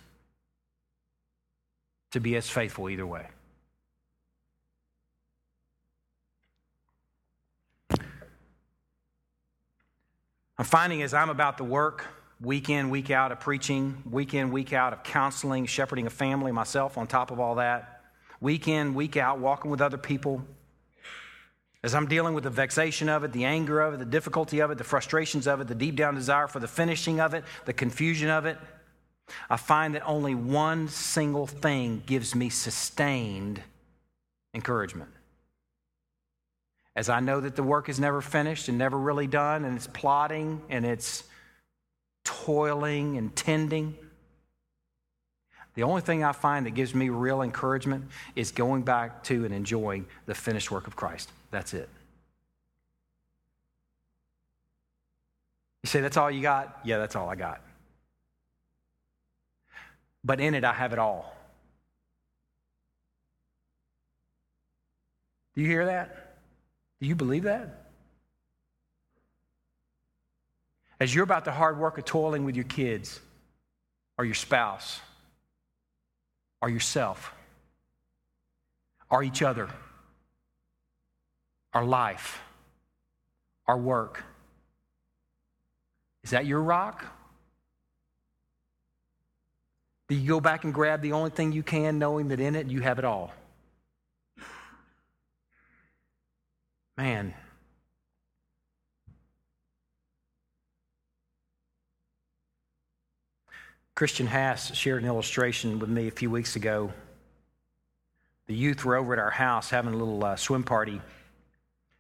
to 2.11 2.21
be 2.21 2.38
as 2.38 2.49
faithful 2.49 2.89
either 2.89 3.05
way. 3.05 3.27
I'm 10.60 10.66
finding 10.66 11.03
as 11.03 11.14
I'm 11.14 11.30
about 11.30 11.58
the 11.58 11.64
work, 11.64 12.05
week 12.41 12.70
in, 12.70 12.89
week 12.89 13.12
out 13.12 13.32
of 13.32 13.39
preaching, 13.39 14.01
week 14.10 14.34
in, 14.34 14.51
week 14.51 14.74
out 14.74 14.91
of 14.91 15.03
counseling, 15.03 15.68
shepherding 15.68 16.08
a 16.08 16.10
family, 16.10 16.51
myself 16.51 16.97
on 16.97 17.05
top 17.05 17.30
of 17.30 17.39
all 17.39 17.55
that, 17.55 18.01
week 18.41 18.68
in, 18.68 18.95
week 18.95 19.18
out, 19.18 19.39
walking 19.39 19.70
with 19.70 19.82
other 19.82 19.97
people, 19.97 20.43
as 21.84 21.93
I'm 21.93 22.08
dealing 22.08 22.34
with 22.34 22.43
the 22.43 22.49
vexation 22.49 23.08
of 23.08 23.24
it, 23.24 23.34
the 23.34 23.45
anger 23.45 23.82
of 23.82 23.93
it, 23.93 23.99
the 23.99 24.05
difficulty 24.05 24.60
of 24.60 24.72
it, 24.72 24.80
the 24.80 24.84
frustrations 24.84 25.47
of 25.47 25.62
it, 25.62 25.68
the 25.68 25.76
deep 25.76 25.95
down 25.95 26.16
desire 26.16 26.47
for 26.47 26.60
the 26.60 26.68
finishing 26.68 27.20
of 27.20 27.36
it, 27.36 27.43
the 27.66 27.74
confusion 27.74 28.30
of 28.30 28.45
it, 28.45 28.58
I 29.49 29.58
find 29.58 29.93
that 29.93 30.05
only 30.05 30.34
one 30.34 30.88
single 30.88 31.45
thing 31.45 32.01
gives 32.05 32.34
me 32.34 32.49
sustained 32.49 33.62
encouragement. 34.53 35.12
As 36.97 37.09
I 37.09 37.19
know 37.19 37.39
that 37.39 37.55
the 37.55 37.61
work 37.61 37.89
is 37.89 37.99
never 37.99 38.21
finished 38.21 38.69
and 38.69 38.77
never 38.79 38.97
really 38.97 39.27
done, 39.27 39.65
and 39.65 39.77
it's 39.77 39.85
plodding 39.85 40.63
and 40.67 40.83
it's 40.83 41.23
toiling 42.23 43.17
and 43.17 43.33
tending. 43.35 43.95
The 45.75 45.83
only 45.83 46.01
thing 46.01 46.23
I 46.23 46.31
find 46.31 46.65
that 46.65 46.71
gives 46.71 46.95
me 46.95 47.09
real 47.09 47.43
encouragement 47.43 48.05
is 48.35 48.51
going 48.51 48.81
back 48.81 49.23
to 49.25 49.45
and 49.45 49.53
enjoying 49.53 50.07
the 50.25 50.33
finished 50.33 50.71
work 50.71 50.87
of 50.87 50.95
Christ. 50.95 51.31
That's 51.51 51.75
it. 51.75 51.87
You 55.83 55.89
say, 55.89 56.01
That's 56.01 56.17
all 56.17 56.31
you 56.31 56.41
got? 56.41 56.79
Yeah, 56.83 56.97
that's 56.97 57.15
all 57.15 57.29
I 57.29 57.35
got. 57.35 57.61
But 60.23 60.41
in 60.41 60.55
it, 60.55 60.63
I 60.63 60.73
have 60.73 60.93
it 60.93 60.99
all. 60.99 61.31
Do 65.53 65.61
you 65.61 65.67
hear 65.67 65.85
that? 65.85 66.26
Do 66.99 67.07
you 67.07 67.15
believe 67.15 67.43
that? 67.43 67.85
As 70.99 71.13
you're 71.13 71.23
about 71.23 71.45
the 71.45 71.51
hard 71.51 71.77
work 71.79 71.97
of 71.97 72.05
toiling 72.05 72.43
with 72.43 72.55
your 72.55 72.65
kids 72.65 73.19
or 74.17 74.25
your 74.25 74.33
spouse 74.33 74.99
or 76.61 76.69
yourself 76.69 77.33
or 79.09 79.23
each 79.23 79.41
other 79.41 79.69
our 81.73 81.85
life, 81.85 82.41
our 83.67 83.77
work. 83.77 84.23
Is 86.23 86.31
that 86.31 86.47
your 86.47 86.61
rock? 86.61 87.05
Do 90.07 90.15
you 90.15 90.27
go 90.27 90.39
back 90.39 90.63
and 90.63 90.73
grab 90.73 91.01
the 91.01 91.11
only 91.11 91.29
thing 91.29 91.51
you 91.51 91.61
can, 91.61 91.99
knowing 91.99 92.29
that 92.29 92.39
in 92.39 92.55
it 92.55 92.67
you 92.67 92.81
have 92.81 92.97
it 92.97 93.05
all? 93.05 93.31
Man. 96.97 97.33
Christian 103.93 104.27
Hass 104.27 104.75
shared 104.75 105.03
an 105.03 105.07
illustration 105.07 105.79
with 105.79 105.89
me 105.89 106.07
a 106.07 106.11
few 106.11 106.29
weeks 106.29 106.55
ago. 106.55 106.91
The 108.47 108.55
youth 108.55 108.83
were 108.83 108.95
over 108.95 109.13
at 109.13 109.19
our 109.19 109.31
house 109.31 109.69
having 109.69 109.93
a 109.93 109.97
little 109.97 110.23
uh, 110.23 110.35
swim 110.35 110.63
party. 110.63 111.01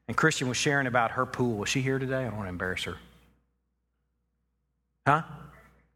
And 0.07 0.15
Christian 0.15 0.47
was 0.47 0.57
sharing 0.57 0.87
about 0.87 1.11
her 1.11 1.25
pool. 1.25 1.57
Was 1.57 1.69
she 1.69 1.81
here 1.81 1.99
today? 1.99 2.19
I 2.19 2.23
don't 2.25 2.35
want 2.35 2.45
to 2.45 2.49
embarrass 2.49 2.83
her. 2.83 2.97
Huh? 5.05 5.23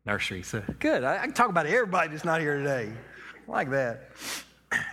Nursery. 0.05 0.43
So, 0.43 0.63
good. 0.79 1.03
I, 1.03 1.17
I 1.17 1.25
can 1.25 1.33
talk 1.33 1.49
about 1.49 1.65
everybody 1.65 2.09
that's 2.09 2.25
not 2.25 2.41
here 2.41 2.57
today. 2.57 2.91
I 3.47 3.51
like 3.51 3.69
that. 3.71 4.11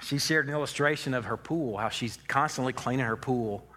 She 0.03 0.19
shared 0.19 0.47
an 0.49 0.55
illustration 0.55 1.15
of 1.15 1.25
her 1.27 1.37
pool, 1.37 1.77
how 1.77 1.89
she's 1.89 2.19
constantly 2.29 2.73
cleaning 2.73 3.07
her 3.07 3.17
pool. 3.17 3.68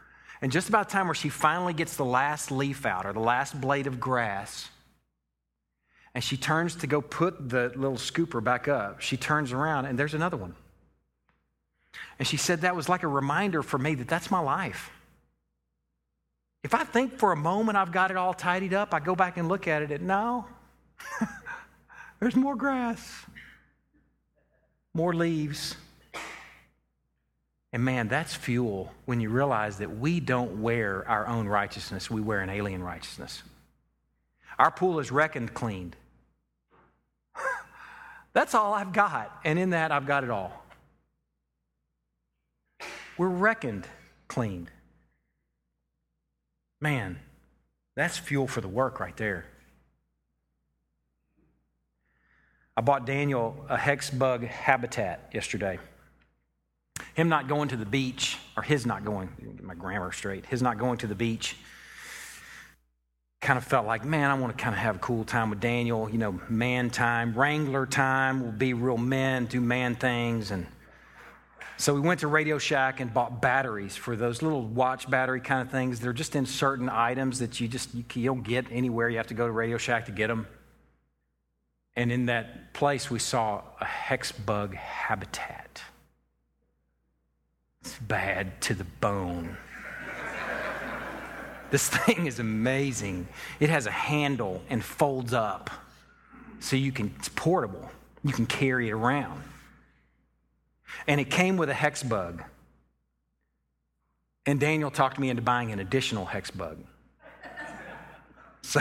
And 0.41 0.51
just 0.51 0.69
about 0.69 0.89
time 0.89 1.07
where 1.07 1.15
she 1.15 1.29
finally 1.29 1.73
gets 1.73 1.95
the 1.95 2.05
last 2.05 2.51
leaf 2.51 2.85
out 2.85 3.05
or 3.05 3.13
the 3.13 3.19
last 3.19 3.59
blade 3.59 3.85
of 3.85 3.99
grass, 3.99 4.69
and 6.13 6.23
she 6.23 6.35
turns 6.35 6.75
to 6.77 6.87
go 6.87 6.99
put 6.99 7.49
the 7.49 7.71
little 7.75 7.97
scooper 7.97 8.43
back 8.43 8.67
up, 8.67 9.01
she 9.01 9.17
turns 9.17 9.51
around 9.51 9.85
and 9.85 9.97
there's 9.97 10.13
another 10.13 10.37
one. 10.37 10.55
And 12.19 12.27
she 12.27 12.37
said 12.37 12.61
that 12.61 12.75
was 12.75 12.89
like 12.89 13.03
a 13.03 13.07
reminder 13.07 13.63
for 13.63 13.77
me 13.77 13.95
that 13.95 14.07
that's 14.07 14.31
my 14.31 14.39
life. 14.39 14.91
If 16.63 16.73
I 16.73 16.83
think 16.83 17.17
for 17.17 17.31
a 17.31 17.35
moment 17.35 17.77
I've 17.77 17.91
got 17.91 18.11
it 18.11 18.17
all 18.17 18.33
tidied 18.33 18.73
up, 18.73 18.93
I 18.93 18.99
go 18.99 19.15
back 19.15 19.37
and 19.37 19.47
look 19.47 19.67
at 19.67 19.81
it 19.81 19.91
and 19.91 20.07
no, 20.07 20.45
there's 22.19 22.35
more 22.35 22.55
grass, 22.55 23.25
more 24.93 25.13
leaves. 25.13 25.75
And 27.73 27.85
man, 27.85 28.09
that's 28.09 28.35
fuel 28.35 28.91
when 29.05 29.21
you 29.21 29.29
realize 29.29 29.77
that 29.77 29.97
we 29.97 30.19
don't 30.19 30.61
wear 30.61 31.07
our 31.07 31.25
own 31.27 31.47
righteousness, 31.47 32.11
we 32.11 32.21
wear 32.21 32.41
an 32.41 32.49
alien 32.49 32.83
righteousness. 32.83 33.43
Our 34.59 34.71
pool 34.71 34.99
is 34.99 35.11
reckoned 35.11 35.53
cleaned. 35.53 35.95
that's 38.33 38.53
all 38.53 38.73
I've 38.73 38.91
got. 38.91 39.39
And 39.45 39.57
in 39.57 39.69
that, 39.69 39.91
I've 39.91 40.05
got 40.05 40.23
it 40.23 40.29
all. 40.29 40.63
We're 43.17 43.27
reckoned 43.27 43.87
cleaned. 44.27 44.69
Man, 46.81 47.19
that's 47.95 48.17
fuel 48.17 48.47
for 48.47 48.59
the 48.59 48.67
work 48.67 48.99
right 48.99 49.15
there. 49.15 49.45
I 52.75 52.81
bought 52.81 53.05
Daniel 53.05 53.65
a 53.69 53.77
hex 53.77 54.09
bug 54.09 54.45
habitat 54.45 55.29
yesterday. 55.33 55.79
Him 57.13 57.29
not 57.29 57.47
going 57.47 57.69
to 57.69 57.77
the 57.77 57.85
beach, 57.85 58.37
or 58.55 58.63
his 58.63 58.85
not 58.85 59.03
going, 59.03 59.29
get 59.39 59.63
my 59.63 59.75
grammar 59.75 60.11
straight, 60.11 60.45
his 60.45 60.61
not 60.61 60.77
going 60.77 60.97
to 60.99 61.07
the 61.07 61.15
beach 61.15 61.55
kind 63.41 63.57
of 63.57 63.63
felt 63.63 63.87
like, 63.87 64.05
man, 64.05 64.29
I 64.29 64.35
want 64.35 64.55
to 64.55 64.63
kind 64.63 64.75
of 64.75 64.79
have 64.79 64.97
a 64.97 64.99
cool 64.99 65.23
time 65.23 65.49
with 65.49 65.59
Daniel, 65.59 66.07
you 66.07 66.19
know, 66.19 66.39
man 66.47 66.91
time, 66.91 67.33
Wrangler 67.33 67.87
time, 67.87 68.43
we'll 68.43 68.51
be 68.51 68.73
real 68.73 68.99
men, 68.99 69.45
do 69.45 69.59
man 69.59 69.95
things. 69.95 70.51
And 70.51 70.67
so 71.77 71.95
we 71.95 72.01
went 72.01 72.19
to 72.19 72.27
Radio 72.27 72.59
Shack 72.59 72.99
and 72.99 73.11
bought 73.11 73.41
batteries 73.41 73.95
for 73.95 74.15
those 74.15 74.43
little 74.43 74.61
watch 74.61 75.09
battery 75.09 75.41
kind 75.41 75.63
of 75.63 75.71
things. 75.71 75.99
They're 75.99 76.13
just 76.13 76.35
in 76.35 76.45
certain 76.45 76.87
items 76.87 77.39
that 77.39 77.59
you 77.59 77.67
just 77.67 77.95
you, 77.95 78.03
you 78.13 78.25
don't 78.27 78.43
get 78.43 78.67
anywhere. 78.69 79.09
You 79.09 79.17
have 79.17 79.27
to 79.27 79.33
go 79.33 79.47
to 79.47 79.51
Radio 79.51 79.77
Shack 79.77 80.05
to 80.05 80.11
get 80.11 80.27
them. 80.27 80.45
And 81.95 82.11
in 82.11 82.27
that 82.27 82.75
place, 82.75 83.09
we 83.09 83.17
saw 83.17 83.63
a 83.79 83.85
hex 83.85 84.31
bug 84.31 84.75
habitat. 84.75 85.81
It's 87.81 87.97
bad 87.99 88.61
to 88.61 88.73
the 88.73 88.83
bone. 88.83 89.57
this 91.71 91.89
thing 91.89 92.27
is 92.27 92.39
amazing. 92.39 93.27
It 93.59 93.69
has 93.69 93.85
a 93.85 93.91
handle 93.91 94.61
and 94.69 94.83
folds 94.83 95.33
up 95.33 95.69
so 96.59 96.75
you 96.75 96.91
can, 96.91 97.13
it's 97.17 97.29
portable. 97.29 97.89
You 98.23 98.33
can 98.33 98.45
carry 98.45 98.89
it 98.89 98.93
around 98.93 99.41
and 101.07 101.19
it 101.19 101.29
came 101.29 101.57
with 101.57 101.69
a 101.69 101.73
hex 101.73 102.03
bug. 102.03 102.43
And 104.45 104.59
Daniel 104.59 104.89
talked 104.89 105.19
me 105.19 105.29
into 105.29 105.41
buying 105.41 105.71
an 105.71 105.79
additional 105.79 106.25
hex 106.25 106.51
bug. 106.51 106.77
So, 108.63 108.79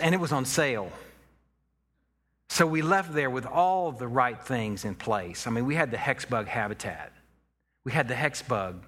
and 0.00 0.14
it 0.14 0.18
was 0.18 0.32
on 0.32 0.44
sale. 0.44 0.90
So 2.48 2.66
we 2.66 2.82
left 2.82 3.14
there 3.14 3.30
with 3.30 3.46
all 3.46 3.92
the 3.92 4.06
right 4.06 4.40
things 4.42 4.84
in 4.84 4.94
place. 4.94 5.46
I 5.46 5.50
mean, 5.50 5.66
we 5.66 5.74
had 5.74 5.90
the 5.90 5.96
hex 5.96 6.24
bug 6.24 6.46
habitat, 6.46 7.12
we 7.84 7.92
had 7.92 8.08
the 8.08 8.14
hex 8.14 8.42
bug, 8.42 8.84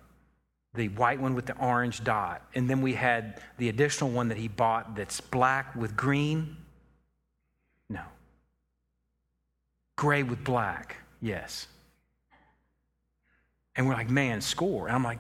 the 0.75 0.89
white 0.89 1.21
one 1.21 1.35
with 1.35 1.47
the 1.47 1.57
orange 1.59 2.03
dot, 2.05 2.43
and 2.55 2.69
then 2.69 2.81
we 2.81 2.95
had 2.95 3.41
the 3.59 3.69
additional 3.69 4.11
one 4.11 4.29
that 4.29 4.39
he 4.39 4.49
bought 4.49 4.97
that's 4.97 5.21
black 5.21 5.75
with 5.75 5.97
green. 5.97 6.57
No. 7.89 8.03
Gray 9.97 10.23
with 10.23 10.45
black, 10.45 10.97
yes. 11.21 11.67
And 13.77 13.89
we're 13.89 13.95
like, 13.95 14.11
man, 14.11 14.41
score. 14.41 14.87
And 14.87 14.95
I'm 14.95 15.05
like, 15.05 15.19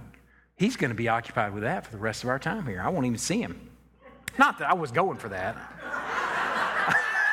he's 0.56 0.76
going 0.76 0.90
to 0.90 0.96
be 0.96 1.08
occupied 1.08 1.52
with 1.54 1.64
that 1.64 1.84
for 1.84 1.92
the 1.92 1.98
rest 1.98 2.22
of 2.22 2.28
our 2.28 2.38
time 2.38 2.66
here. 2.66 2.80
I 2.80 2.88
won't 2.88 3.06
even 3.06 3.18
see 3.18 3.40
him. 3.40 3.70
Not 4.38 4.58
that 4.58 4.70
I 4.70 4.74
was 4.74 4.90
going 4.90 5.18
for 5.18 5.28
that. 5.28 5.56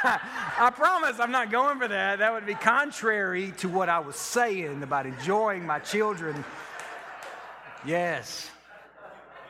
I 0.62 0.70
promise 0.70 1.20
I'm 1.20 1.32
not 1.32 1.52
going 1.52 1.80
for 1.80 1.88
that. 1.88 2.20
That 2.20 2.32
would 2.32 2.46
be 2.46 2.54
contrary 2.54 3.52
to 3.58 3.68
what 3.68 3.90
I 3.90 4.00
was 4.00 4.16
saying 4.16 4.84
about 4.84 5.06
enjoying 5.06 5.66
my 5.66 5.80
children. 5.80 6.46
Yes. 7.86 8.50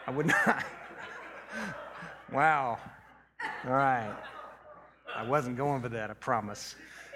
I 0.08 0.12
would 0.12 0.28
not. 0.28 0.64
wow. 2.32 2.80
All 3.66 3.74
right. 3.74 4.16
I 5.14 5.24
wasn't 5.26 5.58
going 5.58 5.82
for 5.82 5.90
that, 5.90 6.10
I 6.10 6.14
promise. 6.14 6.76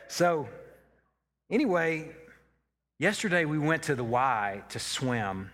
So, 0.10 0.50
anyway, 1.50 2.14
Yesterday, 2.98 3.44
we 3.44 3.60
went 3.60 3.84
to 3.84 3.96
the 3.96 4.06
Y 4.06 4.64
to 4.70 4.80
swim, 4.80 5.52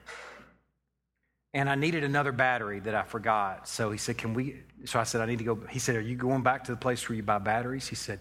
and 1.53 1.69
I 1.69 1.75
needed 1.75 2.03
another 2.03 2.31
battery 2.31 2.79
that 2.81 2.95
I 2.95 3.03
forgot. 3.03 3.67
So 3.67 3.91
he 3.91 3.97
said, 3.97 4.17
Can 4.17 4.33
we? 4.33 4.57
So 4.85 4.99
I 4.99 5.03
said, 5.03 5.21
I 5.21 5.25
need 5.25 5.39
to 5.39 5.43
go. 5.43 5.59
He 5.69 5.79
said, 5.79 5.95
Are 5.95 6.01
you 6.01 6.15
going 6.15 6.43
back 6.43 6.63
to 6.65 6.71
the 6.71 6.77
place 6.77 7.07
where 7.07 7.15
you 7.15 7.23
buy 7.23 7.39
batteries? 7.39 7.87
He 7.87 7.95
said, 7.95 8.19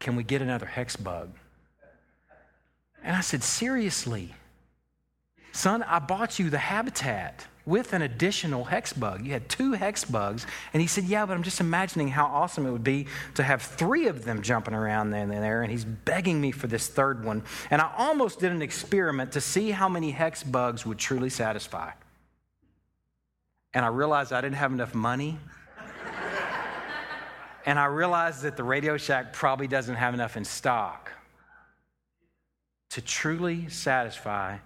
Can 0.00 0.16
we 0.16 0.24
get 0.24 0.42
another 0.42 0.66
hex 0.66 0.96
bug? 0.96 1.30
And 3.02 3.14
I 3.14 3.20
said, 3.20 3.42
Seriously? 3.42 4.34
Son, 5.52 5.84
I 5.84 6.00
bought 6.00 6.40
you 6.40 6.50
the 6.50 6.58
habitat 6.58 7.46
with 7.64 7.92
an 7.92 8.02
additional 8.02 8.64
hex 8.64 8.92
bug. 8.92 9.24
You 9.24 9.32
had 9.32 9.48
two 9.48 9.72
hex 9.72 10.04
bugs. 10.04 10.44
And 10.72 10.80
he 10.80 10.88
said, 10.88 11.04
Yeah, 11.04 11.24
but 11.26 11.34
I'm 11.34 11.44
just 11.44 11.60
imagining 11.60 12.08
how 12.08 12.26
awesome 12.26 12.66
it 12.66 12.72
would 12.72 12.82
be 12.82 13.06
to 13.34 13.44
have 13.44 13.62
three 13.62 14.08
of 14.08 14.24
them 14.24 14.42
jumping 14.42 14.74
around 14.74 15.10
there 15.10 15.22
and 15.22 15.30
there. 15.30 15.62
And 15.62 15.70
he's 15.70 15.84
begging 15.84 16.40
me 16.40 16.50
for 16.50 16.66
this 16.66 16.88
third 16.88 17.24
one. 17.24 17.44
And 17.70 17.80
I 17.80 17.92
almost 17.96 18.40
did 18.40 18.50
an 18.50 18.62
experiment 18.62 19.30
to 19.32 19.40
see 19.40 19.70
how 19.70 19.88
many 19.88 20.10
hex 20.10 20.42
bugs 20.42 20.84
would 20.84 20.98
truly 20.98 21.30
satisfy. 21.30 21.92
And 23.74 23.84
I 23.84 23.88
realized 23.88 24.32
I 24.32 24.40
didn't 24.40 24.56
have 24.56 24.72
enough 24.72 24.94
money. 24.94 25.38
and 27.66 27.78
I 27.78 27.86
realized 27.86 28.42
that 28.42 28.56
the 28.56 28.64
Radio 28.64 28.96
Shack 28.96 29.32
probably 29.32 29.66
doesn't 29.66 29.96
have 29.96 30.14
enough 30.14 30.36
in 30.36 30.44
stock 30.44 31.10
to 32.90 33.02
truly 33.02 33.68
satisfy 33.68 34.58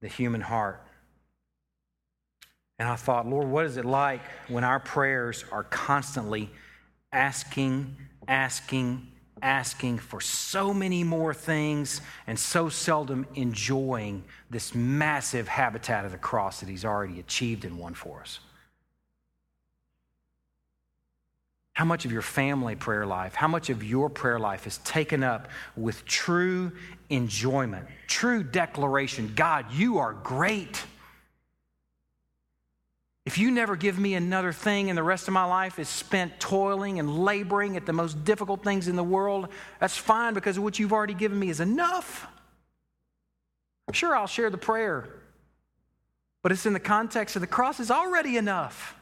the 0.00 0.08
human 0.08 0.40
heart. 0.40 0.80
And 2.78 2.88
I 2.88 2.94
thought, 2.94 3.26
Lord, 3.26 3.48
what 3.48 3.66
is 3.66 3.76
it 3.76 3.84
like 3.84 4.22
when 4.46 4.62
our 4.62 4.78
prayers 4.78 5.44
are 5.50 5.64
constantly 5.64 6.50
asking, 7.12 7.96
asking, 8.28 9.08
asking 9.42 9.98
for 9.98 10.20
so 10.20 10.72
many 10.72 11.04
more 11.04 11.34
things 11.34 12.00
and 12.26 12.38
so 12.38 12.68
seldom 12.68 13.26
enjoying 13.34 14.24
this 14.50 14.74
massive 14.74 15.48
habitat 15.48 16.04
of 16.04 16.12
the 16.12 16.18
cross 16.18 16.60
that 16.60 16.68
He's 16.68 16.84
already 16.84 17.20
achieved 17.20 17.64
and 17.64 17.78
won 17.78 17.94
for 17.94 18.20
us? 18.20 18.40
How 21.72 21.84
much 21.84 22.04
of 22.04 22.10
your 22.10 22.22
family 22.22 22.74
prayer 22.74 23.06
life, 23.06 23.34
how 23.34 23.46
much 23.46 23.70
of 23.70 23.84
your 23.84 24.10
prayer 24.10 24.40
life 24.40 24.66
is 24.66 24.78
taken 24.78 25.22
up 25.22 25.48
with 25.76 26.04
true 26.04 26.72
enjoyment, 27.08 27.86
true 28.08 28.42
declaration 28.42 29.32
God, 29.36 29.66
you 29.72 29.98
are 29.98 30.12
great. 30.12 30.82
If 33.28 33.36
you 33.36 33.50
never 33.50 33.76
give 33.76 33.98
me 33.98 34.14
another 34.14 34.54
thing 34.54 34.88
and 34.88 34.96
the 34.96 35.02
rest 35.02 35.28
of 35.28 35.34
my 35.34 35.44
life 35.44 35.78
is 35.78 35.86
spent 35.86 36.40
toiling 36.40 36.98
and 36.98 37.26
laboring 37.26 37.76
at 37.76 37.84
the 37.84 37.92
most 37.92 38.24
difficult 38.24 38.64
things 38.64 38.88
in 38.88 38.96
the 38.96 39.04
world, 39.04 39.48
that's 39.80 39.98
fine 39.98 40.32
because 40.32 40.58
what 40.58 40.78
you've 40.78 40.94
already 40.94 41.12
given 41.12 41.38
me 41.38 41.50
is 41.50 41.60
enough. 41.60 42.26
I'm 43.86 43.92
Sure, 43.92 44.16
I'll 44.16 44.28
share 44.28 44.48
the 44.48 44.56
prayer, 44.56 45.10
but 46.42 46.52
it's 46.52 46.64
in 46.64 46.72
the 46.72 46.80
context 46.80 47.36
of 47.36 47.40
the 47.42 47.46
cross 47.46 47.80
is 47.80 47.90
already 47.90 48.38
enough. 48.38 48.94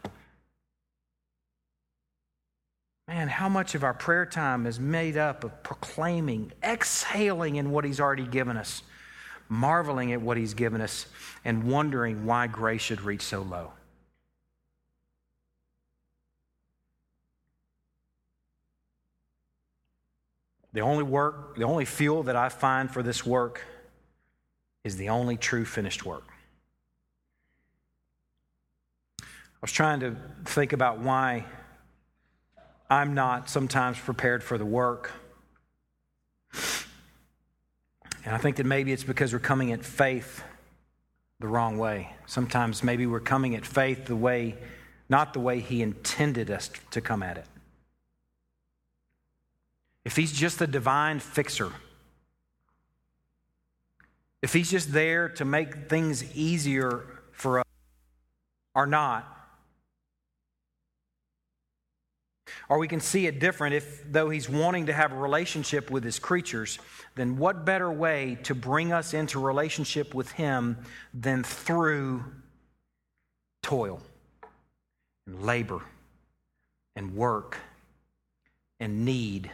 Man, 3.06 3.28
how 3.28 3.48
much 3.48 3.76
of 3.76 3.84
our 3.84 3.94
prayer 3.94 4.26
time 4.26 4.66
is 4.66 4.80
made 4.80 5.16
up 5.16 5.44
of 5.44 5.62
proclaiming, 5.62 6.50
exhaling 6.64 7.54
in 7.54 7.70
what 7.70 7.84
He's 7.84 8.00
already 8.00 8.26
given 8.26 8.56
us, 8.56 8.82
marveling 9.48 10.12
at 10.12 10.20
what 10.20 10.36
He's 10.36 10.54
given 10.54 10.80
us, 10.80 11.06
and 11.44 11.62
wondering 11.62 12.26
why 12.26 12.48
grace 12.48 12.82
should 12.82 13.02
reach 13.02 13.22
so 13.22 13.42
low? 13.42 13.70
The 20.76 20.82
only 20.82 21.04
work, 21.04 21.56
the 21.56 21.64
only 21.64 21.86
fuel 21.86 22.24
that 22.24 22.36
I 22.36 22.50
find 22.50 22.90
for 22.90 23.02
this 23.02 23.24
work 23.24 23.62
is 24.84 24.98
the 24.98 25.08
only 25.08 25.38
true 25.38 25.64
finished 25.64 26.04
work. 26.04 26.24
I 29.22 29.24
was 29.62 29.72
trying 29.72 30.00
to 30.00 30.16
think 30.44 30.74
about 30.74 30.98
why 30.98 31.46
I'm 32.90 33.14
not 33.14 33.48
sometimes 33.48 33.98
prepared 33.98 34.44
for 34.44 34.58
the 34.58 34.66
work. 34.66 35.12
And 38.26 38.34
I 38.34 38.36
think 38.36 38.56
that 38.56 38.66
maybe 38.66 38.92
it's 38.92 39.02
because 39.02 39.32
we're 39.32 39.38
coming 39.38 39.72
at 39.72 39.82
faith 39.82 40.44
the 41.40 41.48
wrong 41.48 41.78
way. 41.78 42.14
Sometimes 42.26 42.84
maybe 42.84 43.06
we're 43.06 43.20
coming 43.20 43.56
at 43.56 43.64
faith 43.64 44.04
the 44.04 44.14
way, 44.14 44.56
not 45.08 45.32
the 45.32 45.40
way 45.40 45.60
He 45.60 45.80
intended 45.80 46.50
us 46.50 46.70
to 46.90 47.00
come 47.00 47.22
at 47.22 47.38
it 47.38 47.46
if 50.06 50.16
he's 50.16 50.32
just 50.32 50.58
the 50.58 50.66
divine 50.66 51.20
fixer, 51.20 51.70
if 54.46 54.52
He's 54.52 54.70
just 54.70 54.92
there 54.92 55.28
to 55.30 55.44
make 55.44 55.88
things 55.88 56.22
easier 56.36 57.04
for 57.32 57.58
us 57.58 57.66
or 58.76 58.86
not. 58.86 59.26
Or 62.68 62.78
we 62.78 62.86
can 62.86 63.00
see 63.00 63.26
it 63.26 63.40
different 63.40 63.74
if, 63.74 64.04
though 64.12 64.30
He's 64.30 64.48
wanting 64.48 64.86
to 64.86 64.92
have 64.92 65.10
a 65.10 65.16
relationship 65.16 65.90
with 65.90 66.04
His 66.04 66.20
creatures, 66.20 66.78
then 67.16 67.38
what 67.38 67.64
better 67.64 67.90
way 67.90 68.38
to 68.44 68.54
bring 68.54 68.92
us 68.92 69.14
into 69.14 69.40
relationship 69.40 70.14
with 70.14 70.30
Him 70.30 70.76
than 71.12 71.42
through 71.42 72.24
toil 73.64 74.00
and 75.26 75.42
labor 75.42 75.80
and 76.94 77.16
work 77.16 77.58
and 78.78 79.04
need? 79.04 79.50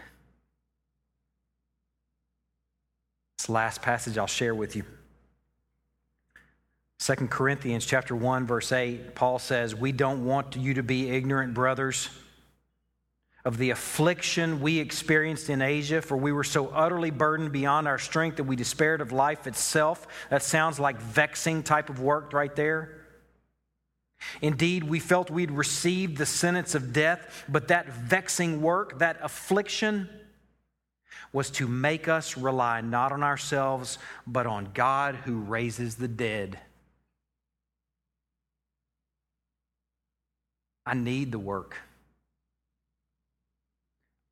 This 3.43 3.49
last 3.49 3.83
passage 3.83 4.19
I'll 4.19 4.29
share 4.29 4.55
with 4.55 4.77
you. 4.77 4.85
2 7.01 7.27
Corinthians 7.27 7.85
chapter 7.85 8.15
1 8.15 8.47
verse 8.47 8.71
8 8.71 9.17
Paul 9.17 9.41
says, 9.41 9.75
"We 9.75 9.91
don't 9.91 10.25
want 10.25 10.55
you 10.55 10.75
to 10.75 10.83
be 10.85 11.11
ignorant, 11.11 11.53
brothers, 11.53 12.09
of 13.45 13.59
the 13.59 13.71
affliction 13.71 14.61
we 14.61 14.79
experienced 14.79 15.51
in 15.51 15.61
Asia, 15.61 16.01
for 16.01 16.17
we 16.17 16.31
were 16.31 16.45
so 16.45 16.69
utterly 16.69 17.11
burdened 17.11 17.51
beyond 17.51 17.89
our 17.89 17.99
strength 17.99 18.37
that 18.37 18.45
we 18.45 18.55
despaired 18.55 19.01
of 19.01 19.11
life 19.11 19.49
itself." 19.49 20.07
That 20.31 20.45
sounds 20.45 20.79
like 20.79 21.01
vexing 21.01 21.65
type 21.65 21.91
of 21.91 21.99
work 21.99 22.33
right 22.33 22.55
there. 22.55 22.91
Indeed, 24.41 24.85
we 24.85 25.01
felt 25.01 25.31
we'd 25.33 25.51
received 25.51 26.17
the 26.17 26.27
sentence 26.27 26.77
of 26.77 26.93
death, 26.93 27.43
but 27.49 27.67
that 27.67 27.89
vexing 27.89 28.63
work, 28.63 29.01
that 29.01 29.19
affliction, 29.21 30.09
was 31.33 31.51
to 31.51 31.67
make 31.67 32.09
us 32.09 32.37
rely 32.37 32.81
not 32.81 33.13
on 33.13 33.23
ourselves, 33.23 33.99
but 34.27 34.47
on 34.47 34.69
God 34.75 35.15
who 35.15 35.39
raises 35.39 35.95
the 35.95 36.09
dead. 36.09 36.59
I 40.85 40.95
need 40.95 41.33
the 41.33 41.39
work. 41.39 41.77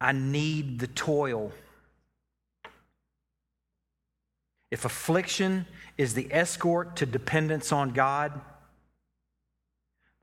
I 0.00 0.12
need 0.12 0.78
the 0.78 0.86
toil. 0.88 1.52
If 4.70 4.84
affliction 4.84 5.66
is 5.98 6.14
the 6.14 6.28
escort 6.30 6.96
to 6.96 7.06
dependence 7.06 7.72
on 7.72 7.90
God, 7.90 8.40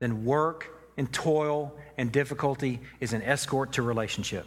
then 0.00 0.24
work 0.24 0.70
and 0.96 1.12
toil 1.12 1.74
and 1.96 2.10
difficulty 2.10 2.80
is 3.00 3.12
an 3.12 3.22
escort 3.22 3.72
to 3.74 3.82
relationship. 3.82 4.46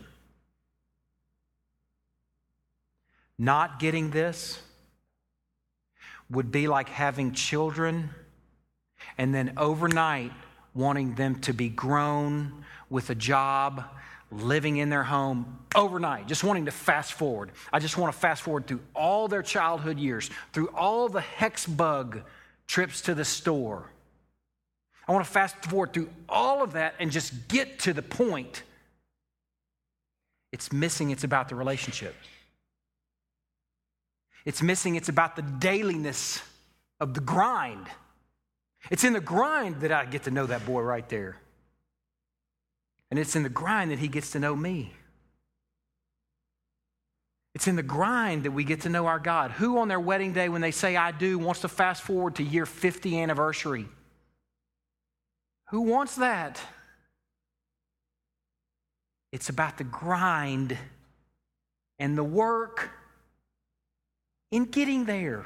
Not 3.41 3.79
getting 3.79 4.11
this 4.11 4.61
would 6.29 6.51
be 6.51 6.67
like 6.67 6.89
having 6.89 7.31
children 7.31 8.11
and 9.17 9.33
then 9.33 9.53
overnight 9.57 10.31
wanting 10.75 11.15
them 11.15 11.39
to 11.39 11.51
be 11.51 11.67
grown 11.67 12.63
with 12.91 13.09
a 13.09 13.15
job, 13.15 13.83
living 14.31 14.77
in 14.77 14.91
their 14.91 15.01
home 15.01 15.57
overnight, 15.73 16.27
just 16.27 16.43
wanting 16.43 16.65
to 16.65 16.71
fast 16.71 17.13
forward. 17.13 17.49
I 17.73 17.79
just 17.79 17.97
want 17.97 18.13
to 18.13 18.19
fast 18.19 18.43
forward 18.43 18.67
through 18.67 18.81
all 18.95 19.27
their 19.27 19.41
childhood 19.41 19.97
years, 19.97 20.29
through 20.53 20.67
all 20.75 21.09
the 21.09 21.21
hex 21.21 21.65
bug 21.65 22.21
trips 22.67 23.01
to 23.01 23.15
the 23.15 23.25
store. 23.25 23.89
I 25.07 25.13
want 25.13 25.25
to 25.25 25.31
fast 25.31 25.55
forward 25.65 25.93
through 25.93 26.11
all 26.29 26.61
of 26.61 26.73
that 26.73 26.93
and 26.99 27.09
just 27.09 27.47
get 27.47 27.79
to 27.79 27.93
the 27.93 28.03
point. 28.03 28.61
It's 30.51 30.71
missing, 30.71 31.09
it's 31.09 31.23
about 31.23 31.49
the 31.49 31.55
relationship. 31.55 32.13
It's 34.45 34.61
missing, 34.61 34.95
it's 34.95 35.09
about 35.09 35.35
the 35.35 35.41
dailiness 35.41 36.41
of 36.99 37.13
the 37.13 37.21
grind. 37.21 37.87
It's 38.89 39.03
in 39.03 39.13
the 39.13 39.21
grind 39.21 39.81
that 39.81 39.91
I 39.91 40.05
get 40.05 40.23
to 40.23 40.31
know 40.31 40.47
that 40.47 40.65
boy 40.65 40.81
right 40.81 41.07
there. 41.09 41.37
And 43.09 43.19
it's 43.19 43.35
in 43.35 43.43
the 43.43 43.49
grind 43.49 43.91
that 43.91 43.99
he 43.99 44.07
gets 44.07 44.31
to 44.31 44.39
know 44.39 44.55
me. 44.55 44.93
It's 47.53 47.67
in 47.67 47.75
the 47.75 47.83
grind 47.83 48.43
that 48.43 48.51
we 48.51 48.63
get 48.63 48.81
to 48.81 48.89
know 48.89 49.07
our 49.07 49.19
God. 49.19 49.51
Who 49.51 49.77
on 49.79 49.89
their 49.89 49.99
wedding 49.99 50.31
day, 50.31 50.47
when 50.47 50.61
they 50.61 50.71
say 50.71 50.95
I 50.95 51.11
do, 51.11 51.37
wants 51.37 51.61
to 51.61 51.67
fast 51.67 52.01
forward 52.01 52.35
to 52.35 52.43
year 52.43 52.65
50 52.65 53.19
anniversary? 53.19 53.87
Who 55.69 55.81
wants 55.81 56.15
that? 56.15 56.61
It's 59.31 59.49
about 59.49 59.77
the 59.77 59.83
grind 59.83 60.77
and 61.99 62.17
the 62.17 62.23
work 62.23 62.89
in 64.51 64.65
getting 64.65 65.05
there. 65.05 65.45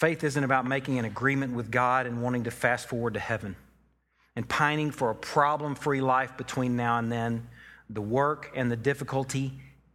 Faith 0.00 0.22
isn't 0.22 0.44
about 0.44 0.64
making 0.64 0.98
an 0.98 1.04
agreement 1.04 1.54
with 1.54 1.70
God 1.70 2.06
and 2.06 2.22
wanting 2.22 2.44
to 2.44 2.50
fast 2.50 2.88
forward 2.88 3.14
to 3.14 3.20
heaven 3.20 3.56
and 4.36 4.48
pining 4.48 4.92
for 4.92 5.10
a 5.10 5.14
problem 5.14 5.74
free 5.74 6.00
life 6.00 6.36
between 6.36 6.76
now 6.76 6.98
and 6.98 7.10
then. 7.10 7.48
The 7.90 8.00
work 8.00 8.52
and 8.54 8.70
the 8.70 8.76
difficulty 8.76 9.52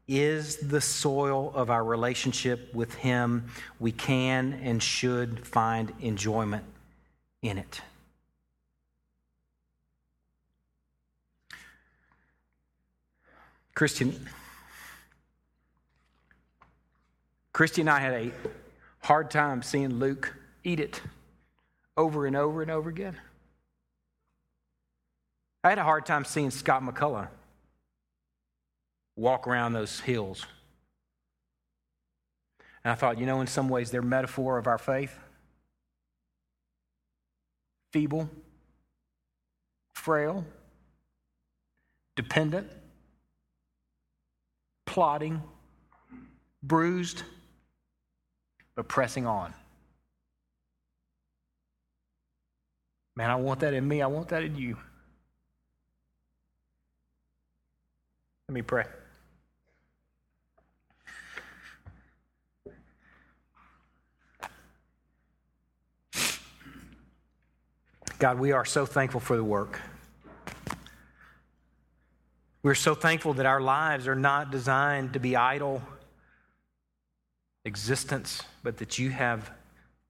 is 0.07 0.57
the 0.57 0.81
soil 0.81 1.53
of 1.55 1.69
our 1.69 1.83
relationship 1.83 2.73
with 2.73 2.93
Him. 2.95 3.45
We 3.79 3.93
can 3.93 4.59
and 4.61 4.83
should 4.83 5.47
find 5.47 5.93
enjoyment 6.01 6.65
in 7.41 7.57
it. 7.57 7.81
Christian, 13.75 14.27
Christy 17.53 17.81
and 17.81 17.89
I 17.89 17.99
had 17.99 18.13
a 18.13 18.31
hard 18.99 19.31
time 19.31 19.61
seeing 19.61 19.99
Luke 19.99 20.35
eat 20.63 20.79
it 20.79 21.01
over 21.97 22.25
and 22.25 22.35
over 22.35 22.61
and 22.61 22.71
over 22.71 22.89
again. 22.89 23.17
I 25.63 25.69
had 25.69 25.77
a 25.77 25.83
hard 25.83 26.05
time 26.05 26.25
seeing 26.25 26.51
Scott 26.51 26.83
McCullough 26.83 27.29
walk 29.15 29.47
around 29.47 29.73
those 29.73 29.99
hills. 30.01 30.45
And 32.83 32.91
I 32.91 32.95
thought, 32.95 33.17
you 33.17 33.25
know, 33.25 33.41
in 33.41 33.47
some 33.47 33.69
ways, 33.69 33.91
they're 33.91 34.01
metaphor 34.01 34.57
of 34.57 34.67
our 34.67 34.77
faith. 34.77 35.17
Feeble, 37.91 38.29
frail, 39.93 40.43
dependent, 42.15 42.69
plodding, 44.93 45.41
bruised, 46.61 47.23
but 48.75 48.87
pressing 48.87 49.25
on. 49.25 49.51
Man, 53.15 53.31
I 53.31 53.35
want 53.37 53.61
that 53.61 53.73
in 53.73 53.87
me. 53.87 54.03
I 54.03 54.05
want 54.05 54.27
that 54.27 54.43
in 54.43 54.55
you. 54.55 54.77
Let 58.47 58.53
me 58.53 58.61
pray. 58.61 58.85
God, 68.19 68.37
we 68.37 68.51
are 68.51 68.63
so 68.63 68.85
thankful 68.85 69.19
for 69.19 69.35
the 69.35 69.43
work. 69.43 69.79
We're 72.63 72.75
so 72.75 72.95
thankful 72.95 73.33
that 73.33 73.45
our 73.45 73.59
lives 73.59 74.07
are 74.07 74.15
not 74.15 74.49
designed 74.49 75.13
to 75.13 75.19
be 75.19 75.35
idle 75.35 75.81
existence, 77.65 78.41
but 78.63 78.77
that 78.77 78.97
you 78.97 79.09
have 79.09 79.51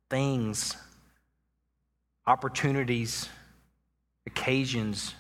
things, 0.08 0.78
opportunities, 2.28 3.28
occasions. 4.28 5.16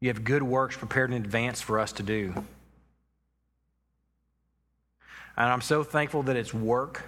You 0.00 0.08
have 0.08 0.24
good 0.24 0.42
works 0.42 0.74
prepared 0.74 1.12
in 1.12 1.22
advance 1.22 1.60
for 1.60 1.78
us 1.78 1.92
to 1.92 2.02
do. 2.02 2.32
And 5.36 5.50
I'm 5.50 5.60
so 5.60 5.84
thankful 5.84 6.22
that 6.22 6.36
it's 6.36 6.54
work. 6.54 7.02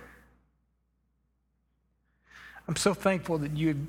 I'm 2.68 2.76
so 2.76 2.92
thankful 2.92 3.38
that 3.38 3.56
you've 3.56 3.86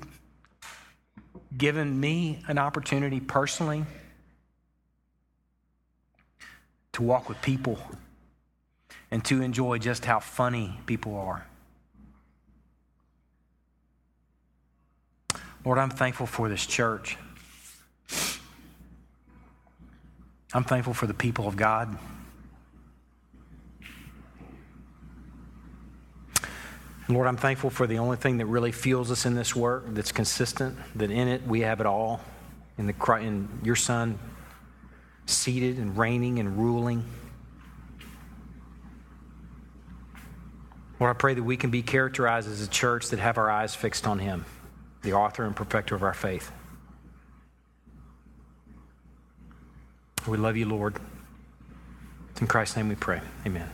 given 1.58 2.00
me 2.00 2.42
an 2.48 2.56
opportunity 2.56 3.20
personally 3.20 3.84
to 6.92 7.02
walk 7.02 7.28
with 7.28 7.40
people 7.42 7.78
and 9.10 9.24
to 9.24 9.42
enjoy 9.42 9.78
just 9.78 10.04
how 10.04 10.20
funny 10.20 10.78
people 10.86 11.16
are. 11.16 11.46
Lord, 15.64 15.78
I'm 15.78 15.90
thankful 15.90 16.26
for 16.26 16.48
this 16.48 16.64
church. 16.64 17.16
I'm 20.54 20.64
thankful 20.64 20.94
for 20.94 21.06
the 21.06 21.14
people 21.14 21.46
of 21.46 21.56
God. 21.56 21.98
Lord, 27.10 27.26
I'm 27.26 27.36
thankful 27.38 27.70
for 27.70 27.86
the 27.86 27.98
only 27.98 28.18
thing 28.18 28.38
that 28.38 28.46
really 28.46 28.72
fuels 28.72 29.10
us 29.10 29.24
in 29.24 29.34
this 29.34 29.56
work 29.56 29.84
that's 29.88 30.12
consistent, 30.12 30.76
that 30.94 31.10
in 31.10 31.26
it 31.26 31.46
we 31.46 31.60
have 31.60 31.80
it 31.80 31.86
all, 31.86 32.20
in, 32.76 32.86
the, 32.86 32.94
in 33.20 33.48
your 33.62 33.76
Son, 33.76 34.18
seated 35.28 35.78
and 35.78 35.96
reigning 35.96 36.38
and 36.38 36.58
ruling. 36.58 37.04
Lord, 40.98 41.14
I 41.14 41.18
pray 41.18 41.34
that 41.34 41.42
we 41.42 41.56
can 41.56 41.70
be 41.70 41.82
characterized 41.82 42.50
as 42.50 42.60
a 42.60 42.68
church 42.68 43.08
that 43.08 43.20
have 43.20 43.38
our 43.38 43.50
eyes 43.50 43.74
fixed 43.74 44.06
on 44.06 44.18
Him, 44.18 44.44
the 45.02 45.12
author 45.12 45.44
and 45.44 45.54
perfecter 45.54 45.94
of 45.94 46.02
our 46.02 46.14
faith. 46.14 46.50
We 50.26 50.36
love 50.36 50.56
you, 50.56 50.66
Lord. 50.66 50.96
In 52.40 52.46
Christ's 52.46 52.76
name 52.76 52.88
we 52.88 52.94
pray. 52.94 53.20
Amen. 53.46 53.68